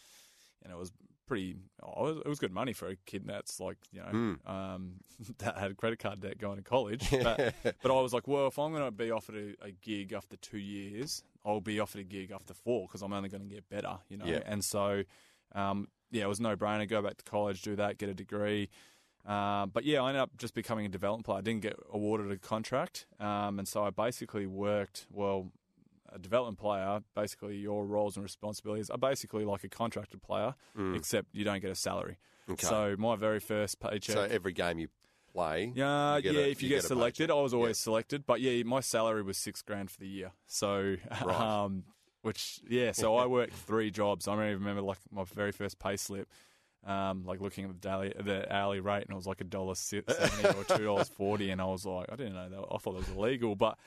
and 0.62 0.72
it 0.72 0.76
was 0.78 0.92
pretty. 1.26 1.56
Oh, 1.82 2.06
it 2.08 2.14
was- 2.14 2.22
it 2.24 2.28
was 2.28 2.38
good 2.38 2.52
money 2.52 2.72
for 2.72 2.88
a 2.88 2.96
kid 3.06 3.22
that's 3.26 3.60
like 3.60 3.78
you 3.92 4.00
know 4.00 4.06
Mm. 4.12 4.48
um, 4.48 4.94
that 5.38 5.56
had 5.58 5.70
a 5.70 5.74
credit 5.74 5.98
card 5.98 6.20
debt 6.20 6.38
going 6.38 6.56
to 6.56 6.62
college. 6.62 7.08
But, 7.22 7.54
but 7.82 7.90
I 7.90 8.00
was 8.00 8.12
like, 8.12 8.26
well, 8.28 8.46
if 8.48 8.58
I'm 8.58 8.72
going 8.72 8.84
to 8.84 8.90
be 8.90 9.10
offered 9.10 9.56
a, 9.62 9.66
a 9.66 9.70
gig 9.72 10.12
after 10.12 10.36
two 10.36 10.58
years, 10.58 11.22
I'll 11.44 11.60
be 11.60 11.80
offered 11.80 12.00
a 12.00 12.04
gig 12.04 12.30
after 12.30 12.54
four 12.54 12.86
because 12.86 13.02
I'm 13.02 13.12
only 13.12 13.28
going 13.28 13.42
to 13.48 13.54
get 13.54 13.68
better, 13.68 13.98
you 14.08 14.16
know. 14.18 14.26
Yeah. 14.26 14.42
And 14.46 14.64
so, 14.64 15.02
um, 15.54 15.88
yeah, 16.10 16.24
it 16.24 16.28
was 16.28 16.40
no 16.40 16.56
brainer. 16.56 16.88
Go 16.88 17.02
back 17.02 17.16
to 17.18 17.24
college, 17.24 17.62
do 17.62 17.76
that, 17.76 17.98
get 17.98 18.08
a 18.08 18.14
degree. 18.14 18.68
Um, 19.26 19.70
but 19.70 19.84
yeah, 19.84 20.02
I 20.02 20.08
ended 20.10 20.20
up 20.20 20.36
just 20.36 20.52
becoming 20.54 20.84
a 20.84 20.88
development 20.90 21.24
player. 21.24 21.38
I 21.38 21.40
didn't 21.40 21.62
get 21.62 21.76
awarded 21.92 22.30
a 22.30 22.36
contract, 22.38 23.06
um, 23.18 23.58
and 23.58 23.66
so 23.66 23.82
I 23.84 23.88
basically 23.90 24.46
worked. 24.46 25.06
Well, 25.10 25.50
a 26.14 26.18
development 26.18 26.58
player, 26.58 27.00
basically 27.14 27.56
your 27.56 27.84
roles 27.84 28.16
and 28.16 28.22
responsibilities 28.22 28.88
are 28.88 28.98
basically 28.98 29.44
like 29.44 29.64
a 29.64 29.68
contracted 29.68 30.22
player, 30.22 30.54
except 30.94 31.28
you 31.32 31.44
don't 31.44 31.60
get 31.60 31.70
a 31.70 31.74
salary. 31.74 32.18
Mm. 32.48 32.52
Okay. 32.54 32.66
So 32.66 32.94
my 32.98 33.16
very 33.16 33.40
first 33.40 33.80
paycheck. 33.80 34.14
So 34.14 34.22
every 34.22 34.52
game 34.52 34.78
you 34.78 34.88
play, 35.32 35.72
Yeah, 35.74 36.18
you 36.18 36.30
yeah. 36.30 36.40
a- 36.40 36.50
if 36.50 36.62
you, 36.62 36.68
you 36.68 36.74
get, 36.76 36.82
get 36.82 36.88
selected, 36.88 37.24
paycheck. 37.28 37.36
I 37.36 37.40
was 37.42 37.52
always 37.54 37.78
selected. 37.78 38.24
But 38.26 38.40
yeah, 38.40 38.62
my 38.64 38.80
salary 38.80 39.22
was 39.22 39.36
six 39.38 39.60
grand 39.62 39.90
for 39.90 39.98
the 39.98 40.06
year. 40.08 40.32
So, 40.46 40.96
Right. 41.24 41.40
um, 41.40 41.84
which 42.22 42.60
yeah, 42.68 42.92
so 42.92 43.16
I 43.16 43.26
worked 43.26 43.52
three 43.52 43.90
jobs. 43.90 44.28
I 44.28 44.34
don't 44.36 44.44
even 44.44 44.58
remember 44.60 44.82
like 44.82 44.98
my 45.10 45.24
very 45.24 45.52
first 45.52 45.78
pay 45.78 45.96
slip. 45.96 46.28
Um, 46.86 47.24
like 47.24 47.40
looking 47.40 47.64
at 47.64 47.70
the 47.80 47.88
daily, 47.88 48.12
the 48.22 48.52
hourly 48.54 48.80
rate, 48.80 49.02
and 49.04 49.10
it 49.10 49.14
was 49.14 49.26
like 49.26 49.40
a 49.40 49.44
dollar 49.44 49.74
seventy 49.74 50.12
or 50.46 50.64
two 50.64 50.84
dollars 50.84 51.08
forty, 51.08 51.48
and 51.48 51.58
I 51.58 51.64
was 51.64 51.86
like, 51.86 52.12
I 52.12 52.16
didn't 52.16 52.34
know 52.34 52.48
that. 52.50 52.58
I 52.70 52.76
thought 52.76 52.96
it 52.96 52.98
was 52.98 53.08
illegal, 53.08 53.56
but 53.56 53.78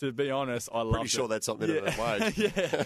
to 0.00 0.12
be 0.12 0.30
honest, 0.30 0.68
I 0.70 0.82
loved 0.82 0.92
Pretty 0.96 1.08
sure 1.08 1.24
it. 1.24 1.28
that's 1.28 1.46
something 1.46 1.70
of 1.70 1.76
a 1.76 2.02
wage. 2.02 2.36
yeah, 2.38 2.84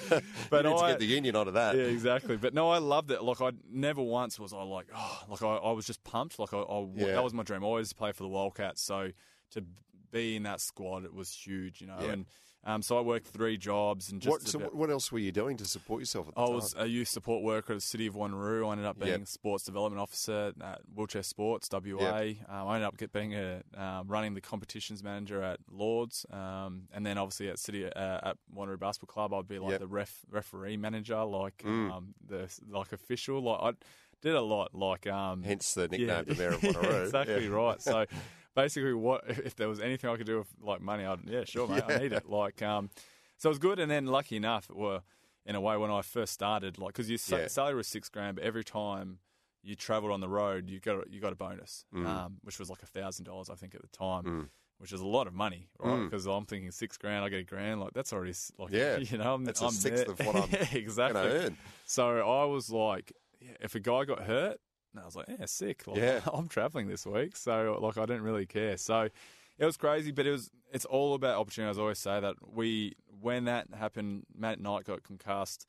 but 0.48 0.64
you 0.64 0.70
need 0.70 0.76
to 0.78 0.84
I, 0.84 0.90
get 0.92 1.00
the 1.00 1.06
union 1.06 1.34
onto 1.34 1.50
that. 1.52 1.76
yeah, 1.76 1.82
exactly. 1.86 2.36
But 2.36 2.54
no, 2.54 2.70
I 2.70 2.78
loved 2.78 3.10
it. 3.10 3.20
Like 3.24 3.40
I 3.40 3.50
never 3.68 4.00
once 4.00 4.38
was 4.38 4.52
I 4.52 4.62
like, 4.62 4.86
oh, 4.96 5.22
like 5.28 5.42
I, 5.42 5.56
I 5.56 5.72
was 5.72 5.86
just 5.86 6.04
pumped. 6.04 6.38
Like 6.38 6.54
I, 6.54 6.58
I 6.58 6.86
Yeah. 6.94 7.06
that 7.14 7.24
was 7.24 7.34
my 7.34 7.42
dream. 7.42 7.64
I 7.64 7.66
always 7.66 7.92
play 7.92 8.12
for 8.12 8.22
the 8.22 8.28
Wildcats, 8.28 8.80
so 8.80 9.08
to 9.52 9.64
be 10.12 10.36
in 10.36 10.44
that 10.44 10.60
squad, 10.60 11.04
it 11.04 11.12
was 11.12 11.32
huge, 11.32 11.80
you 11.80 11.88
know. 11.88 11.96
Yeah. 12.00 12.12
And 12.12 12.26
um, 12.64 12.82
so 12.82 12.98
I 12.98 13.00
worked 13.00 13.26
three 13.28 13.56
jobs 13.56 14.10
and 14.10 14.20
just 14.20 14.30
What, 14.30 14.42
so 14.42 14.58
what- 14.58 14.90
else 14.90 15.10
were 15.12 15.18
you 15.18 15.32
doing 15.32 15.56
to 15.58 15.64
support 15.64 16.00
yourself 16.00 16.28
at 16.28 16.34
the 16.34 16.40
I 16.40 16.44
time? 16.46 16.54
was 16.54 16.74
a 16.76 16.86
youth 16.86 17.08
support 17.08 17.42
worker 17.42 17.72
at 17.72 17.76
the 17.76 17.80
City 17.80 18.06
of 18.06 18.14
Wanneroo. 18.14 18.68
I 18.68 18.72
ended 18.72 18.86
up 18.86 18.98
being 18.98 19.10
Yep. 19.20 19.28
sports 19.28 19.64
development 19.64 20.00
officer 20.00 20.52
at 20.60 20.80
Wheelchair 20.94 21.22
Sports 21.22 21.68
WA. 21.72 22.34
Um, 22.48 22.68
I 22.68 22.74
ended 22.76 22.86
up 22.88 22.96
get, 22.98 23.12
being 23.12 23.34
a 23.34 23.62
um, 23.76 24.08
running 24.08 24.34
the 24.34 24.40
competitions 24.40 25.02
manager 25.02 25.42
at 25.42 25.60
Lords, 25.70 26.26
um, 26.30 26.88
and 26.92 27.06
then 27.06 27.16
obviously 27.18 27.48
at 27.48 27.58
City 27.58 27.86
uh, 27.86 27.90
at 28.30 28.36
Wanneroo 28.54 28.78
Basketball 28.78 29.12
Club, 29.12 29.32
I'd 29.34 29.48
be 29.48 29.58
like 29.58 29.72
Yep. 29.72 29.80
the 29.80 29.86
ref 29.86 30.24
referee 30.30 30.76
manager, 30.76 31.22
like 31.24 31.58
Mm. 31.58 31.92
um, 31.92 32.14
the 32.26 32.48
like 32.68 32.92
official. 32.92 33.40
Like 33.40 33.60
I 33.62 33.76
did 34.20 34.34
a 34.34 34.42
lot. 34.42 34.74
Like 34.74 35.06
um, 35.06 35.42
Hence 35.44 35.74
the 35.74 35.82
nickname, 35.88 36.08
yeah. 36.08 36.22
the 36.22 36.34
Mayor 36.34 36.48
of 36.54 36.60
Wanneroo. 36.60 37.04
exactly 37.04 37.44
Yeah. 37.44 37.50
right. 37.50 37.80
So 37.80 38.04
basically, 38.62 38.94
what 38.94 39.24
if 39.28 39.54
there 39.56 39.68
was 39.68 39.80
anything 39.80 40.10
I 40.10 40.16
could 40.16 40.26
do 40.26 40.38
with 40.38 40.48
like 40.60 40.80
money? 40.80 41.04
I'd 41.04 41.20
yeah, 41.26 41.44
sure, 41.44 41.66
mate, 41.68 41.84
I 41.88 41.98
need 41.98 42.12
it. 42.12 42.28
Like 42.28 42.60
um, 42.62 42.90
so 43.38 43.48
it 43.48 43.50
was 43.50 43.58
good. 43.58 43.78
And 43.78 43.90
then 43.90 44.06
lucky 44.06 44.36
enough, 44.36 44.68
well, 44.72 45.02
in 45.46 45.54
a 45.54 45.60
way, 45.60 45.76
when 45.76 45.90
I 45.90 46.02
first 46.02 46.32
started, 46.32 46.78
like 46.78 46.94
because 46.94 47.08
your 47.10 47.18
Yeah. 47.40 47.46
salary 47.48 47.76
was 47.76 47.86
six 47.86 48.08
grand, 48.08 48.36
but 48.36 48.44
every 48.44 48.64
time 48.64 49.18
you 49.62 49.74
travelled 49.74 50.12
on 50.12 50.20
the 50.20 50.28
road, 50.28 50.68
you 50.70 50.80
got 50.80 50.96
a- 51.06 51.10
you 51.10 51.20
got 51.20 51.32
a 51.32 51.36
bonus, 51.36 51.84
Mm. 51.94 52.06
um, 52.06 52.36
which 52.42 52.58
was 52.58 52.68
like 52.70 52.82
a 52.82 52.86
thousand 52.86 53.24
dollars, 53.24 53.48
I 53.50 53.54
think, 53.54 53.74
at 53.74 53.80
the 53.82 53.88
time. 53.88 54.24
Mm. 54.24 54.48
Which 54.80 54.92
is 54.92 55.00
a 55.00 55.06
lot 55.06 55.26
of 55.26 55.34
money, 55.34 55.66
right? 55.80 55.98
Mm. 55.98 56.04
Because 56.04 56.24
I'm 56.26 56.46
thinking 56.46 56.70
six 56.70 56.96
grand, 56.96 57.24
I 57.24 57.28
get 57.28 57.40
a 57.40 57.44
grand. 57.44 57.80
Like 57.80 57.94
that's 57.94 58.12
already 58.12 58.34
like, 58.58 58.70
Yeah. 58.70 58.98
you 59.10 59.18
know, 59.18 59.34
I'm, 59.34 59.44
That's 59.44 59.60
a 59.60 59.64
I'm 59.66 59.72
sixth 59.72 60.04
there. 60.06 60.12
of 60.12 60.24
what 60.24 60.36
I'm 60.44 60.50
Yeah, 60.52 60.66
exactly. 60.78 61.20
Earn. 61.20 61.56
So 61.84 62.18
I 62.20 62.44
was 62.44 62.70
like, 62.70 63.12
yeah, 63.40 63.56
if 63.60 63.74
a 63.74 63.80
guy 63.80 64.04
got 64.04 64.20
hurt, 64.22 64.58
and 64.98 65.02
I 65.04 65.06
was 65.06 65.16
like, 65.16 65.26
yeah, 65.28 65.46
sick. 65.46 65.86
Like, 65.86 65.98
Yeah. 65.98 66.20
I'm 66.32 66.48
traveling 66.48 66.88
this 66.88 67.06
week, 67.06 67.36
so 67.36 67.78
like 67.80 67.96
I 67.98 68.06
didn't 68.06 68.22
really 68.22 68.46
care. 68.46 68.76
So 68.76 69.08
it 69.58 69.64
was 69.64 69.76
crazy, 69.76 70.10
but 70.12 70.26
it 70.26 70.30
was 70.32 70.50
it's 70.72 70.84
all 70.84 71.14
about 71.14 71.38
opportunity. 71.38 71.78
I 71.78 71.80
always 71.80 71.98
say 71.98 72.20
that 72.20 72.34
we 72.52 72.94
when 73.20 73.44
that 73.44 73.68
happened, 73.76 74.24
Matt 74.36 74.60
Knight 74.60 74.84
got 74.84 75.02
concussed. 75.02 75.66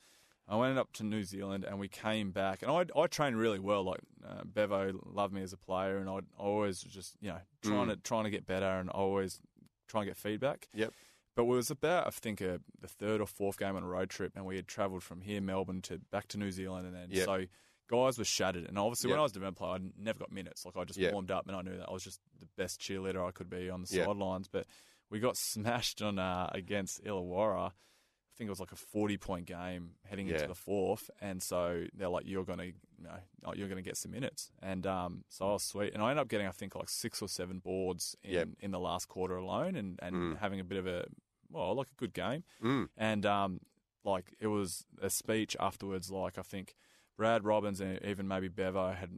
I 0.47 0.55
went 0.55 0.79
up 0.79 0.91
to 0.93 1.03
New 1.03 1.23
Zealand 1.23 1.63
and 1.63 1.79
we 1.79 1.87
came 1.87 2.31
back, 2.31 2.61
and 2.63 2.71
I 2.71 2.85
I 2.99 3.07
trained 3.07 3.37
really 3.37 3.59
well. 3.59 3.83
Like 3.83 4.01
uh, 4.27 4.43
Bevo 4.45 4.99
loved 5.05 5.33
me 5.33 5.41
as 5.43 5.53
a 5.53 5.57
player, 5.57 5.97
and 5.97 6.09
I'd 6.09 6.25
always 6.37 6.81
just 6.81 7.15
you 7.21 7.29
know 7.29 7.39
trying 7.61 7.87
Mm. 7.87 7.89
to 7.91 7.95
trying 7.97 8.23
to 8.25 8.29
get 8.31 8.45
better, 8.47 8.65
and 8.65 8.89
always 8.89 9.39
trying 9.87 10.03
to 10.05 10.09
get 10.11 10.17
feedback. 10.17 10.67
Yep. 10.73 10.93
But 11.35 11.43
it 11.43 11.47
was 11.47 11.71
about, 11.71 12.05
I 12.05 12.09
think, 12.09 12.41
a, 12.41 12.59
the 12.81 12.87
third 12.87 13.21
or 13.21 13.27
fourth 13.27 13.57
game 13.57 13.75
on 13.75 13.83
a 13.83 13.87
road 13.87 14.09
trip, 14.09 14.33
and 14.35 14.45
we 14.45 14.55
had 14.57 14.67
travelled 14.67 15.03
from 15.03 15.21
here, 15.21 15.39
Melbourne, 15.39 15.81
to 15.83 15.99
back 16.11 16.27
to 16.29 16.37
New 16.37 16.51
Zealand, 16.51 16.85
and 16.87 16.93
then 16.95 17.07
Yep. 17.11 17.25
so 17.25 17.45
guys 17.89 18.17
were 18.17 18.23
shattered. 18.25 18.65
And 18.67 18.77
obviously, 18.77 19.07
when 19.09 19.15
Yep. 19.15 19.19
I 19.19 19.23
was 19.23 19.31
a 19.31 19.33
development 19.33 19.57
player, 19.57 19.71
I 19.73 19.79
never 20.01 20.19
got 20.19 20.31
minutes. 20.31 20.65
Like 20.65 20.77
I 20.77 20.83
just 20.85 20.99
warmed 21.11 21.31
up, 21.31 21.47
and 21.47 21.55
I 21.55 21.61
knew 21.61 21.77
that 21.77 21.89
I 21.89 21.91
was 21.91 22.03
just 22.03 22.19
the 22.39 22.47
best 22.57 22.79
cheerleader 22.79 23.25
I 23.27 23.31
could 23.31 23.49
be 23.49 23.69
on 23.69 23.81
the 23.81 23.87
sidelines. 23.87 24.47
But 24.47 24.65
we 25.09 25.19
got 25.19 25.35
smashed 25.53 26.01
on 26.01 26.19
uh, 26.19 26.49
against 26.53 27.03
Illawarra. 27.03 27.71
I 27.71 28.37
think 28.37 28.47
it 28.47 28.51
was 28.51 28.59
like 28.61 28.71
a 28.71 28.75
forty-point 28.77 29.45
game 29.47 29.95
heading 30.05 30.27
Yeah. 30.27 30.35
into 30.35 30.47
the 30.47 30.55
fourth, 30.55 31.09
and 31.19 31.43
so 31.43 31.85
they're 31.93 32.07
like, 32.09 32.25
"You're 32.25 32.45
gonna, 32.45 32.65
you 32.65 32.73
know, 32.99 33.17
oh, 33.43 33.53
you're 33.53 33.67
gonna 33.67 33.81
get 33.81 33.97
some 33.97 34.11
minutes." 34.11 34.49
And 34.61 34.87
um, 34.87 35.25
so 35.27 35.49
I 35.49 35.51
was 35.53 35.63
sweet, 35.63 35.93
and 35.93 36.01
I 36.01 36.11
ended 36.11 36.21
up 36.21 36.29
getting, 36.29 36.47
I 36.47 36.51
think, 36.51 36.73
like 36.75 36.87
six 36.89 37.21
or 37.21 37.27
seven 37.27 37.59
boards 37.59 38.15
in, 38.23 38.31
Yep. 38.33 38.47
in 38.61 38.71
the 38.71 38.79
last 38.79 39.07
quarter 39.09 39.35
alone, 39.35 39.75
and 39.75 39.99
and 40.01 40.15
Mm. 40.15 40.37
having 40.37 40.59
a 40.61 40.63
bit 40.63 40.77
of 40.77 40.87
a 40.87 41.05
well, 41.51 41.73
like 41.75 41.87
a 41.87 41.95
good 41.95 42.13
game. 42.13 42.43
Mm. 42.63 42.87
And 42.95 43.25
um, 43.25 43.59
like 44.05 44.33
it 44.39 44.47
was 44.47 44.85
a 45.01 45.09
speech 45.09 45.57
afterwards. 45.59 46.09
Like 46.09 46.37
I 46.37 46.43
think 46.43 46.75
Brad 47.19 47.43
Robbins 47.43 47.81
and 47.81 47.99
even 48.05 48.29
maybe 48.29 48.47
Bevo 48.47 48.93
had 48.93 49.09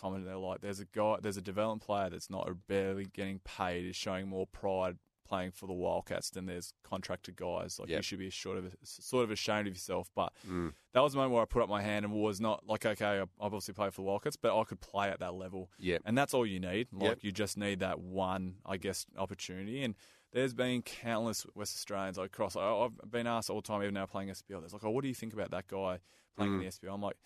commented 0.00 0.28
there 0.28 0.36
like, 0.36 0.60
there's 0.60 0.78
a 0.78 0.84
guy, 0.84 1.16
there's 1.20 1.36
a 1.36 1.42
development 1.42 1.82
player 1.82 2.08
that's 2.08 2.30
not 2.30 2.48
barely 2.68 3.06
getting 3.06 3.40
paid, 3.40 3.84
is 3.86 3.96
showing 3.96 4.28
more 4.28 4.46
pride 4.46 4.98
playing 5.28 5.50
for 5.50 5.66
the 5.66 5.72
Wildcats 5.72 6.30
than 6.30 6.46
there's 6.46 6.72
contracted 6.84 7.34
guys. 7.34 7.78
Like 7.80 7.88
Yep. 7.88 7.98
you 7.98 8.02
should 8.02 8.18
be 8.20 8.30
sort 8.30 8.56
of 8.58 8.74
sort 8.84 9.24
of 9.24 9.32
ashamed 9.32 9.66
of 9.66 9.74
yourself. 9.74 10.08
But 10.14 10.32
Mm. 10.48 10.74
that 10.92 11.00
was 11.00 11.12
the 11.12 11.16
moment 11.18 11.34
where 11.34 11.42
I 11.42 11.44
put 11.46 11.62
up 11.62 11.68
my 11.68 11.82
hand 11.82 12.04
and 12.04 12.14
was 12.14 12.40
not 12.40 12.66
like, 12.68 12.86
okay, 12.86 13.18
I've 13.20 13.28
obviously 13.40 13.74
play 13.74 13.90
for 13.90 13.96
the 13.96 14.06
Wildcats, 14.06 14.36
but 14.36 14.56
I 14.58 14.62
could 14.64 14.80
play 14.80 15.08
at 15.10 15.18
that 15.18 15.34
level. 15.34 15.70
Yep. 15.78 16.02
And 16.04 16.16
that's 16.16 16.32
all 16.34 16.46
you 16.46 16.60
need. 16.60 16.86
Like 16.92 17.02
Yep. 17.02 17.18
you 17.22 17.32
just 17.32 17.56
need 17.56 17.80
that 17.80 17.98
one, 17.98 18.56
I 18.64 18.76
guess, 18.76 19.06
opportunity. 19.16 19.82
And 19.82 19.96
there's 20.32 20.54
been 20.54 20.82
countless 20.82 21.44
West 21.56 21.74
Australians 21.76 22.16
like 22.18 22.26
across. 22.26 22.54
I've 22.54 22.92
been 23.10 23.26
asked 23.26 23.50
all 23.50 23.60
the 23.60 23.66
time, 23.66 23.82
even 23.82 23.94
now 23.94 24.06
playing 24.06 24.30
SBL. 24.30 24.60
There's 24.60 24.72
like, 24.72 24.84
oh, 24.84 24.90
what 24.90 25.02
do 25.02 25.08
you 25.08 25.14
think 25.14 25.32
about 25.32 25.50
that 25.50 25.66
guy 25.68 25.98
playing 26.36 26.52
Mm. 26.52 26.54
in 26.54 26.60
the 26.60 26.66
SBL? 26.66 26.94
I'm 26.94 27.02
like, 27.02 27.16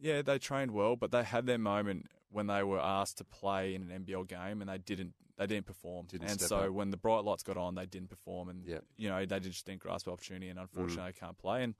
yeah, 0.00 0.22
they 0.22 0.38
trained 0.38 0.70
well, 0.70 0.96
but 0.96 1.10
they 1.10 1.22
had 1.24 1.46
their 1.46 1.58
moment 1.58 2.06
when 2.30 2.46
they 2.46 2.62
were 2.62 2.80
asked 2.80 3.18
to 3.18 3.24
play 3.24 3.74
in 3.74 3.90
an 3.90 4.04
NBL 4.04 4.26
game 4.28 4.60
and 4.60 4.68
they 4.70 4.78
didn't. 4.78 5.14
They 5.36 5.46
didn't 5.46 5.66
perform. 5.66 6.06
Didn't 6.06 6.30
and 6.30 6.40
so 6.40 6.56
up. 6.64 6.70
when 6.70 6.90
the 6.90 6.96
bright 6.96 7.22
lights 7.24 7.44
got 7.44 7.56
on, 7.56 7.76
they 7.76 7.86
didn't 7.86 8.08
perform, 8.10 8.48
and 8.48 8.66
Yep. 8.66 8.84
you 8.96 9.08
know 9.08 9.24
they 9.24 9.38
just 9.38 9.64
didn't 9.66 9.80
grasp 9.80 10.06
the 10.06 10.10
opportunity, 10.12 10.48
and 10.48 10.58
Mm. 10.58 10.62
unfortunately, 10.62 11.12
they 11.12 11.18
can't 11.18 11.38
play. 11.38 11.62
And 11.62 11.74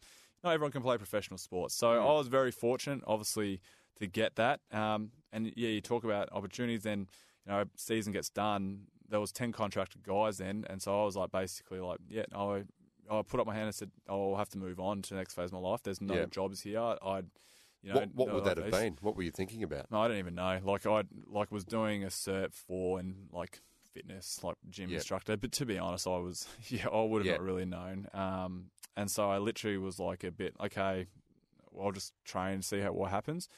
not 0.45 0.53
everyone 0.53 0.71
can 0.71 0.83
play 0.83 0.97
professional 0.97 1.39
sports. 1.39 1.75
So 1.75 1.89
Mm. 1.89 2.03
I 2.03 2.13
was 2.13 2.29
very 2.29 2.53
fortunate, 2.53 3.03
obviously, 3.05 3.61
to 3.97 4.07
get 4.07 4.37
that. 4.37 4.61
Um, 4.71 5.11
and 5.33 5.53
yeah, 5.57 5.71
you 5.71 5.81
talk 5.81 6.05
about 6.05 6.29
opportunities. 6.31 6.85
Then 6.85 7.09
you 7.47 7.53
know, 7.53 7.65
season 7.75 8.13
gets 8.13 8.31
done. 8.31 8.87
There 9.09 9.19
was 9.19 9.33
ten 9.33 9.51
contracted 9.51 10.05
guys 10.05 10.39
then, 10.39 10.65
and 10.71 10.81
so 10.81 11.01
I 11.01 11.05
was 11.05 11.17
like, 11.17 11.33
basically, 11.33 11.81
like, 11.81 11.99
yeah, 12.09 12.27
I, 12.33 12.63
I 13.11 13.23
put 13.23 13.41
up 13.41 13.47
my 13.49 13.55
hand 13.55 13.67
and 13.67 13.75
said, 13.75 13.91
I'll 14.09 14.37
have 14.37 14.51
to 14.51 14.59
move 14.59 14.79
on 14.79 15.03
to 15.03 15.11
the 15.11 15.17
next 15.17 15.35
phase 15.35 15.47
of 15.47 15.55
my 15.55 15.59
life. 15.59 15.83
There's 15.83 16.01
no 16.01 16.27
jobs 16.27 16.61
here. 16.61 16.79
I'd, 17.03 17.27
you 17.83 17.93
know, 17.93 18.01
what 18.01 18.15
what 18.15 18.33
would 18.33 18.45
that 18.45 18.59
have 18.59 18.71
been? 18.71 18.99
What 19.01 19.17
were 19.17 19.23
you 19.23 19.31
thinking 19.31 19.63
about? 19.63 19.91
No, 19.91 20.01
I 20.01 20.09
don't 20.09 20.19
even 20.19 20.35
know. 20.35 20.59
Like 20.63 20.87
I 20.87 21.05
like 21.27 21.51
was 21.53 21.65
doing 21.65 22.05
a 22.05 22.09
cert 22.09 22.53
for 22.55 22.99
and 22.99 23.29
like 23.33 23.61
fitness, 23.95 24.41
like 24.43 24.57
gym 24.69 24.91
Yep. 24.91 24.99
instructor. 24.99 25.37
But 25.37 25.53
to 25.53 25.67
be 25.67 25.79
honest, 25.79 26.07
I 26.07 26.19
was 26.19 26.47
yeah, 26.69 26.89
I 26.89 27.03
would 27.03 27.21
have 27.21 27.27
Yep. 27.27 27.39
not 27.41 27.45
really 27.45 27.65
known. 27.65 28.09
Um, 28.15 28.67
and 28.97 29.11
so 29.11 29.31
I 29.31 29.39
literally 29.39 29.79
was 29.79 29.99
like 29.99 30.25
a 30.25 30.31
bit 30.31 30.55
okay. 30.61 31.07
Well, 31.71 31.87
I'll 31.87 31.93
just 31.93 32.13
train, 32.25 32.63
see 32.63 32.81
how 32.81 32.93
what 32.93 33.11
happens. 33.11 33.49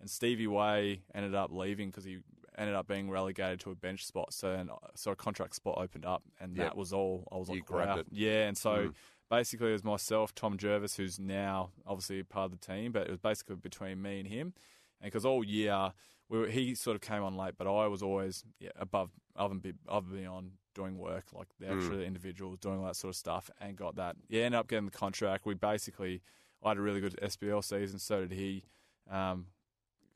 And 0.00 0.08
Stevie 0.10 0.46
Weigh 0.46 1.02
ended 1.14 1.34
up 1.34 1.50
leaving 1.52 1.90
because 1.90 2.04
he 2.04 2.18
ended 2.58 2.74
up 2.74 2.88
being 2.88 3.10
relegated 3.10 3.60
to 3.60 3.70
a 3.70 3.74
bench 3.74 4.04
spot. 4.06 4.32
So 4.32 4.50
and 4.52 4.70
so 4.96 5.12
a 5.12 5.16
contract 5.16 5.54
spot 5.54 5.76
opened 5.78 6.04
up, 6.06 6.22
and 6.40 6.56
Yep. 6.56 6.66
that 6.66 6.76
was 6.76 6.92
all. 6.92 7.28
I 7.30 7.36
was 7.36 7.48
You 7.48 7.56
like, 7.56 7.70
wow. 7.70 7.98
it. 7.98 8.06
yeah. 8.10 8.48
And 8.48 8.56
so 8.58 8.88
Mm. 8.88 8.94
Basically, 9.30 9.68
it 9.70 9.72
was 9.72 9.84
myself, 9.84 10.34
Tom 10.34 10.58
Jervis, 10.58 10.96
who's 10.96 11.18
now 11.18 11.70
obviously 11.86 12.22
part 12.22 12.52
of 12.52 12.60
the 12.60 12.66
team, 12.66 12.92
but 12.92 13.02
it 13.06 13.10
was 13.10 13.18
basically 13.18 13.56
between 13.56 14.02
me 14.02 14.20
and 14.20 14.28
him. 14.28 14.52
And 15.00 15.10
because 15.10 15.24
all 15.24 15.44
year 15.44 15.92
we 16.28 16.38
were, 16.38 16.46
he 16.48 16.74
sort 16.74 16.94
of 16.96 17.00
came 17.00 17.22
on 17.22 17.36
late, 17.36 17.54
but 17.56 17.66
I 17.66 17.86
was 17.86 18.02
always 18.02 18.44
yeah, 18.58 18.70
above, 18.76 19.10
above 19.36 19.50
and 19.52 19.62
be- 19.62 19.74
above 19.88 20.06
and 20.10 20.16
beyond 20.20 20.50
doing 20.74 20.98
work, 20.98 21.24
like 21.32 21.48
the 21.58 21.66
Mm. 21.66 21.76
extra 21.78 21.96
individuals, 21.98 22.58
doing 22.58 22.78
all 22.80 22.86
that 22.86 22.96
sort 22.96 23.10
of 23.10 23.16
stuff, 23.16 23.50
and 23.60 23.76
got 23.76 23.96
that. 23.96 24.16
Yeah, 24.28 24.42
ended 24.42 24.58
up 24.60 24.68
getting 24.68 24.84
the 24.86 24.90
contract. 24.90 25.46
We 25.46 25.54
basically, 25.54 26.22
I 26.62 26.68
had 26.70 26.76
a 26.78 26.80
really 26.82 27.00
good 27.00 27.18
SBL 27.22 27.62
season, 27.64 27.98
so 27.98 28.20
did 28.20 28.32
he. 28.32 28.64
Um, 29.10 29.46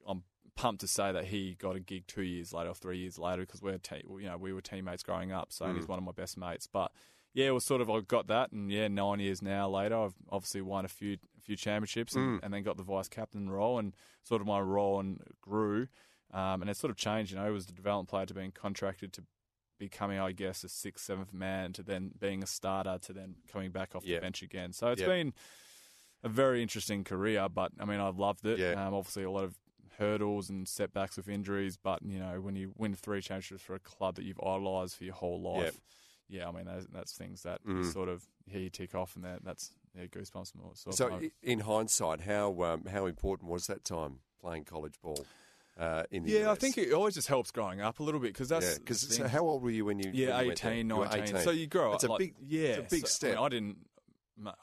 I'm 0.06 0.22
pumped 0.54 0.82
to 0.82 0.86
say 0.86 1.10
that 1.10 1.24
he 1.24 1.54
got 1.54 1.74
a 1.74 1.80
gig 1.80 2.06
two 2.06 2.22
years 2.22 2.52
later 2.52 2.70
or 2.70 2.74
three 2.74 2.98
years 2.98 3.18
later 3.18 3.42
because 3.42 3.60
we're 3.62 3.78
te- 3.78 4.04
you 4.06 4.26
know 4.26 4.36
we 4.36 4.52
were 4.52 4.60
teammates 4.60 5.02
growing 5.02 5.32
up, 5.32 5.52
so 5.52 5.64
and 5.64 5.76
he's 5.76 5.86
Mm. 5.86 5.88
one 5.88 5.98
of 5.98 6.04
my 6.04 6.12
best 6.12 6.36
mates. 6.36 6.68
But 6.68 6.92
yeah, 7.34 7.46
it 7.48 7.50
was 7.50 7.64
sort 7.64 7.80
of 7.80 7.90
I 7.90 8.00
got 8.00 8.28
that, 8.28 8.52
and 8.52 8.70
yeah, 8.70 8.88
nine 8.88 9.20
years 9.20 9.42
now 9.42 9.68
later, 9.68 9.96
I've 9.96 10.14
obviously 10.30 10.62
won 10.62 10.84
a 10.84 10.88
few 10.88 11.18
a 11.36 11.40
few 11.42 11.56
championships, 11.56 12.14
and, 12.14 12.40
Mm. 12.40 12.44
and 12.44 12.54
then 12.54 12.62
got 12.62 12.76
the 12.78 12.82
vice 12.84 13.08
captain 13.08 13.50
role, 13.50 13.78
and 13.78 13.94
sort 14.22 14.40
of 14.40 14.46
my 14.46 14.60
role 14.60 15.00
and 15.00 15.20
grew, 15.42 15.88
um, 16.32 16.62
and 16.62 16.70
it 16.70 16.76
sort 16.76 16.90
of 16.90 16.96
changed. 16.96 17.32
You 17.32 17.38
know, 17.38 17.46
it 17.46 17.50
was 17.50 17.66
the 17.66 17.72
development 17.74 18.08
player 18.08 18.24
to 18.26 18.34
being 18.34 18.52
contracted 18.52 19.12
to 19.14 19.24
becoming, 19.78 20.18
I 20.20 20.32
guess, 20.32 20.62
a 20.64 20.68
sixth, 20.68 21.04
seventh 21.04 21.32
man 21.34 21.72
to 21.74 21.82
then 21.82 22.12
being 22.18 22.42
a 22.42 22.46
starter 22.46 22.96
to 23.02 23.12
then 23.12 23.34
coming 23.48 23.72
back 23.72 23.94
off 23.94 24.04
the 24.04 24.20
bench 24.20 24.40
again. 24.40 24.72
So 24.72 24.88
it's 24.88 25.00
Yeah. 25.00 25.08
been 25.08 25.34
a 26.22 26.28
very 26.28 26.62
interesting 26.62 27.02
career, 27.04 27.48
but 27.48 27.72
I 27.78 27.84
mean, 27.84 28.00
I've 28.00 28.16
loved 28.18 28.46
it. 28.46 28.58
Yeah. 28.60 28.86
Um, 28.86 28.94
obviously, 28.94 29.24
a 29.24 29.30
lot 29.30 29.44
of 29.44 29.58
hurdles 29.98 30.48
and 30.48 30.66
setbacks 30.66 31.16
with 31.16 31.28
injuries, 31.28 31.76
but 31.76 32.02
you 32.02 32.18
know, 32.18 32.40
when 32.40 32.56
you 32.56 32.72
win 32.76 32.94
three 32.94 33.20
championships 33.20 33.62
for 33.62 33.74
a 33.74 33.80
club 33.80 34.14
that 34.14 34.24
you've 34.24 34.38
idolised 34.40 34.96
for 34.96 35.04
your 35.04 35.14
whole 35.14 35.40
life, 35.42 35.80
yeah, 36.28 36.48
I 36.48 36.52
mean, 36.52 36.64
that's, 36.66 36.86
that's 36.92 37.12
things 37.16 37.42
that 37.42 37.60
you 37.66 37.74
Mm. 37.74 37.92
sort 37.92 38.08
of 38.08 38.26
here 38.46 38.60
you 38.60 38.70
tick 38.70 38.94
off, 38.94 39.14
and 39.16 39.24
that 39.24 39.44
that's 39.44 39.72
yeah, 39.96 40.06
goosebumps 40.06 40.54
more. 40.54 40.72
Sort 40.74 40.96
So, 40.96 41.08
of, 41.08 41.22
in 41.42 41.60
hindsight, 41.60 42.22
how 42.22 42.60
um, 42.62 42.84
how 42.86 43.06
important 43.06 43.50
was 43.50 43.66
that 43.68 43.84
time 43.84 44.20
playing 44.40 44.64
college 44.64 44.94
ball 45.02 45.24
uh, 45.78 46.04
in 46.10 46.24
the 46.24 46.30
yeah, 46.32 46.50
I 46.50 46.54
think 46.54 46.76
it 46.78 46.92
always 46.92 47.14
just 47.14 47.28
helps 47.28 47.50
growing 47.50 47.80
up 47.80 47.98
a 48.00 48.02
little 48.02 48.20
bit 48.20 48.32
because 48.32 48.48
that's 48.48 48.78
because 48.78 49.02
thing. 49.04 49.18
so 49.18 49.28
how 49.28 49.40
old 49.40 49.62
were 49.62 49.70
you 49.70 49.84
when 49.84 49.98
you 49.98 50.10
Yeah, 50.12 50.36
when 50.36 50.40
you 50.44 50.48
went 50.48 50.60
there? 50.62 50.72
18, 50.72 50.88
You 50.88 50.96
were 50.96 51.04
19. 51.06 51.36
So 51.42 51.50
you 51.50 51.66
grow 51.66 51.90
up. 51.90 51.94
It's 51.96 52.04
a 52.04 52.08
like, 52.08 52.18
big- 52.18 52.34
yeah, 52.46 52.60
it's 52.68 52.92
a 52.92 52.96
big 52.96 53.06
so, 53.06 53.26
I, 53.26 53.30
mean, 53.30 53.34
step. 53.34 53.38
I 53.40 53.48
didn't. 53.48 53.76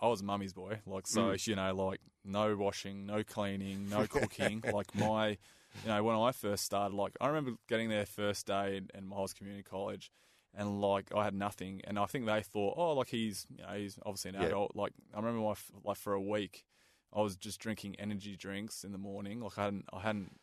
I 0.01 0.07
was 0.07 0.19
a 0.21 0.25
mummy's 0.25 0.53
boy, 0.53 0.79
like 0.85 1.07
so. 1.07 1.21
Mm. 1.31 1.47
You 1.47 1.55
know, 1.55 1.73
like 1.73 2.01
no 2.25 2.55
washing, 2.55 3.05
no 3.05 3.23
cleaning, 3.23 3.89
no 3.89 4.05
cooking. 4.09 4.61
like 4.71 4.93
my, 4.95 5.29
you 5.29 5.37
know, 5.87 6.03
when 6.03 6.17
I 6.17 6.33
first 6.33 6.65
started, 6.65 6.93
like 6.95 7.13
I 7.21 7.27
remember 7.27 7.53
getting 7.69 7.87
there 7.89 8.05
first 8.05 8.47
day 8.47 8.75
in, 8.77 8.89
in 8.93 9.07
Miles 9.07 9.33
Community 9.33 9.63
College, 9.63 10.11
and 10.55 10.81
like 10.81 11.13
I 11.15 11.23
had 11.23 11.33
nothing, 11.33 11.81
and 11.85 11.97
I 11.97 12.05
think 12.05 12.25
they 12.25 12.41
thought, 12.41 12.75
oh, 12.77 12.93
like 12.93 13.07
he's, 13.09 13.45
you 13.49 13.63
know, 13.63 13.73
he's 13.73 13.97
obviously 14.05 14.29
an 14.29 14.35
Yeah. 14.35 14.47
adult. 14.47 14.75
Like 14.75 14.93
I 15.13 15.17
remember 15.17 15.41
my 15.41 15.55
like 15.83 15.97
for 15.97 16.13
a 16.13 16.21
week, 16.21 16.65
I 17.13 17.21
was 17.21 17.35
just 17.35 17.59
drinking 17.59 17.95
energy 17.99 18.35
drinks 18.35 18.83
in 18.83 18.91
the 18.91 18.97
morning. 18.97 19.41
Like 19.41 19.57
I 19.57 19.65
hadn't, 19.65 19.85
I 19.93 19.99
hadn't 20.01 20.33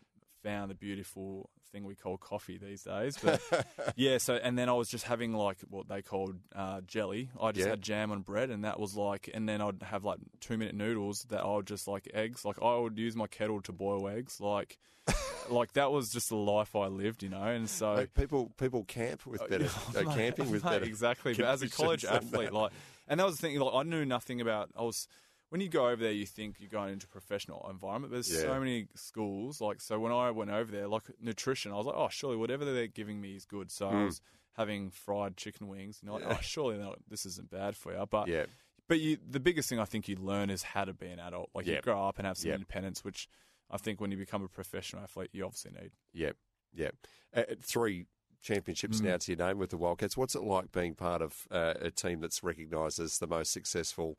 found 0.48 0.70
the 0.70 0.74
beautiful 0.74 1.50
thing 1.72 1.84
we 1.84 1.94
call 1.94 2.16
coffee 2.16 2.56
these 2.56 2.82
days, 2.82 3.18
but 3.22 3.40
yeah, 3.96 4.16
so 4.18 4.34
and 4.37 4.56
then 4.58 4.68
I 4.70 4.72
was 4.72 4.88
just 4.88 5.04
having 5.04 5.34
like 5.34 5.58
what 5.68 5.88
they 5.88 6.00
called 6.00 6.37
uh, 6.56 6.80
jelly. 6.87 7.28
I 7.40 7.52
just 7.52 7.66
Yeah. 7.66 7.70
had 7.72 7.82
jam 7.82 8.11
on 8.11 8.22
bread, 8.22 8.48
and 8.50 8.64
that 8.64 8.80
was 8.80 8.96
like, 8.96 9.28
and 9.34 9.46
then 9.48 9.61
I'd 9.61 9.82
have 9.82 10.04
like 10.04 10.18
two 10.40 10.56
minute 10.56 10.74
noodles 10.74 11.26
that 11.28 11.40
I 11.44 11.54
would 11.56 11.66
just 11.66 11.87
like 11.87 12.08
eggs. 12.14 12.44
Like 12.44 12.62
I 12.62 12.76
would 12.76 12.98
use 12.98 13.14
my 13.14 13.26
kettle 13.26 13.61
to 13.62 13.72
boil 13.72 14.08
eggs. 14.08 14.40
Like, 14.40 14.78
like 15.50 15.72
that 15.74 15.92
was 15.92 16.11
just 16.11 16.30
the 16.30 16.37
life 16.37 16.74
I 16.74 16.87
lived, 16.87 17.22
you 17.22 17.28
know. 17.28 17.42
And 17.42 17.68
so 17.68 17.94
Like, 17.96 18.14
people 18.14 18.50
people 18.56 18.84
camp 18.84 19.26
with 19.26 19.46
better 19.48 19.64
yeah, 19.64 20.00
uh, 20.00 20.02
mate, 20.04 20.14
camping 20.14 20.50
with 20.50 20.64
mate, 20.64 20.70
better 20.70 20.84
exactly. 20.87 21.34
But 21.34 21.44
as 21.46 21.61
a 21.62 21.68
college 21.68 22.04
athlete, 22.06 22.52
like, 22.52 22.72
and 23.06 23.20
that 23.20 23.26
was 23.26 23.37
the 23.37 23.42
thing. 23.42 23.58
Like, 23.61 23.74
I 23.74 23.82
knew 23.82 24.06
nothing 24.06 24.40
about. 24.40 24.70
I 24.74 24.82
was 24.82 25.06
when 25.50 25.61
you 25.61 25.68
go 25.68 25.87
over 25.88 26.02
there, 26.02 26.12
you 26.12 26.26
think 26.26 26.56
you're 26.61 26.68
going 26.68 26.92
into 26.92 27.06
a 27.06 27.11
professional 27.11 27.66
environment. 27.70 28.12
There's 28.12 28.30
Yeah. 28.32 28.42
so 28.42 28.58
many 28.58 28.88
schools. 28.94 29.61
Like, 29.61 29.80
so 29.80 29.98
when 29.98 30.12
I 30.12 30.30
went 30.30 30.50
over 30.50 30.70
there, 30.70 30.88
like 30.88 31.04
nutrition, 31.20 31.72
I 31.72 31.76
was 31.76 31.87
like, 31.87 31.96
oh, 31.96 32.08
surely 32.11 32.37
whatever 32.37 32.64
they're 32.64 32.87
giving 32.87 33.20
me 33.20 33.34
is 33.37 33.44
good. 33.46 33.70
So 33.70 33.88
I 33.88 33.92
Mm. 33.92 34.04
was 34.06 34.20
having 34.54 34.90
fried 34.90 35.37
chicken 35.37 35.68
wings. 35.68 36.00
and 36.00 36.08
You 36.08 36.08
know, 36.08 36.14
like, 36.14 36.28
Yeah. 36.30 36.37
oh, 36.38 36.42
surely 36.42 36.76
not, 36.78 36.98
this 37.08 37.24
isn't 37.24 37.50
bad 37.50 37.76
for 37.76 37.92
you. 37.92 38.04
But 38.06 38.28
yeah, 38.28 38.46
but 38.88 39.00
you, 39.00 39.18
the 39.26 39.40
biggest 39.40 39.68
thing 39.68 39.78
I 39.78 39.84
think 39.84 40.08
you 40.08 40.16
learn 40.16 40.50
is 40.50 40.62
how 40.62 40.84
to 40.84 40.92
be 40.92 41.06
an 41.08 41.18
adult. 41.20 41.50
Like 41.54 41.66
Yep. 41.66 41.76
you 41.76 41.82
grow 41.82 42.06
up 42.08 42.18
and 42.18 42.26
have 42.26 42.37
some 42.38 42.48
Yep. 42.50 42.54
independence, 42.56 43.04
which 43.04 43.28
I 43.70 43.76
think 43.76 44.00
when 44.00 44.11
you 44.11 44.16
become 44.16 44.42
a 44.42 44.48
professional 44.48 45.02
athlete, 45.02 45.30
you 45.32 45.44
obviously 45.44 45.72
need. 45.72 45.92
yeah, 46.12 46.32
yeah. 46.72 46.90
Uh, 47.34 47.42
three 47.61 48.06
championships 48.40 49.00
Mm. 49.00 49.04
now 49.04 49.16
to 49.18 49.32
your 49.32 49.46
name 49.46 49.58
with 49.58 49.70
the 49.70 49.76
Wildcats. 49.76 50.16
What's 50.16 50.34
it 50.34 50.42
like 50.42 50.72
being 50.72 50.94
part 50.94 51.22
of 51.22 51.46
uh, 51.50 51.74
a 51.80 51.90
team 51.90 52.20
that's 52.20 52.42
recognised 52.42 52.98
as 53.00 53.18
the 53.18 53.26
most 53.26 53.52
successful? 53.52 54.18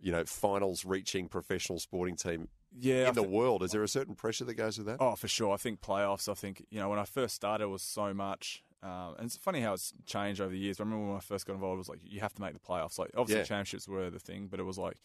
You 0.00 0.12
know, 0.12 0.24
finals 0.24 0.84
reaching 0.84 1.28
professional 1.28 1.78
sporting 1.78 2.14
team 2.16 2.48
Yeah, 2.78 3.04
I 3.06 3.08
in 3.08 3.14
the 3.14 3.22
world. 3.22 3.62
Is 3.62 3.72
there 3.72 3.82
a 3.82 3.88
certain 3.88 4.14
pressure 4.14 4.44
that 4.44 4.54
goes 4.54 4.78
with 4.78 4.86
that? 4.86 4.98
Oh, 5.00 5.16
for 5.16 5.26
sure. 5.28 5.52
I 5.52 5.56
think 5.56 5.80
playoffs. 5.80 6.28
I 6.28 6.34
think 6.34 6.64
you 6.70 6.78
know 6.78 6.88
when 6.88 6.98
I 6.98 7.04
first 7.04 7.34
started, 7.34 7.64
it 7.64 7.68
was 7.68 7.82
so 7.82 8.14
much. 8.14 8.62
Um, 8.80 9.16
and 9.18 9.26
it's 9.26 9.36
funny 9.36 9.60
how 9.60 9.72
it's 9.72 9.92
changed 10.06 10.40
over 10.40 10.50
the 10.52 10.58
years. 10.58 10.78
I 10.78 10.84
remember 10.84 11.08
when 11.08 11.16
I 11.16 11.20
first 11.20 11.46
got 11.46 11.54
involved, 11.54 11.74
it 11.76 11.78
was 11.78 11.88
like 11.88 12.00
you 12.04 12.20
have 12.20 12.32
to 12.34 12.40
make 12.42 12.52
the 12.52 12.60
playoffs. 12.60 12.96
Like 12.98 13.10
obviously 13.16 13.40
Yeah. 13.40 13.44
championships 13.44 13.88
were 13.88 14.08
the 14.08 14.20
thing, 14.20 14.46
but 14.48 14.60
it 14.60 14.62
was 14.62 14.78
like 14.78 14.98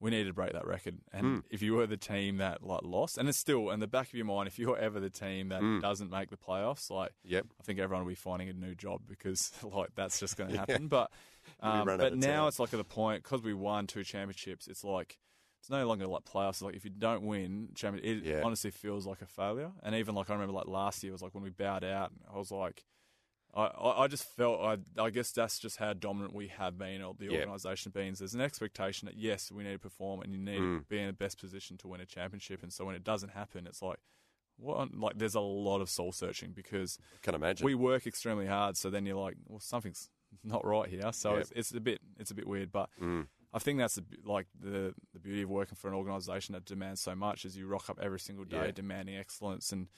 we 0.00 0.10
needed 0.10 0.26
to 0.26 0.34
break 0.34 0.52
that 0.52 0.66
record. 0.66 0.98
And 1.14 1.26
Mm. 1.38 1.42
if 1.48 1.62
you 1.62 1.72
were 1.74 1.86
the 1.86 1.96
team 1.96 2.36
that 2.36 2.62
like 2.62 2.82
lost, 2.82 3.16
and 3.16 3.26
it's 3.30 3.38
still 3.38 3.70
in 3.70 3.80
the 3.80 3.86
back 3.86 4.08
of 4.08 4.14
your 4.14 4.26
mind, 4.26 4.48
if 4.48 4.58
you're 4.58 4.76
ever 4.76 5.00
the 5.00 5.08
team 5.08 5.48
that 5.48 5.62
Mm. 5.62 5.80
doesn't 5.80 6.10
make 6.10 6.28
the 6.28 6.36
playoffs, 6.36 6.90
like 6.90 7.12
Yep. 7.24 7.46
I 7.58 7.62
think 7.62 7.78
everyone 7.78 8.04
will 8.04 8.10
be 8.10 8.14
finding 8.16 8.50
a 8.50 8.52
new 8.52 8.74
job 8.74 9.00
because 9.08 9.52
like 9.62 9.94
that's 9.94 10.20
just 10.20 10.36
going 10.36 10.50
to 10.52 10.58
happen. 10.58 10.88
But 10.88 11.10
You'll 11.10 11.10
be 11.10 11.14
um, 11.60 11.86
but 11.86 12.16
now 12.16 12.46
it's 12.48 12.58
like 12.58 12.72
at 12.72 12.76
the 12.78 12.84
point 12.84 13.22
because 13.22 13.42
we 13.42 13.54
won 13.54 13.86
two 13.86 14.04
championships, 14.04 14.66
it's 14.68 14.84
like 14.84 15.18
it's 15.60 15.70
no 15.70 15.86
longer 15.86 16.06
like 16.06 16.24
playoffs. 16.24 16.50
It's 16.50 16.62
like 16.62 16.74
if 16.76 16.84
you 16.84 16.90
don't 16.90 17.22
win 17.24 17.70
champion, 17.74 18.04
it 18.04 18.24
Yeah. 18.24 18.42
honestly 18.44 18.70
feels 18.70 19.06
like 19.06 19.22
a 19.22 19.26
failure. 19.26 19.72
And 19.82 19.94
even 19.94 20.14
like 20.14 20.28
I 20.30 20.34
remember 20.34 20.52
like 20.52 20.66
last 20.66 21.02
year 21.02 21.12
was 21.12 21.22
like 21.22 21.34
when 21.34 21.42
we 21.44 21.50
bowed 21.50 21.84
out, 21.84 22.12
I 22.32 22.38
was 22.38 22.50
like. 22.50 22.84
I, 23.56 23.66
I 23.66 24.02
I 24.02 24.08
just 24.08 24.24
felt 24.24 24.60
I 24.62 24.78
I 25.00 25.10
guess 25.10 25.30
that's 25.30 25.60
just 25.60 25.76
how 25.76 25.92
dominant 25.92 26.34
we 26.34 26.48
have 26.48 26.76
been 26.76 27.00
or 27.02 27.14
the 27.16 27.26
Yeah. 27.26 27.42
organisation 27.42 27.92
being. 27.94 28.12
There's 28.14 28.34
an 28.34 28.40
expectation 28.40 29.06
that 29.06 29.16
yes 29.16 29.52
we 29.52 29.62
need 29.62 29.74
to 29.74 29.78
perform 29.78 30.22
and 30.22 30.32
you 30.32 30.38
need 30.38 30.58
Mm. 30.58 30.78
to 30.80 30.84
be 30.86 30.98
in 30.98 31.06
the 31.06 31.12
best 31.12 31.38
position 31.38 31.78
to 31.78 31.86
win 31.86 32.00
a 32.00 32.04
championship. 32.06 32.64
And 32.64 32.72
so 32.72 32.84
when 32.84 32.96
it 32.96 33.04
doesn't 33.04 33.28
happen, 33.28 33.68
it's 33.68 33.80
like 33.80 34.00
what 34.56 34.92
like 34.96 35.18
there's 35.18 35.36
a 35.36 35.40
lot 35.40 35.80
of 35.80 35.88
soul 35.88 36.10
searching 36.10 36.50
because 36.50 36.98
I 37.14 37.18
can 37.22 37.36
imagine. 37.36 37.64
we 37.64 37.76
work 37.76 38.08
extremely 38.08 38.46
hard. 38.46 38.76
So 38.76 38.90
then 38.90 39.06
you're 39.06 39.20
like, 39.20 39.36
well, 39.46 39.60
something's 39.60 40.10
not 40.44 40.64
right 40.66 40.88
here. 40.88 41.12
So 41.12 41.34
Yeah. 41.34 41.40
it's, 41.40 41.52
it's 41.54 41.72
a 41.74 41.80
bit 41.80 42.00
it's 42.18 42.30
a 42.30 42.34
bit 42.34 42.46
weird, 42.46 42.72
but 42.72 42.88
Mm. 43.00 43.26
I 43.52 43.60
think 43.60 43.78
that's 43.78 43.94
the, 43.94 44.04
like 44.24 44.46
the 44.58 44.94
the 45.12 45.20
beauty 45.20 45.42
of 45.42 45.50
working 45.50 45.76
for 45.76 45.88
an 45.88 45.94
organisation 45.94 46.54
that 46.54 46.64
demands 46.64 47.00
so 47.00 47.14
much 47.14 47.44
is 47.44 47.56
you 47.56 47.66
rock 47.68 47.88
up 47.88 47.98
every 48.02 48.18
single 48.20 48.44
day 48.44 48.66
Yeah. 48.66 48.70
demanding 48.72 49.16
excellence 49.16 49.70
and 49.72 49.88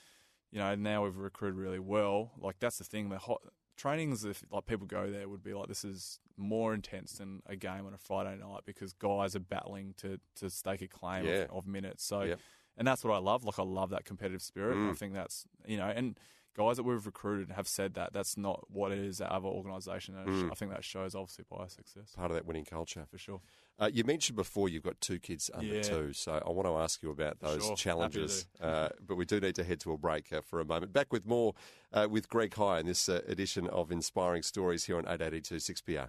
you 0.50 0.58
know 0.58 0.74
now 0.74 1.04
we've 1.04 1.16
recruited 1.16 1.58
really 1.58 1.78
well 1.78 2.32
like 2.38 2.56
that's 2.58 2.78
the 2.78 2.84
thing 2.84 3.08
the 3.08 3.18
hot 3.18 3.40
trainings 3.76 4.24
if 4.24 4.42
like 4.50 4.66
people 4.66 4.86
go 4.86 5.10
there 5.10 5.28
would 5.28 5.42
be 5.42 5.52
like 5.54 5.68
this 5.68 5.84
is 5.84 6.18
more 6.36 6.72
intense 6.74 7.12
than 7.18 7.42
a 7.46 7.56
game 7.56 7.86
on 7.86 7.92
a 7.94 7.98
Friday 7.98 8.36
night 8.38 8.60
because 8.64 8.92
guys 8.92 9.34
are 9.36 9.40
battling 9.40 9.94
to 9.98 10.18
to 10.36 10.48
stake 10.50 10.82
a 10.82 10.88
claim 10.88 11.24
Yeah. 11.26 11.44
of, 11.44 11.50
of 11.50 11.66
minutes 11.66 12.04
so 12.04 12.22
Yep. 12.22 12.40
and 12.78 12.86
that's 12.86 13.04
what 13.04 13.12
I 13.14 13.18
love 13.18 13.44
like 13.44 13.58
I 13.58 13.62
love 13.64 13.90
that 13.90 14.04
competitive 14.04 14.42
spirit 14.42 14.76
and 14.76 14.88
I 14.88 14.92
Mm. 14.92 14.98
think 14.98 15.12
that's 15.14 15.46
you 15.66 15.76
know 15.78 15.88
and 15.88 16.18
guys 16.56 16.76
that 16.76 16.84
we've 16.84 17.04
recruited 17.04 17.50
have 17.52 17.68
said 17.68 17.94
that 17.94 18.12
that's 18.12 18.36
not 18.36 18.64
what 18.70 18.90
it 18.92 18.98
is 18.98 19.20
at 19.20 19.30
other 19.30 19.46
organisations 19.48 20.16
Mm. 20.26 20.50
I 20.50 20.54
think 20.54 20.70
that 20.72 20.84
shows 20.84 21.14
obviously 21.14 21.44
by 21.50 21.58
our 21.58 21.68
success 21.68 22.12
Part 22.16 22.30
of 22.30 22.34
that 22.36 22.46
winning 22.46 22.64
culture. 22.64 23.06
for 23.10 23.18
sure 23.18 23.40
Uh, 23.78 23.90
you 23.92 24.04
mentioned 24.04 24.36
before 24.36 24.70
you've 24.70 24.82
got 24.82 24.98
two 25.02 25.18
kids 25.18 25.50
under 25.52 25.74
Yeah. 25.76 25.82
two, 25.82 26.12
so 26.14 26.42
I 26.46 26.50
want 26.50 26.66
to 26.66 26.76
ask 26.76 27.02
you 27.02 27.10
about 27.10 27.40
those 27.40 27.62
Sure. 27.62 27.76
Challenges. 27.76 28.46
Uh, 28.58 28.88
but 29.06 29.16
we 29.16 29.26
do 29.26 29.38
need 29.38 29.54
to 29.56 29.64
head 29.64 29.80
to 29.80 29.92
a 29.92 29.98
break 29.98 30.32
uh, 30.32 30.40
for 30.40 30.60
a 30.60 30.64
moment. 30.64 30.94
Back 30.94 31.12
with 31.12 31.26
more 31.26 31.54
uh, 31.92 32.06
with 32.10 32.28
Greg 32.30 32.54
Hire 32.54 32.80
in 32.80 32.86
this 32.86 33.06
uh, 33.08 33.20
edition 33.28 33.66
of 33.68 33.92
Inspiring 33.92 34.42
Stories 34.42 34.84
here 34.84 34.96
on 34.96 35.04
882 35.06 35.56
6PR. 35.56 36.08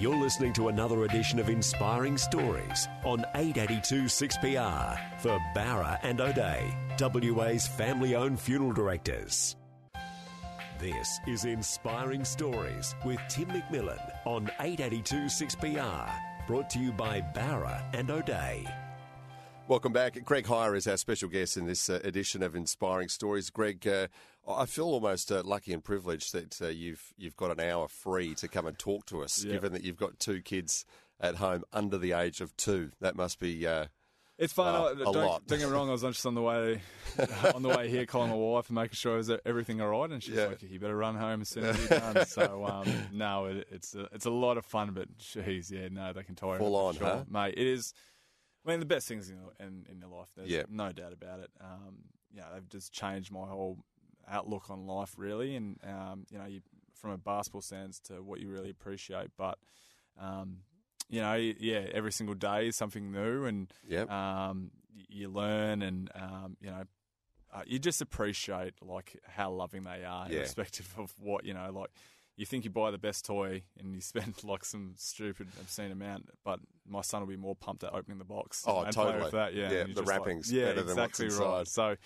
You're 0.00 0.16
listening 0.16 0.52
to 0.54 0.66
another 0.68 1.04
edition 1.04 1.38
of 1.38 1.48
Inspiring 1.48 2.18
Stories 2.18 2.88
on 3.04 3.24
882 3.36 4.04
6PR 4.06 5.20
for 5.20 5.38
Bowra 5.54 6.00
and 6.02 6.20
O'Dea, 6.20 6.74
WA's 6.98 7.68
family 7.68 8.16
owned 8.16 8.40
funeral 8.40 8.72
directors. 8.72 9.54
This 10.80 11.20
is 11.28 11.44
Inspiring 11.44 12.24
Stories 12.24 12.96
with 13.04 13.20
Tim 13.28 13.46
McMillan 13.48 14.00
on 14.26 14.50
882 14.58 15.26
6PR, 15.26 16.10
brought 16.46 16.68
to 16.70 16.78
you 16.78 16.92
by 16.92 17.20
Bowra 17.34 17.82
and 17.94 18.10
O'Dea. 18.10 18.66
Welcome 19.66 19.92
back. 19.94 20.22
Greg 20.24 20.46
Hire 20.46 20.74
is 20.74 20.86
our 20.86 20.98
special 20.98 21.28
guest 21.30 21.56
in 21.56 21.66
this 21.66 21.88
uh, 21.88 21.98
edition 22.04 22.42
of 22.42 22.54
Inspiring 22.54 23.08
Stories. 23.08 23.48
Greg, 23.48 23.86
uh, 23.88 24.08
I 24.46 24.66
feel 24.66 24.84
almost 24.84 25.32
uh, 25.32 25.42
lucky 25.42 25.72
and 25.72 25.82
privileged 25.82 26.34
that 26.34 26.60
uh, 26.60 26.66
you've 26.68 27.14
you've 27.16 27.36
got 27.36 27.50
an 27.50 27.60
hour 27.60 27.88
free 27.88 28.34
to 28.36 28.48
come 28.48 28.66
and 28.66 28.78
talk 28.78 29.06
to 29.06 29.22
us, 29.22 29.42
Yeah. 29.42 29.52
given 29.52 29.72
that 29.72 29.82
you've 29.82 29.96
got 29.96 30.18
two 30.18 30.42
kids 30.42 30.84
at 31.18 31.36
home 31.36 31.64
under 31.72 31.96
the 31.96 32.12
age 32.12 32.42
of 32.42 32.54
two. 32.58 32.90
That 33.00 33.16
must 33.16 33.40
be 33.40 33.66
uh, 33.66 33.86
It's 34.36 34.52
fun. 34.52 34.74
Uh, 34.74 34.84
I- 34.88 34.94
don't, 35.12 35.14
lot. 35.14 35.46
don't 35.46 35.58
get 35.60 35.68
me 35.68 35.72
wrong. 35.74 35.88
I 35.88 35.92
was 35.92 36.02
just 36.02 36.26
on 36.26 36.34
the 36.34 36.42
way, 36.42 36.80
on 37.54 37.62
the 37.62 37.68
way 37.68 37.88
here, 37.88 38.04
calling 38.04 38.30
my 38.30 38.36
wife 38.36 38.68
and 38.68 38.74
making 38.74 38.94
sure 38.94 39.16
is 39.18 39.30
everything 39.46 39.80
all 39.80 39.88
right. 39.88 40.10
And 40.10 40.20
she's 40.22 40.34
Yeah. 40.34 40.46
like, 40.46 40.62
"You 40.62 40.80
better 40.80 40.96
run 40.96 41.14
home 41.14 41.42
as 41.42 41.50
soon 41.50 41.64
as 41.64 41.78
you're 41.78 42.00
done." 42.00 42.26
so 42.26 42.64
um, 42.66 42.92
no, 43.12 43.46
it, 43.46 43.68
it's 43.70 43.94
a, 43.94 44.08
it's 44.12 44.26
a 44.26 44.30
lot 44.30 44.58
of 44.58 44.66
fun, 44.66 44.90
but 44.92 45.16
geez, 45.18 45.70
yeah, 45.70 45.86
no, 45.88 46.12
they 46.12 46.24
can 46.24 46.34
tire 46.34 46.54
you 46.54 46.58
Full 46.58 46.74
on, 46.76 46.94
sure. 46.94 47.06
huh? 47.06 47.24
mate. 47.28 47.54
It 47.56 47.66
is. 47.66 47.94
I 48.66 48.70
mean, 48.70 48.80
the 48.80 48.86
best 48.86 49.06
things 49.06 49.30
in 49.30 49.38
in, 49.60 49.86
in 49.90 50.00
your 50.00 50.08
life. 50.08 50.30
There's 50.36 50.48
Yeah. 50.50 50.64
no 50.68 50.90
doubt 50.90 51.12
about 51.12 51.38
it. 51.40 51.50
Um, 51.60 51.98
yeah, 52.32 52.46
they've 52.52 52.68
just 52.68 52.92
changed 52.92 53.30
my 53.30 53.46
whole 53.46 53.78
outlook 54.26 54.68
on 54.68 54.86
life, 54.86 55.14
really, 55.16 55.54
and 55.54 55.78
um, 55.84 56.24
you 56.30 56.38
know, 56.38 56.46
you, 56.46 56.60
from 56.94 57.10
a 57.12 57.18
basketball 57.18 57.60
sense 57.62 58.00
to 58.00 58.14
what 58.22 58.40
you 58.40 58.48
really 58.48 58.70
appreciate, 58.70 59.28
but. 59.38 59.58
Um, 60.18 60.58
you 61.08 61.20
know, 61.20 61.34
yeah, 61.34 61.86
every 61.92 62.12
single 62.12 62.34
day 62.34 62.68
is 62.68 62.76
something 62.76 63.10
new, 63.12 63.44
and 63.44 63.72
Yep. 63.88 64.10
um, 64.10 64.70
you 65.08 65.28
learn 65.28 65.82
and 65.82 66.10
um, 66.14 66.56
you 66.60 66.70
know 66.70 66.84
uh, 67.52 67.62
you 67.66 67.78
just 67.78 68.00
appreciate 68.00 68.74
like 68.82 69.16
how 69.28 69.50
loving 69.50 69.84
they 69.84 70.04
are, 70.04 70.26
Yeah. 70.28 70.38
irrespective 70.38 70.92
of 70.98 71.12
what 71.18 71.44
you 71.44 71.54
know. 71.54 71.70
Like 71.72 71.90
you 72.36 72.44
think 72.46 72.64
you 72.64 72.70
buy 72.70 72.90
the 72.90 72.98
best 72.98 73.24
toy 73.24 73.62
and 73.78 73.94
you 73.94 74.00
spend 74.12 74.42
like 74.42 74.64
some 74.64 74.94
stupid 74.96 75.48
obscene 75.60 75.92
amount, 75.92 76.30
but 76.44 76.58
my 76.86 77.00
son 77.02 77.20
will 77.20 77.28
be 77.28 77.36
more 77.36 77.54
pumped 77.54 77.84
at 77.84 77.92
opening 77.94 78.18
the 78.18 78.24
box. 78.24 78.64
Oh, 78.66 78.84
totally. 78.90 79.22
with 79.22 79.32
that. 79.32 79.54
Yeah, 79.54 79.70
Yeah, 79.70 79.82
the 79.84 79.88
just 79.88 79.98
like- 79.98 80.08
wrapping's 80.08 80.50
yeah, 80.52 80.64
better 80.66 80.82
than 80.82 80.96
what's 80.96 81.20
exactly 81.20 81.46
right. 81.46 81.68
So. 81.68 81.96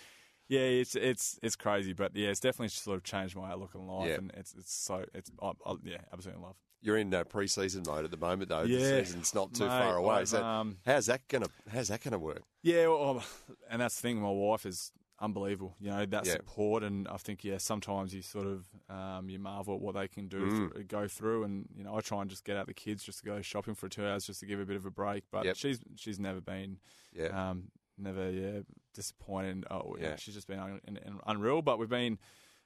Yeah, 0.50 0.60
it's 0.60 0.94
it's 0.96 1.38
it's 1.42 1.56
crazy, 1.56 1.92
but 1.92 2.16
yeah, 2.16 2.28
it's 2.30 2.40
definitely 2.40 2.68
sort 2.68 2.96
of 2.96 3.02
changed 3.04 3.36
my 3.36 3.50
outlook 3.50 3.74
on 3.74 3.86
life, 3.86 4.08
Yeah. 4.08 4.14
and 4.14 4.30
it's 4.34 4.54
it's 4.54 4.72
so 4.72 5.04
it's 5.12 5.30
I, 5.42 5.48
I, 5.66 5.74
yeah, 5.84 5.98
absolutely 6.10 6.42
love. 6.42 6.56
You're 6.80 6.96
in 6.98 7.12
uh, 7.12 7.24
pre-season 7.24 7.82
mode 7.86 8.04
at 8.04 8.10
the 8.10 8.16
moment, 8.16 8.50
though. 8.50 8.62
Yeah. 8.62 8.78
The 8.78 9.04
season's 9.04 9.34
not 9.34 9.52
too 9.52 9.64
Mate, 9.64 9.70
far 9.70 9.96
away. 9.96 10.16
I've, 10.16 10.28
So 10.28 10.44
um, 10.44 10.76
how's 10.86 11.06
that 11.06 11.26
gonna 11.28 11.48
How's 11.72 11.88
that 11.88 12.02
gonna 12.02 12.18
work? 12.18 12.42
Yeah, 12.62 12.86
well, 12.88 13.24
and 13.70 13.80
that's 13.82 13.96
the 13.96 14.02
thing. 14.02 14.20
My 14.20 14.30
wife 14.30 14.64
is 14.64 14.92
unbelievable. 15.20 15.74
You 15.80 15.90
know 15.90 16.06
that 16.06 16.24
Yeah. 16.26 16.34
support, 16.34 16.84
and 16.84 17.08
I 17.08 17.16
think 17.16 17.42
yeah, 17.42 17.58
sometimes 17.58 18.14
you 18.14 18.22
sort 18.22 18.46
of 18.46 18.66
um, 18.88 19.28
you 19.28 19.40
marvel 19.40 19.74
at 19.74 19.80
what 19.80 19.96
they 19.96 20.06
can 20.06 20.28
do 20.28 20.38
Mm. 20.40 20.72
through, 20.72 20.84
go 20.84 21.08
through, 21.08 21.42
and 21.44 21.68
you 21.74 21.82
know 21.82 21.96
I 21.96 22.00
try 22.00 22.20
and 22.20 22.30
just 22.30 22.44
get 22.44 22.56
out 22.56 22.66
the 22.68 22.74
kids 22.74 23.02
just 23.02 23.18
to 23.20 23.24
go 23.24 23.42
shopping 23.42 23.74
for 23.74 23.88
two 23.88 24.06
hours 24.06 24.24
just 24.26 24.38
to 24.40 24.46
give 24.46 24.60
a 24.60 24.64
bit 24.64 24.76
of 24.76 24.86
a 24.86 24.90
break. 24.90 25.24
But 25.32 25.44
Yep. 25.46 25.56
she's 25.56 25.80
she's 25.96 26.20
never 26.20 26.40
been 26.40 26.78
Yeah. 27.12 27.50
um, 27.50 27.72
never 27.96 28.30
yeah 28.30 28.60
disappointed. 28.94 29.64
Oh, 29.70 29.96
yeah. 29.98 30.10
Yeah. 30.10 30.16
she's 30.16 30.34
just 30.34 30.46
been 30.46 30.58
un, 30.60 30.80
un, 30.86 31.20
unreal. 31.26 31.62
But 31.62 31.78
we've 31.80 31.88
been 31.88 32.18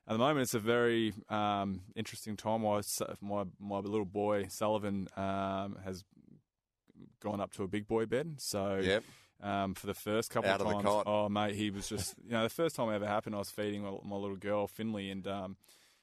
at 0.06 0.12
the 0.12 0.18
moment. 0.18 0.42
It's 0.42 0.54
a 0.54 0.58
very 0.60 1.12
um, 1.28 1.80
interesting 1.94 2.36
time. 2.36 2.62
My 2.62 2.80
my 3.20 3.44
my 3.60 3.78
little 3.78 4.04
boy 4.04 4.46
Sullivan 4.48 5.08
um, 5.16 5.78
has 5.84 6.04
gone 7.20 7.40
up 7.40 7.52
to 7.54 7.62
a 7.62 7.68
big 7.68 7.86
boy 7.86 8.06
bed. 8.06 8.40
So 8.40 8.78
Yep. 8.82 9.02
um, 9.42 9.74
for 9.74 9.86
the 9.86 9.94
first 9.94 10.30
couple 10.30 10.50
Out 10.50 10.60
of 10.60 10.66
of 10.66 10.72
times. 10.74 10.84
cot. 10.84 11.04
Oh, 11.06 11.28
mate, 11.28 11.54
he 11.54 11.70
was 11.70 11.88
just, 11.88 12.14
you 12.24 12.32
know, 12.32 12.42
the 12.42 12.48
first 12.48 12.76
time 12.76 12.88
it 12.90 12.94
ever 12.94 13.06
happened, 13.06 13.34
I 13.34 13.38
was 13.38 13.50
feeding 13.50 13.82
my, 13.82 13.92
my 14.04 14.16
little 14.16 14.36
girl, 14.36 14.66
Finley, 14.66 15.10
and, 15.10 15.26
um, 15.26 15.56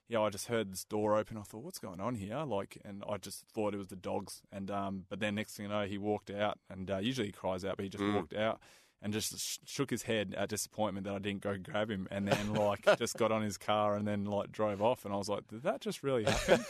yeah, 0.10 0.22
I 0.22 0.30
just 0.30 0.47
heard 0.47 0.72
this 0.72 0.84
door 0.86 1.16
open. 1.18 1.38
I 1.38 1.43
thought, 1.43 1.64
what's 1.64 1.78
going 1.80 2.00
on 2.02 2.16
here? 2.16 2.38
Like, 2.43 2.80
and 2.84 3.04
I 3.08 3.18
just 3.18 3.45
thought 3.54 3.74
it 3.74 3.78
was 3.78 3.88
the 3.88 3.95
dogs. 3.95 4.41
And, 4.52 4.72
um, 4.72 5.06
but 5.10 5.20
then 5.20 5.36
next 5.36 5.56
thing 5.56 5.66
you 5.68 5.70
know, 5.72 5.86
he 5.86 5.97
walked 5.97 6.32
out, 6.32 6.58
and 6.70 6.89
uh, 6.89 6.97
usually 6.97 7.28
he 7.28 7.32
cries 7.34 7.64
out, 7.64 7.76
but 7.78 7.84
he 7.84 7.89
just 7.89 8.04
Mm. 8.04 8.16
walked 8.16 8.34
out 8.34 8.60
and 9.02 9.14
just 9.14 9.66
shook 9.68 9.89
his 9.89 10.04
head 10.04 10.36
at 10.38 10.50
disappointment 10.50 11.06
that 11.06 11.14
I 11.16 11.20
didn't 11.20 11.41
go 11.41 11.58
grab 11.58 11.89
him, 11.89 12.08
and 12.12 12.28
then 12.28 12.54
like 12.54 12.86
just 12.97 13.16
got 13.18 13.32
on 13.32 13.41
his 13.41 13.58
car 13.58 13.95
and 13.95 14.06
then 14.06 14.26
like 14.26 14.52
drove 14.52 14.82
off. 14.82 15.06
And 15.06 15.14
I 15.14 15.18
was 15.18 15.30
like, 15.30 15.47
did 15.47 15.64
that 15.64 15.80
just 15.80 16.04
really 16.04 16.26
happen? 16.26 16.66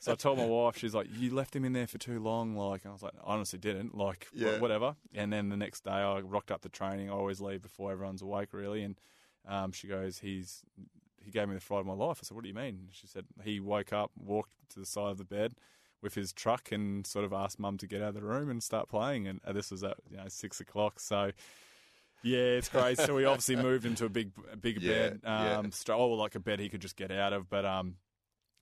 so 0.00 0.12
I 0.12 0.14
told 0.14 0.38
my 0.38 0.44
wife, 0.46 0.76
she's 0.78 0.94
like, 0.94 1.08
you 1.12 1.34
left 1.34 1.56
him 1.56 1.64
in 1.64 1.72
there 1.72 1.88
for 1.88 1.98
too 1.98 2.20
long. 2.20 2.56
Like, 2.56 2.86
I 2.86 2.90
was 2.92 3.02
like, 3.02 3.14
I 3.24 3.32
honestly 3.34 3.58
didn't. 3.58 3.96
Like, 3.96 4.28
Yeah. 4.32 4.60
whatever. 4.60 4.94
And 5.12 5.32
then 5.32 5.48
the 5.48 5.56
next 5.56 5.82
day, 5.82 5.90
I 5.90 6.20
rocked 6.20 6.52
up 6.52 6.60
the 6.62 6.68
training. 6.68 7.10
I 7.10 7.14
always 7.14 7.40
leave 7.40 7.62
before 7.62 7.90
everyone's 7.90 8.22
awake, 8.22 8.52
really. 8.52 8.84
And 8.84 8.96
um, 9.48 9.72
she 9.72 9.88
goes, 9.88 10.18
he's 10.20 10.62
he 11.24 11.30
gave 11.32 11.48
me 11.48 11.54
the 11.54 11.60
fright 11.60 11.80
of 11.80 11.86
my 11.86 11.94
life. 11.94 12.18
I 12.20 12.24
said, 12.24 12.34
what 12.36 12.42
do 12.42 12.48
you 12.48 12.54
mean? 12.54 12.88
She 12.92 13.06
said 13.08 13.24
he 13.44 13.58
woke 13.60 13.92
up, 13.92 14.10
walked 14.16 14.50
to 14.70 14.78
the 14.80 14.86
side 14.86 15.10
of 15.10 15.18
the 15.18 15.24
bed 15.24 15.54
with 16.00 16.14
his 16.14 16.32
truck, 16.32 16.70
and 16.70 17.04
sort 17.06 17.24
of 17.24 17.32
asked 17.32 17.58
mum 17.58 17.76
to 17.78 17.86
get 17.88 18.02
out 18.02 18.08
of 18.10 18.14
the 18.14 18.22
room 18.22 18.50
and 18.50 18.62
start 18.62 18.88
playing. 18.88 19.26
And 19.28 19.40
uh, 19.44 19.52
this 19.52 19.70
was 19.72 19.82
at 19.82 19.96
you 20.08 20.16
know 20.16 20.24
six 20.28 20.60
o'clock, 20.60 21.00
so. 21.00 21.32
Yeah, 22.22 22.38
it's 22.38 22.68
great. 22.68 22.98
so 22.98 23.14
we 23.14 23.24
obviously 23.24 23.56
moved 23.56 23.84
him 23.84 23.94
to 23.96 24.04
a 24.04 24.08
big, 24.08 24.30
a 24.52 24.56
bigger 24.56 24.80
Yeah, 24.80 25.08
bed, 25.10 25.20
yeah. 25.24 25.58
um, 25.58 25.72
stra- 25.72 25.96
oh, 25.98 26.10
like 26.10 26.34
a 26.34 26.40
bed 26.40 26.60
he 26.60 26.68
could 26.68 26.80
just 26.80 26.96
get 26.96 27.10
out 27.10 27.32
of. 27.32 27.48
But 27.50 27.64
um, 27.64 27.96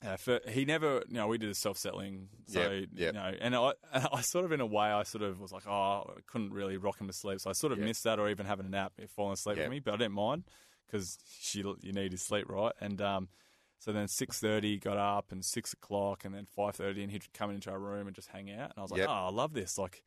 uh, 0.05 0.17
for, 0.17 0.41
he 0.49 0.65
never, 0.65 1.03
you 1.09 1.15
know, 1.15 1.27
we 1.27 1.37
did 1.39 1.51
a 1.51 1.55
self 1.55 1.77
settling. 1.77 2.29
So, 2.47 2.61
Yep, 2.71 2.89
yep. 2.95 3.15
you 3.15 3.21
know, 3.21 3.33
and 3.41 3.55
I, 3.55 3.73
I 4.13 4.21
sort 4.23 4.45
of, 4.47 4.53
in 4.53 4.61
a 4.61 4.67
way, 4.67 4.87
I 4.87 5.03
sort 5.03 5.23
of 5.23 5.41
was 5.41 5.53
like, 5.53 5.67
oh, 5.67 6.15
I 6.17 6.21
couldn't 6.27 6.53
really 6.53 6.77
rock 6.79 7.01
him 7.01 7.07
to 7.07 7.13
sleep. 7.13 7.41
So 7.41 7.51
I 7.51 7.53
sort 7.53 7.73
of 7.73 7.79
Yep. 7.79 7.87
missed 7.87 8.05
that 8.05 8.19
or 8.19 8.29
even 8.31 8.47
having 8.47 8.67
a 8.67 8.71
nap 8.71 8.93
if 8.99 9.11
falling 9.11 9.35
asleep 9.35 9.59
with 9.59 9.71
me. 9.71 9.81
But 9.81 9.95
I 9.95 9.97
didn't 9.99 10.15
mind 10.15 10.45
because 10.87 11.19
you 11.53 11.93
need 11.93 12.13
his 12.13 12.23
sleep, 12.23 12.47
right? 12.49 12.73
And 12.81 13.01
um, 13.03 13.29
so 13.79 13.93
then 13.93 14.07
6.30 14.07 14.81
got 14.83 14.97
up 14.97 15.33
and 15.33 15.45
6 15.45 15.73
o'clock 15.75 16.25
and 16.25 16.35
then 16.35 16.47
5.30 16.59 17.03
and 17.03 17.11
he'd 17.13 17.33
come 17.35 17.51
into 17.51 17.71
our 17.71 17.79
room 17.79 18.07
and 18.07 18.17
just 18.17 18.29
hang 18.29 18.51
out. 18.51 18.71
And 18.71 18.79
I 18.79 18.81
was 18.83 18.91
like, 18.91 19.03
oh, 19.09 19.27
I 19.27 19.31
love 19.31 19.53
this. 19.53 19.77
Like, 19.79 20.03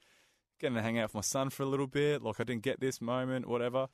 getting 0.64 0.76
to 0.78 0.82
hang 0.82 0.98
out 0.98 1.10
with 1.10 1.16
my 1.16 1.22
son 1.22 1.50
for 1.52 1.62
a 1.64 1.68
little 1.68 1.88
bit. 1.88 2.24
Like, 2.24 2.40
I 2.40 2.44
didn't 2.44 2.64
get 2.64 2.80
this 2.80 3.00
moment, 3.02 3.48
whatever. 3.48 3.88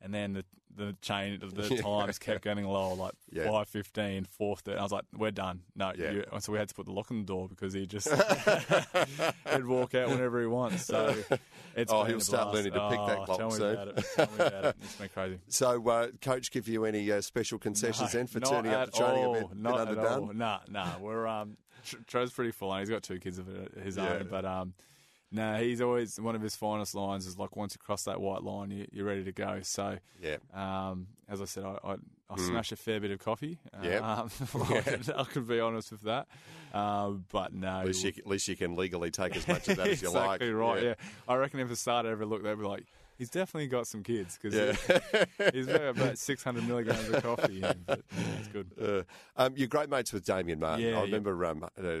And 0.00 0.12
then 0.12 0.32
the 0.34 0.44
the 0.76 0.96
chain, 1.00 1.38
of 1.40 1.54
the 1.54 1.62
Yeah. 1.76 1.82
times 1.82 2.18
kept 2.18 2.42
getting 2.42 2.64
lower, 2.66 2.96
like 2.96 3.12
Yeah. 3.30 3.44
5.15, 3.46 4.26
4.30. 4.40 4.76
I 4.76 4.82
was 4.82 4.90
like, 4.90 5.04
we're 5.16 5.30
done. 5.30 5.60
No, 5.76 5.92
Yeah. 5.96 6.10
you, 6.10 6.24
so 6.40 6.50
we 6.52 6.58
had 6.58 6.68
to 6.68 6.74
put 6.74 6.86
the 6.86 6.92
lock 6.92 7.12
on 7.12 7.18
the 7.20 7.24
door 7.24 7.46
because 7.48 7.72
he 7.72 7.86
just, 7.86 8.08
he'd 9.52 9.64
walk 9.66 9.94
out 9.94 10.08
whenever 10.08 10.40
he 10.40 10.46
wants. 10.46 10.84
So 10.86 11.14
it's 11.76 11.92
Oh, 11.92 12.02
he'll 12.04 12.18
start 12.20 12.50
blast. 12.52 12.54
learning 12.66 12.72
to 12.72 12.88
pick 12.90 13.06
that 13.06 13.18
Oh, 13.18 13.24
clock 13.24 13.38
tell 13.38 13.48
me 13.50 13.54
soon. 13.56 13.70
About 13.72 13.88
it. 13.98 14.04
Tell 14.16 14.26
me 14.26 14.34
about 14.34 14.64
it. 14.64 14.76
It's 14.82 14.96
been 14.96 15.08
crazy. 15.10 15.38
So, 15.48 15.88
uh, 15.88 16.08
coach, 16.20 16.50
give 16.50 16.66
you 16.68 16.84
any 16.86 17.10
uh, 17.12 17.20
special 17.20 17.58
concessions 17.60 18.12
then 18.12 18.26
for 18.26 18.40
turning 18.40 18.72
up 18.72 18.90
to 18.90 18.98
training 18.98 19.24
all. 19.24 19.36
a 19.36 19.40
bit, 19.40 19.48
bit 19.50 19.58
not 19.58 19.78
underdone? 19.80 20.06
At 20.06 20.18
all. 20.18 20.32
Nah, 20.34 20.58
nah. 20.68 20.98
We're 20.98 21.26
um, 21.26 21.56
Tr- 21.84 21.96
Tro's 22.08 22.32
pretty 22.32 22.50
full 22.50 22.70
on. 22.70 22.80
He's 22.80 22.90
got 22.90 23.02
two 23.04 23.20
kids 23.20 23.38
of 23.38 23.46
his 23.82 23.96
Yeah. 23.96 24.08
own, 24.14 24.26
but 24.28 24.44
um, 24.44 24.74
no, 25.34 25.56
he's 25.56 25.80
always 25.80 26.18
one 26.20 26.36
of 26.36 26.42
his 26.42 26.54
finest 26.54 26.94
lines 26.94 27.26
is 27.26 27.36
like 27.36 27.56
once 27.56 27.74
you 27.74 27.78
cross 27.84 28.04
that 28.04 28.20
white 28.20 28.42
line, 28.44 28.70
you, 28.70 28.86
you're 28.92 29.04
ready 29.04 29.24
to 29.24 29.32
go. 29.32 29.58
So, 29.62 29.98
Yeah. 30.22 30.36
um, 30.54 31.08
as 31.28 31.40
I 31.42 31.44
said, 31.46 31.64
I, 31.64 31.76
I, 31.84 31.96
I 32.30 32.36
smash 32.38 32.70
a 32.72 32.76
fair 32.76 33.00
bit 33.00 33.10
of 33.10 33.18
coffee. 33.18 33.58
Mm. 33.76 33.84
Yep. 33.84 34.02
Um, 34.02 34.30
I, 34.76 34.80
can, 34.80 35.02
I 35.16 35.24
can 35.24 35.44
be 35.44 35.58
honest 35.60 35.90
with 35.90 36.02
that. 36.02 36.28
Um, 36.72 37.24
but 37.32 37.52
no, 37.52 37.80
At 37.80 37.86
least, 37.86 38.04
you, 38.04 38.12
at 38.16 38.26
least 38.26 38.46
you 38.48 38.56
can 38.56 38.76
legally 38.76 39.10
take 39.10 39.36
as 39.36 39.46
much 39.48 39.68
of 39.68 39.76
that 39.76 39.88
as 39.88 40.02
you 40.02 40.10
like. 40.12 40.40
exactly 40.40 40.52
right. 40.52 40.82
Yeah. 40.82 40.94
I 41.28 41.34
reckon 41.34 41.60
if 41.60 41.70
a 41.70 41.76
starter 41.76 42.10
ever 42.10 42.24
looked, 42.24 42.44
they'd 42.44 42.54
be 42.58 42.64
like, 42.64 42.84
he's 43.18 43.30
definitely 43.30 43.66
got 43.68 43.86
some 43.88 44.02
kids 44.02 44.38
because 44.40 44.54
Yeah. 44.78 45.24
he's 45.52 45.66
about 45.68 46.16
600 46.18 46.66
milligrams 46.68 47.08
of 47.08 47.22
coffee. 47.22 47.62
in 47.62 47.74
but 47.86 48.02
yeah, 48.16 48.22
it's 48.38 48.48
good. 48.48 48.70
Uh, 48.80 49.02
um, 49.36 49.54
you're 49.56 49.68
great 49.68 49.88
mates 49.88 50.12
with 50.12 50.24
Damian 50.24 50.60
Martin. 50.60 50.84
Yeah, 50.86 50.92
I 50.92 50.98
yeah. 50.98 51.02
remember 51.02 51.44
um, 51.46 51.64
uh, 51.78 52.00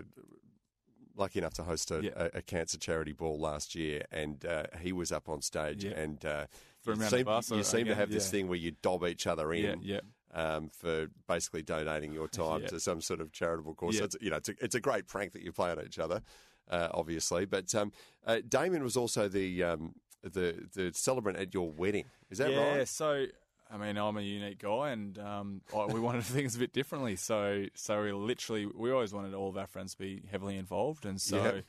lucky 1.16 1.38
enough 1.38 1.54
to 1.54 1.62
host 1.64 1.90
a, 1.90 2.02
Yeah. 2.02 2.10
a, 2.16 2.38
a 2.38 2.42
cancer 2.42 2.78
charity 2.78 3.12
ball 3.12 3.38
last 3.38 3.74
year, 3.74 4.02
and 4.10 4.44
uh, 4.44 4.64
he 4.80 4.92
was 4.92 5.12
up 5.12 5.28
on 5.28 5.42
stage, 5.42 5.84
Yeah. 5.84 5.92
and 5.92 6.24
uh, 6.24 6.46
you 6.84 6.92
him 6.92 7.00
around 7.00 7.10
the 7.10 7.16
seem, 7.16 7.24
bus, 7.24 7.50
you 7.50 7.64
seem 7.64 7.86
to 7.86 7.94
have 7.94 8.10
this 8.10 8.26
yeah. 8.26 8.30
thing 8.30 8.48
where 8.48 8.58
you 8.58 8.72
dob 8.82 9.04
each 9.04 9.26
other 9.26 9.52
in. 9.52 9.80
Yeah, 9.82 9.94
yeah. 9.94 10.00
Um, 10.36 10.68
for 10.68 11.06
basically 11.28 11.62
donating 11.62 12.12
your 12.12 12.26
time 12.42 12.62
Yeah. 12.62 12.68
to 12.68 12.80
some 12.80 13.00
sort 13.00 13.20
of 13.20 13.30
charitable 13.30 13.74
cause. 13.74 13.98
So 13.98 14.04
it's, 14.04 14.16
you 14.20 14.30
know, 14.30 14.36
it's 14.36 14.48
a, 14.48 14.54
it's 14.60 14.74
a 14.74 14.80
great 14.80 15.06
prank 15.06 15.32
that 15.34 15.42
you 15.42 15.52
play 15.52 15.70
on 15.70 15.80
each 15.80 16.00
other, 16.00 16.22
uh, 16.68 16.88
obviously. 16.92 17.44
But 17.44 17.72
um, 17.76 17.92
uh, 18.26 18.40
Damian 18.48 18.82
was 18.82 18.96
also 18.96 19.28
the 19.28 19.62
um, 19.62 19.94
the 20.22 20.68
the 20.74 20.90
celebrant 20.92 21.38
at 21.38 21.54
your 21.54 21.70
wedding. 21.70 22.06
Is 22.30 22.38
that 22.38 22.50
yeah, 22.50 22.58
right? 22.58 22.76
Yeah. 22.78 22.84
So 22.84 23.26
I 23.74 23.76
mean, 23.76 23.96
I'm 23.96 24.16
a 24.16 24.20
unique 24.22 24.60
guy, 24.60 24.90
and 24.90 25.18
um, 25.18 25.60
we 25.92 25.98
wanted 25.98 26.22
things 26.24 26.54
a 26.54 26.58
bit 26.60 26.72
differently. 26.72 27.16
So, 27.16 27.64
so 27.74 28.02
we 28.02 28.12
literally, 28.12 28.66
we 28.66 28.92
always 28.92 29.12
wanted 29.12 29.34
all 29.34 29.48
of 29.48 29.56
our 29.56 29.66
friends 29.66 29.92
to 29.92 29.98
be 29.98 30.22
heavily 30.30 30.56
involved, 30.56 31.04
and 31.04 31.20
so 31.20 31.42
Yeah. 31.42 31.60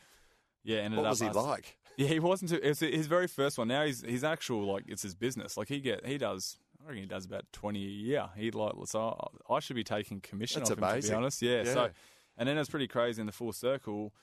yeah, 0.64 0.82
ended 0.84 1.00
What 1.00 1.08
up 1.08 1.10
was 1.12 1.22
he 1.22 1.30
like? 1.30 1.78
Yeah, 1.98 2.08
he 2.10 2.20
wasn't. 2.20 2.52
Too, 2.52 2.60
it's 2.62 2.82
his 2.82 3.08
very 3.08 3.26
first 3.28 3.58
one. 3.58 3.70
Now 3.70 3.86
he's 3.86 4.02
his 4.02 4.26
actual 4.26 4.66
like 4.66 4.84
it's 4.88 5.02
his 5.02 5.16
business. 5.16 5.56
Like 5.56 5.70
he 5.70 5.80
get 5.80 6.06
he 6.06 6.18
does. 6.18 6.58
I 6.84 6.90
reckon 6.90 7.04
he 7.04 7.08
does 7.08 7.24
about 7.24 7.46
twenty 7.54 7.86
a 7.86 7.90
year. 7.90 8.30
He 8.36 8.52
like 8.52 8.74
so 8.84 9.18
I 9.50 9.60
should 9.62 9.78
be 9.78 9.86
taking 9.86 10.20
commission 10.20 10.60
That's 10.60 10.72
off 10.72 10.78
him 10.78 11.02
to 11.02 11.08
be 11.08 11.14
honest. 11.14 11.42
Yeah, 11.42 11.64
Yeah. 11.64 11.74
So, 11.74 11.90
and 12.38 12.50
then 12.50 12.58
it's 12.58 12.70
pretty 12.70 12.90
crazy 12.90 13.22
in 13.22 13.28
the 13.28 13.32
full 13.32 13.54
circle. 13.54 14.14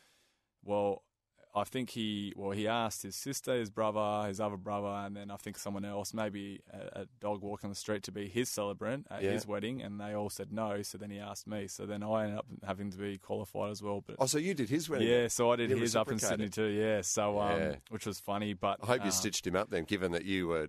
Well, 0.63 1.03
I 1.55 1.65
think 1.65 1.91
he 1.91 2.33
well 2.35 2.53
he 2.53 2.67
asked 2.67 3.03
his 3.03 3.15
sister, 3.15 3.55
his 3.55 3.69
brother, 3.71 4.27
his 4.27 4.41
other 4.41 4.57
brother, 4.57 4.89
and 4.89 5.15
then 5.15 5.31
I 5.31 5.37
think 5.37 5.59
someone 5.59 5.85
else, 5.85 6.15
maybe 6.15 6.61
a, 6.73 7.01
a 7.03 7.07
dog 7.21 7.43
walking 7.43 7.69
the 7.69 7.77
street, 7.77 8.03
to 8.05 8.13
be 8.13 8.27
his 8.29 8.49
celebrant 8.49 9.07
at 9.11 9.23
Yeah. 9.23 9.33
his 9.33 9.47
wedding, 9.47 9.83
and 9.83 10.01
they 10.01 10.15
all 10.15 10.31
said 10.31 10.51
no. 10.51 10.81
So 10.83 10.97
then 10.97 11.11
he 11.11 11.19
asked 11.19 11.47
me. 11.47 11.69
So 11.69 11.85
then 11.85 12.03
I 12.03 12.25
ended 12.25 12.39
up 12.39 12.47
having 12.67 12.91
to 12.91 12.97
be 12.99 13.19
qualified 13.19 13.71
as 13.71 13.83
well. 13.83 14.03
But 14.07 14.17
Oh, 14.19 14.27
so 14.27 14.39
you 14.39 14.55
did 14.55 14.71
his 14.71 14.89
wedding? 14.89 15.09
yeah, 15.09 15.29
so 15.29 15.51
I 15.53 15.57
did 15.57 15.69
You 15.71 15.77
his 15.77 15.95
up 15.95 16.11
in 16.11 16.19
Sydney 16.19 16.49
too. 16.49 16.69
Yeah, 16.69 17.03
so 17.03 17.39
um, 17.39 17.61
Yeah. 17.61 17.75
which 17.91 18.07
was 18.07 18.19
funny, 18.19 18.55
but 18.55 18.79
I 18.83 18.87
hope 18.87 19.01
you 19.01 19.07
um, 19.07 19.13
stitched 19.13 19.47
him 19.47 19.57
up 19.57 19.69
then, 19.69 19.85
given 19.85 20.13
that 20.13 20.25
you 20.25 20.49
were. 20.49 20.69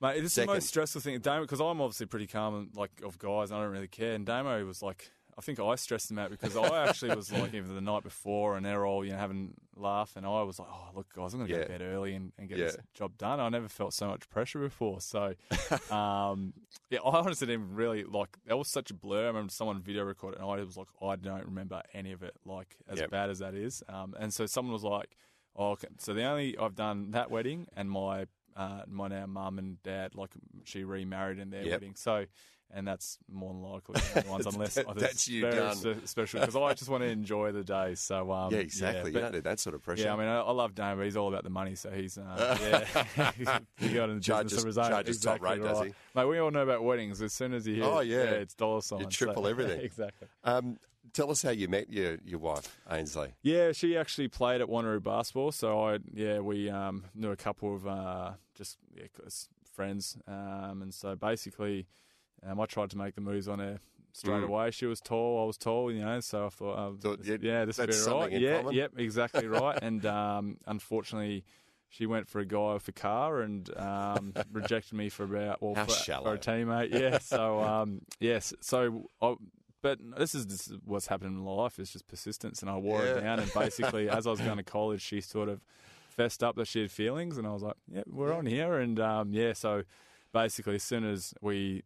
Mate, 0.00 0.14
this 0.22 0.32
is 0.32 0.34
the 0.34 0.46
most 0.46 0.66
stressful 0.66 1.00
thing, 1.00 1.20
Damo, 1.20 1.42
because 1.42 1.60
I'm 1.60 1.80
obviously 1.80 2.06
pretty 2.06 2.26
calm 2.26 2.54
and 2.56 2.74
like 2.74 2.90
of 3.04 3.18
guys, 3.18 3.50
and 3.50 3.60
I 3.60 3.62
don't 3.62 3.70
really 3.70 3.86
care. 3.86 4.14
And 4.14 4.26
Damo 4.26 4.64
was 4.64 4.82
like, 4.82 5.12
I 5.36 5.40
think 5.40 5.58
I 5.60 5.74
stressed 5.76 6.08
them 6.08 6.18
out 6.18 6.30
because 6.30 6.56
I 6.56 6.84
actually 6.84 7.14
was 7.16 7.32
like 7.32 7.54
even 7.54 7.74
the 7.74 7.80
night 7.80 8.02
before, 8.02 8.56
and 8.56 8.64
they're 8.66 8.84
all 8.84 9.04
you 9.04 9.12
know 9.12 9.18
having 9.18 9.54
a 9.76 9.80
laugh, 9.80 10.12
and 10.16 10.26
I 10.26 10.42
was 10.42 10.58
like, 10.58 10.68
oh 10.70 10.88
look, 10.94 11.12
guys, 11.14 11.32
I'm 11.32 11.40
going 11.40 11.48
to 11.48 11.52
Yeah. 11.54 11.60
go 11.60 11.64
to 11.64 11.78
bed 11.78 11.82
early 11.82 12.14
and, 12.14 12.32
and 12.38 12.48
get 12.48 12.58
Yeah. 12.58 12.64
this 12.66 12.76
job 12.94 13.16
done. 13.16 13.40
I 13.40 13.48
never 13.48 13.68
felt 13.68 13.94
so 13.94 14.08
much 14.08 14.28
pressure 14.28 14.58
before, 14.58 15.00
so 15.00 15.34
um, 15.90 16.52
yeah, 16.90 17.00
I 17.00 17.18
honestly 17.18 17.46
didn't 17.46 17.74
really 17.74 18.04
like. 18.04 18.36
That 18.46 18.56
was 18.58 18.68
such 18.68 18.90
a 18.90 18.94
blur. 18.94 19.24
I 19.24 19.26
remember 19.28 19.50
someone 19.50 19.80
video 19.80 20.04
recorded, 20.04 20.40
and 20.40 20.48
I 20.48 20.62
was 20.62 20.76
like, 20.76 20.88
I 21.00 21.16
don't 21.16 21.44
remember 21.46 21.82
any 21.94 22.12
of 22.12 22.22
it, 22.22 22.34
like 22.44 22.76
as 22.88 22.98
Yep. 23.00 23.10
bad 23.10 23.30
as 23.30 23.38
that 23.40 23.54
is. 23.54 23.82
Um, 23.88 24.14
and 24.18 24.32
so 24.32 24.46
someone 24.46 24.72
was 24.72 24.84
like. 24.84 25.16
Oh, 25.54 25.72
okay. 25.72 25.88
So 25.98 26.14
the 26.14 26.22
only 26.24 26.56
I've 26.56 26.74
done 26.74 27.10
that 27.10 27.30
wedding 27.30 27.66
and 27.76 27.90
my 27.90 28.24
uh, 28.56 28.84
my 28.88 29.08
now 29.08 29.26
mum 29.26 29.58
and 29.58 29.82
dad 29.82 30.14
like 30.14 30.30
she 30.64 30.82
remarried 30.82 31.38
in 31.38 31.50
their 31.50 31.64
Yep. 31.64 31.72
wedding. 31.72 31.94
So 31.94 32.24
and 32.74 32.86
that's 32.88 33.18
more 33.30 33.52
than 33.52 33.62
likely 33.62 34.00
the 34.22 34.28
ones 34.30 34.46
unless 34.46 34.74
That- 34.74 34.86
that's 34.96 35.28
you 35.28 35.42
done. 35.42 35.76
spe- 35.76 36.06
special 36.06 36.40
because 36.40 36.56
I 36.56 36.72
just 36.74 36.88
want 36.90 37.02
to 37.02 37.08
enjoy 37.10 37.52
the 37.52 37.62
day. 37.64 37.94
So 37.94 38.32
um, 38.32 38.52
yeah, 38.52 38.60
exactly. 38.60 39.10
you 39.10 39.14
but- 39.14 39.20
don't 39.20 39.34
need 39.34 39.44
that 39.44 39.60
sort 39.60 39.74
of 39.74 39.82
pressure. 39.82 40.04
yeah, 40.04 40.14
I 40.14 40.16
mean, 40.16 40.28
I, 40.28 40.40
I 40.40 40.50
love 40.52 40.74
Dan, 40.74 40.96
but 40.96 41.04
he's 41.04 41.16
all 41.16 41.28
about 41.28 41.44
the 41.44 41.50
money. 41.50 41.74
So 41.74 41.90
he's, 41.90 42.16
uh, 42.18 42.56
yeah, 43.16 43.58
he 43.78 43.92
got 43.94 44.08
in 44.10 44.16
the 44.16 44.22
Charges- 44.22 44.52
business 44.52 44.62
of 44.62 44.66
his 44.66 44.78
own. 44.78 44.88
charges 44.90 45.20
top 45.20 45.36
exactly 45.36 45.60
rate, 45.60 45.68
does 45.68 45.86
he? 45.86 45.92
Mate, 46.14 46.24
we 46.26 46.38
all 46.38 46.50
know 46.50 46.62
about 46.62 46.82
weddings. 46.82 47.20
As 47.22 47.32
soon 47.32 47.52
as 47.54 47.66
you 47.66 47.74
hear, 47.76 47.84
Oh, 47.84 47.98
it, 47.98 48.06
yeah. 48.08 48.18
it's 48.22 48.54
dollar 48.54 48.80
signs. 48.80 49.02
so- 49.04 49.08
triple 49.10 49.46
everything. 49.46 49.80
exactly. 49.80 50.28
Um, 50.44 50.78
tell 51.12 51.30
us 51.30 51.42
how 51.42 51.50
you 51.50 51.68
met 51.68 51.90
your 51.90 52.16
your 52.24 52.38
wife, 52.38 52.78
Ainsley. 52.90 53.34
Yeah, 53.42 53.72
she 53.72 53.96
actually 53.98 54.28
played 54.28 54.60
at 54.62 54.68
Wanneroo 54.68 55.02
basketball. 55.02 55.52
So 55.52 55.78
I, 55.88 55.98
yeah, 56.14 56.38
we 56.38 56.70
um, 56.70 57.04
knew 57.14 57.30
a 57.32 57.36
couple 57.36 57.74
of 57.74 57.86
uh, 57.86 58.30
just 58.54 58.78
yeah, 58.96 59.04
friends, 59.74 60.16
um, 60.26 60.80
and 60.82 60.92
so 60.94 61.14
basically, 61.16 61.86
um, 62.46 62.60
I 62.60 62.66
tried 62.66 62.90
to 62.90 62.98
make 62.98 63.14
the 63.14 63.20
moves 63.20 63.48
on 63.48 63.58
her 63.58 63.78
straight 64.12 64.42
Mm. 64.42 64.48
away. 64.48 64.70
She 64.70 64.86
was 64.86 65.00
tall, 65.00 65.42
I 65.42 65.46
was 65.46 65.56
tall, 65.56 65.90
you 65.92 66.04
know. 66.04 66.20
So 66.20 66.46
I 66.46 66.48
thought, 66.50 67.00
Thought 67.00 67.18
this- 67.20 67.28
you'd- 67.28 67.46
yeah, 67.46 67.64
this 67.64 67.78
would 67.78 67.86
be 67.88 67.92
that's 67.94 68.06
right. 68.08 68.32
Yeah, 68.32 68.56
common. 68.58 68.74
yep, 68.74 68.92
exactly 68.98 69.46
right. 69.46 69.78
And 69.82 70.04
um, 70.06 70.58
unfortunately. 70.66 71.44
She 71.94 72.06
went 72.06 72.26
for 72.26 72.40
a 72.40 72.46
guy 72.46 72.72
with 72.72 72.88
a 72.88 72.92
car 72.92 73.42
and 73.42 73.68
um, 73.78 74.32
rejected 74.50 74.94
me 74.94 75.10
for 75.10 75.24
about 75.24 75.60
well 75.60 75.74
for, 75.74 75.92
for 75.92 76.32
a 76.32 76.38
teammate. 76.38 76.88
Yeah, 76.98 77.18
so 77.20 77.60
um, 77.60 78.00
yes, 78.18 78.54
so 78.62 79.10
I, 79.20 79.34
but 79.82 79.98
this 80.16 80.34
is 80.34 80.46
is 80.46 80.72
what's 80.86 81.08
happened 81.08 81.36
in 81.36 81.44
life. 81.44 81.78
It's 81.78 81.92
just 81.92 82.08
persistence, 82.08 82.62
and 82.62 82.70
I 82.70 82.78
wore 82.78 83.02
Yeah. 83.02 83.16
it 83.16 83.20
down. 83.20 83.40
And 83.40 83.52
basically, 83.52 84.08
as 84.08 84.26
I 84.26 84.30
was 84.30 84.40
going 84.40 84.56
to 84.56 84.62
college, 84.62 85.02
she 85.02 85.20
sort 85.20 85.50
of 85.50 85.60
fessed 86.16 86.42
up 86.42 86.56
that 86.56 86.66
she 86.66 86.80
had 86.80 86.90
feelings, 86.90 87.36
and 87.36 87.46
I 87.46 87.52
was 87.52 87.62
like, 87.62 87.76
"Yeah, 87.86 88.04
we're 88.06 88.32
on 88.32 88.46
here." 88.46 88.78
And 88.78 88.98
um, 88.98 89.34
yeah, 89.34 89.52
so 89.52 89.82
basically, 90.32 90.76
as 90.76 90.82
soon 90.82 91.04
as 91.04 91.34
we 91.42 91.82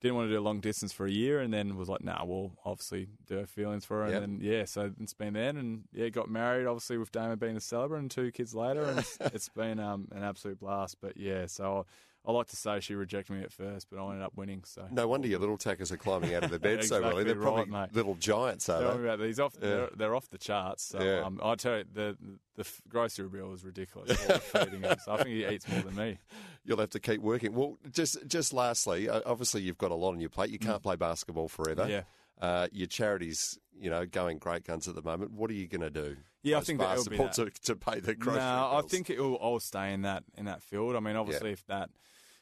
didn't 0.00 0.16
want 0.16 0.28
to 0.28 0.34
do 0.34 0.40
a 0.40 0.42
long 0.42 0.60
distance 0.60 0.92
for 0.92 1.06
a 1.06 1.10
year, 1.10 1.40
and 1.40 1.52
then 1.52 1.76
was 1.76 1.88
like, 1.88 2.02
"Nah, 2.02 2.24
we'll 2.24 2.52
obviously 2.64 3.08
do 3.26 3.38
our 3.40 3.46
feelings 3.46 3.84
for 3.84 4.02
her." 4.02 4.10
Yep. 4.10 4.22
And 4.22 4.40
then 4.40 4.50
yeah, 4.50 4.64
so 4.64 4.92
it's 5.00 5.14
been 5.14 5.34
then, 5.34 5.56
and 5.56 5.84
yeah, 5.92 6.08
got 6.08 6.30
married. 6.30 6.66
Obviously, 6.66 6.98
with 6.98 7.12
Damon 7.12 7.38
being 7.38 7.56
a 7.56 7.60
celebrant, 7.60 8.02
and 8.02 8.10
two 8.10 8.32
kids 8.32 8.54
later, 8.54 8.82
and 8.82 8.98
it's, 8.98 9.18
it's 9.20 9.48
been 9.48 9.78
um, 9.78 10.08
an 10.12 10.22
absolute 10.22 10.58
blast. 10.60 10.96
But 11.00 11.16
yeah, 11.16 11.46
so. 11.46 11.86
I 12.26 12.32
like 12.32 12.48
to 12.48 12.56
say 12.56 12.80
she 12.80 12.94
rejected 12.94 13.32
me 13.34 13.42
at 13.42 13.50
first, 13.50 13.88
but 13.90 13.98
I 13.98 14.06
ended 14.10 14.22
up 14.22 14.32
winning. 14.36 14.62
So 14.64 14.86
No 14.90 15.08
wonder 15.08 15.26
your 15.26 15.38
little 15.38 15.56
tackers 15.56 15.90
are 15.90 15.96
climbing 15.96 16.34
out 16.34 16.44
of 16.44 16.50
the 16.50 16.58
bed 16.60 16.84
so 16.84 16.96
Exactly 16.98 17.10
early. 17.10 17.24
They're 17.24 17.34
probably 17.40 17.70
right, 17.72 17.94
little 17.94 18.14
giants, 18.16 18.68
are 18.68 18.80
Tell 18.82 18.98
they? 18.98 19.04
about 19.04 19.20
these. 19.20 19.40
Off, 19.40 19.54
Yeah. 19.54 19.68
they're, 19.68 19.88
they're 19.96 20.14
off 20.14 20.28
the 20.28 20.36
charts. 20.36 20.82
So 20.84 21.02
Yeah. 21.02 21.24
um, 21.24 21.40
I 21.42 21.54
tell 21.54 21.78
you, 21.78 21.84
the 21.92 22.16
the 22.56 22.70
grocery 22.90 23.28
bill 23.30 23.54
is 23.54 23.64
ridiculous. 23.64 24.12
feeding 24.52 24.82
him. 24.82 24.96
So 25.02 25.12
I 25.12 25.16
think 25.16 25.28
he 25.30 25.46
eats 25.46 25.66
more 25.66 25.80
than 25.80 25.96
me. 25.96 26.18
You'll 26.64 26.78
have 26.80 26.90
to 26.90 27.00
keep 27.00 27.22
working. 27.22 27.54
Well, 27.54 27.78
just 27.90 28.18
just 28.26 28.52
lastly, 28.52 29.08
obviously 29.08 29.62
you've 29.62 29.78
got 29.78 29.90
a 29.90 29.94
lot 29.94 30.12
on 30.12 30.20
your 30.20 30.28
plate. 30.30 30.50
You 30.50 30.58
can't 30.58 30.82
play 30.82 30.96
basketball 30.96 31.48
forever. 31.48 31.86
Mm. 31.86 31.88
Yeah. 31.88 32.02
Uh, 32.38 32.68
your 32.72 32.86
charity's, 32.86 33.58
you 33.80 33.88
know, 33.90 34.04
going 34.04 34.38
great 34.38 34.64
guns 34.64 34.86
at 34.86 34.94
the 34.94 35.02
moment. 35.02 35.32
What 35.32 35.50
are 35.50 35.54
you 35.54 35.66
going 35.66 35.80
to 35.80 35.90
do? 35.90 36.16
Yeah, 36.42 36.58
I 36.58 36.60
think 36.60 36.80
that 36.80 36.98
it'll 36.98 37.10
be 37.10 37.16
that. 37.16 37.32
to, 37.34 37.50
to 37.64 37.76
pay 37.76 38.00
the 38.00 38.14
grocery 38.14 38.40
no, 38.40 38.70
I 38.74 38.82
think 38.86 39.10
it 39.10 39.18
will. 39.18 39.38
I'll 39.42 39.60
stay 39.60 39.92
in 39.92 40.02
that 40.02 40.24
in 40.36 40.44
that 40.44 40.62
field. 40.62 40.96
I 40.96 41.00
mean, 41.00 41.16
obviously, 41.16 41.52
if 41.52 41.66
that 41.66 41.90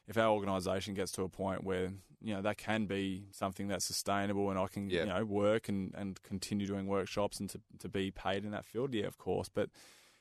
if 0.07 0.17
our 0.19 0.31
organisation 0.31 0.95
gets 0.95 1.13
to 1.13 1.23
a 1.23 1.29
point 1.29 1.65
where 1.65 1.91
you 2.21 2.35
know 2.35 2.43
that 2.43 2.59
can 2.59 2.87
be 2.87 3.27
something 3.31 3.69
that's 3.69 3.85
sustainable, 3.85 4.51
and 4.51 4.59
I 4.59 4.67
can 4.67 4.91
Yeah. 4.91 5.01
you 5.01 5.07
know 5.07 5.25
work 5.25 5.69
and, 5.69 5.95
and 5.97 6.21
continue 6.23 6.67
doing 6.67 6.87
workshops 6.87 7.41
and 7.41 7.49
to 7.51 7.61
to 7.79 7.89
be 7.89 8.11
paid 8.11 8.45
in 8.45 8.51
that 8.51 8.65
field, 8.65 8.95
yeah, 8.95 9.07
of 9.07 9.19
course. 9.19 9.49
But 9.49 9.71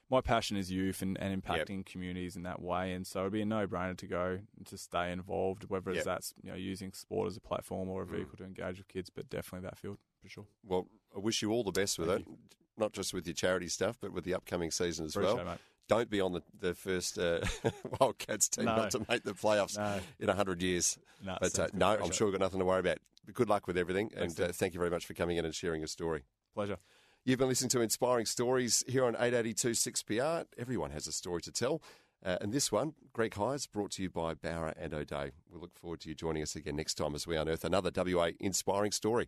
my 0.09 0.21
passion 0.21 0.55
is 0.55 0.71
youth 0.71 1.01
and, 1.01 1.17
and 1.19 1.43
impacting 1.43 1.85
communities 1.85 2.35
in 2.35 2.43
that 2.43 2.61
way, 2.61 2.93
and 2.93 3.05
so 3.05 3.21
it'd 3.21 3.33
be 3.33 3.41
a 3.41 3.45
no 3.45 3.67
brainer 3.67 3.97
to 3.97 4.07
go 4.07 4.39
to 4.65 4.77
stay 4.77 5.11
involved, 5.11 5.65
whether 5.69 5.91
Yep. 5.91 5.97
it's 5.97 6.05
that's 6.05 6.33
you 6.41 6.51
know 6.51 6.57
using 6.57 6.93
sport 6.93 7.27
as 7.27 7.37
a 7.37 7.41
platform 7.41 7.89
or 7.89 8.03
a 8.03 8.05
mm. 8.05 8.11
vehicle 8.11 8.37
to 8.37 8.45
engage 8.45 8.77
with 8.77 8.87
kids, 8.87 9.09
but 9.09 9.29
definitely 9.29 9.67
that 9.67 9.77
field 9.77 9.97
for 10.21 10.29
sure. 10.29 10.45
Well, 10.63 10.87
I 11.15 11.19
wish 11.19 11.41
you 11.41 11.51
all 11.51 11.63
the 11.63 11.71
best 11.71 11.97
with 11.99 12.09
Thank 12.09 12.21
it. 12.27 12.33
Not 12.77 12.93
just 12.93 13.13
with 13.13 13.25
your 13.25 13.33
charity 13.33 13.67
stuff, 13.69 13.97
but 13.99 14.11
with 14.13 14.23
the 14.23 14.33
upcoming 14.35 14.69
season 14.71 15.05
as 15.05 15.15
Appreciate 15.15 15.43
well. 15.45 15.53
it. 15.53 15.59
Don't 15.87 16.09
be 16.09 16.19
on 16.21 16.33
the, 16.33 16.43
the 16.59 16.73
first 16.73 17.17
uh, 17.17 17.39
Wildcats 17.99 18.49
team 18.49 18.65
No. 18.65 18.75
not 18.75 18.91
to 18.91 19.05
make 19.09 19.23
the 19.23 19.33
playoffs 19.33 19.77
No. 19.77 19.99
in 20.19 20.27
100 20.27 20.61
years. 20.61 20.97
No, 21.25 21.37
but 21.39 21.57
uh, 21.57 21.67
no, 21.73 21.97
I'm 22.03 22.11
sure 22.11 22.27
we've 22.27 22.33
got 22.37 22.43
nothing 22.43 22.59
to 22.59 22.65
worry 22.65 22.81
about. 22.81 22.97
Good 23.33 23.49
luck 23.49 23.67
with 23.67 23.77
everything, 23.77 24.09
Thanks, 24.09 24.37
and 24.39 24.49
uh, 24.49 24.53
thank 24.53 24.73
you 24.73 24.79
very 24.79 24.89
much 24.91 25.05
for 25.05 25.13
coming 25.13 25.37
in 25.37 25.45
and 25.45 25.53
sharing 25.55 25.81
your 25.81 25.87
story. 25.87 26.23
Pleasure. 26.53 26.77
You've 27.25 27.39
been 27.39 27.47
listening 27.49 27.69
to 27.71 27.81
Inspiring 27.81 28.25
Stories 28.25 28.83
here 28.87 29.03
on 29.05 29.15
882 29.15 29.69
6PR. 29.71 30.45
Everyone 30.57 30.91
has 30.91 31.07
a 31.07 31.11
story 31.11 31.41
to 31.41 31.51
tell. 31.51 31.81
Uh, 32.25 32.37
and 32.41 32.51
this 32.53 32.71
one, 32.71 32.93
Greg 33.13 33.33
Hire's, 33.35 33.67
brought 33.67 33.91
to 33.91 34.01
you 34.01 34.09
by 34.09 34.33
Bowra 34.33 34.73
and 34.77 34.93
O'Dea. 34.93 35.31
We 35.51 35.59
look 35.59 35.73
forward 35.75 35.99
to 36.01 36.09
you 36.09 36.15
joining 36.15 36.41
us 36.41 36.55
again 36.55 36.75
next 36.77 36.95
time 36.95 37.15
as 37.15 37.27
we 37.27 37.35
unearth 37.35 37.63
another 37.65 37.91
WA 37.95 38.29
inspiring 38.39 38.91
story. 38.91 39.27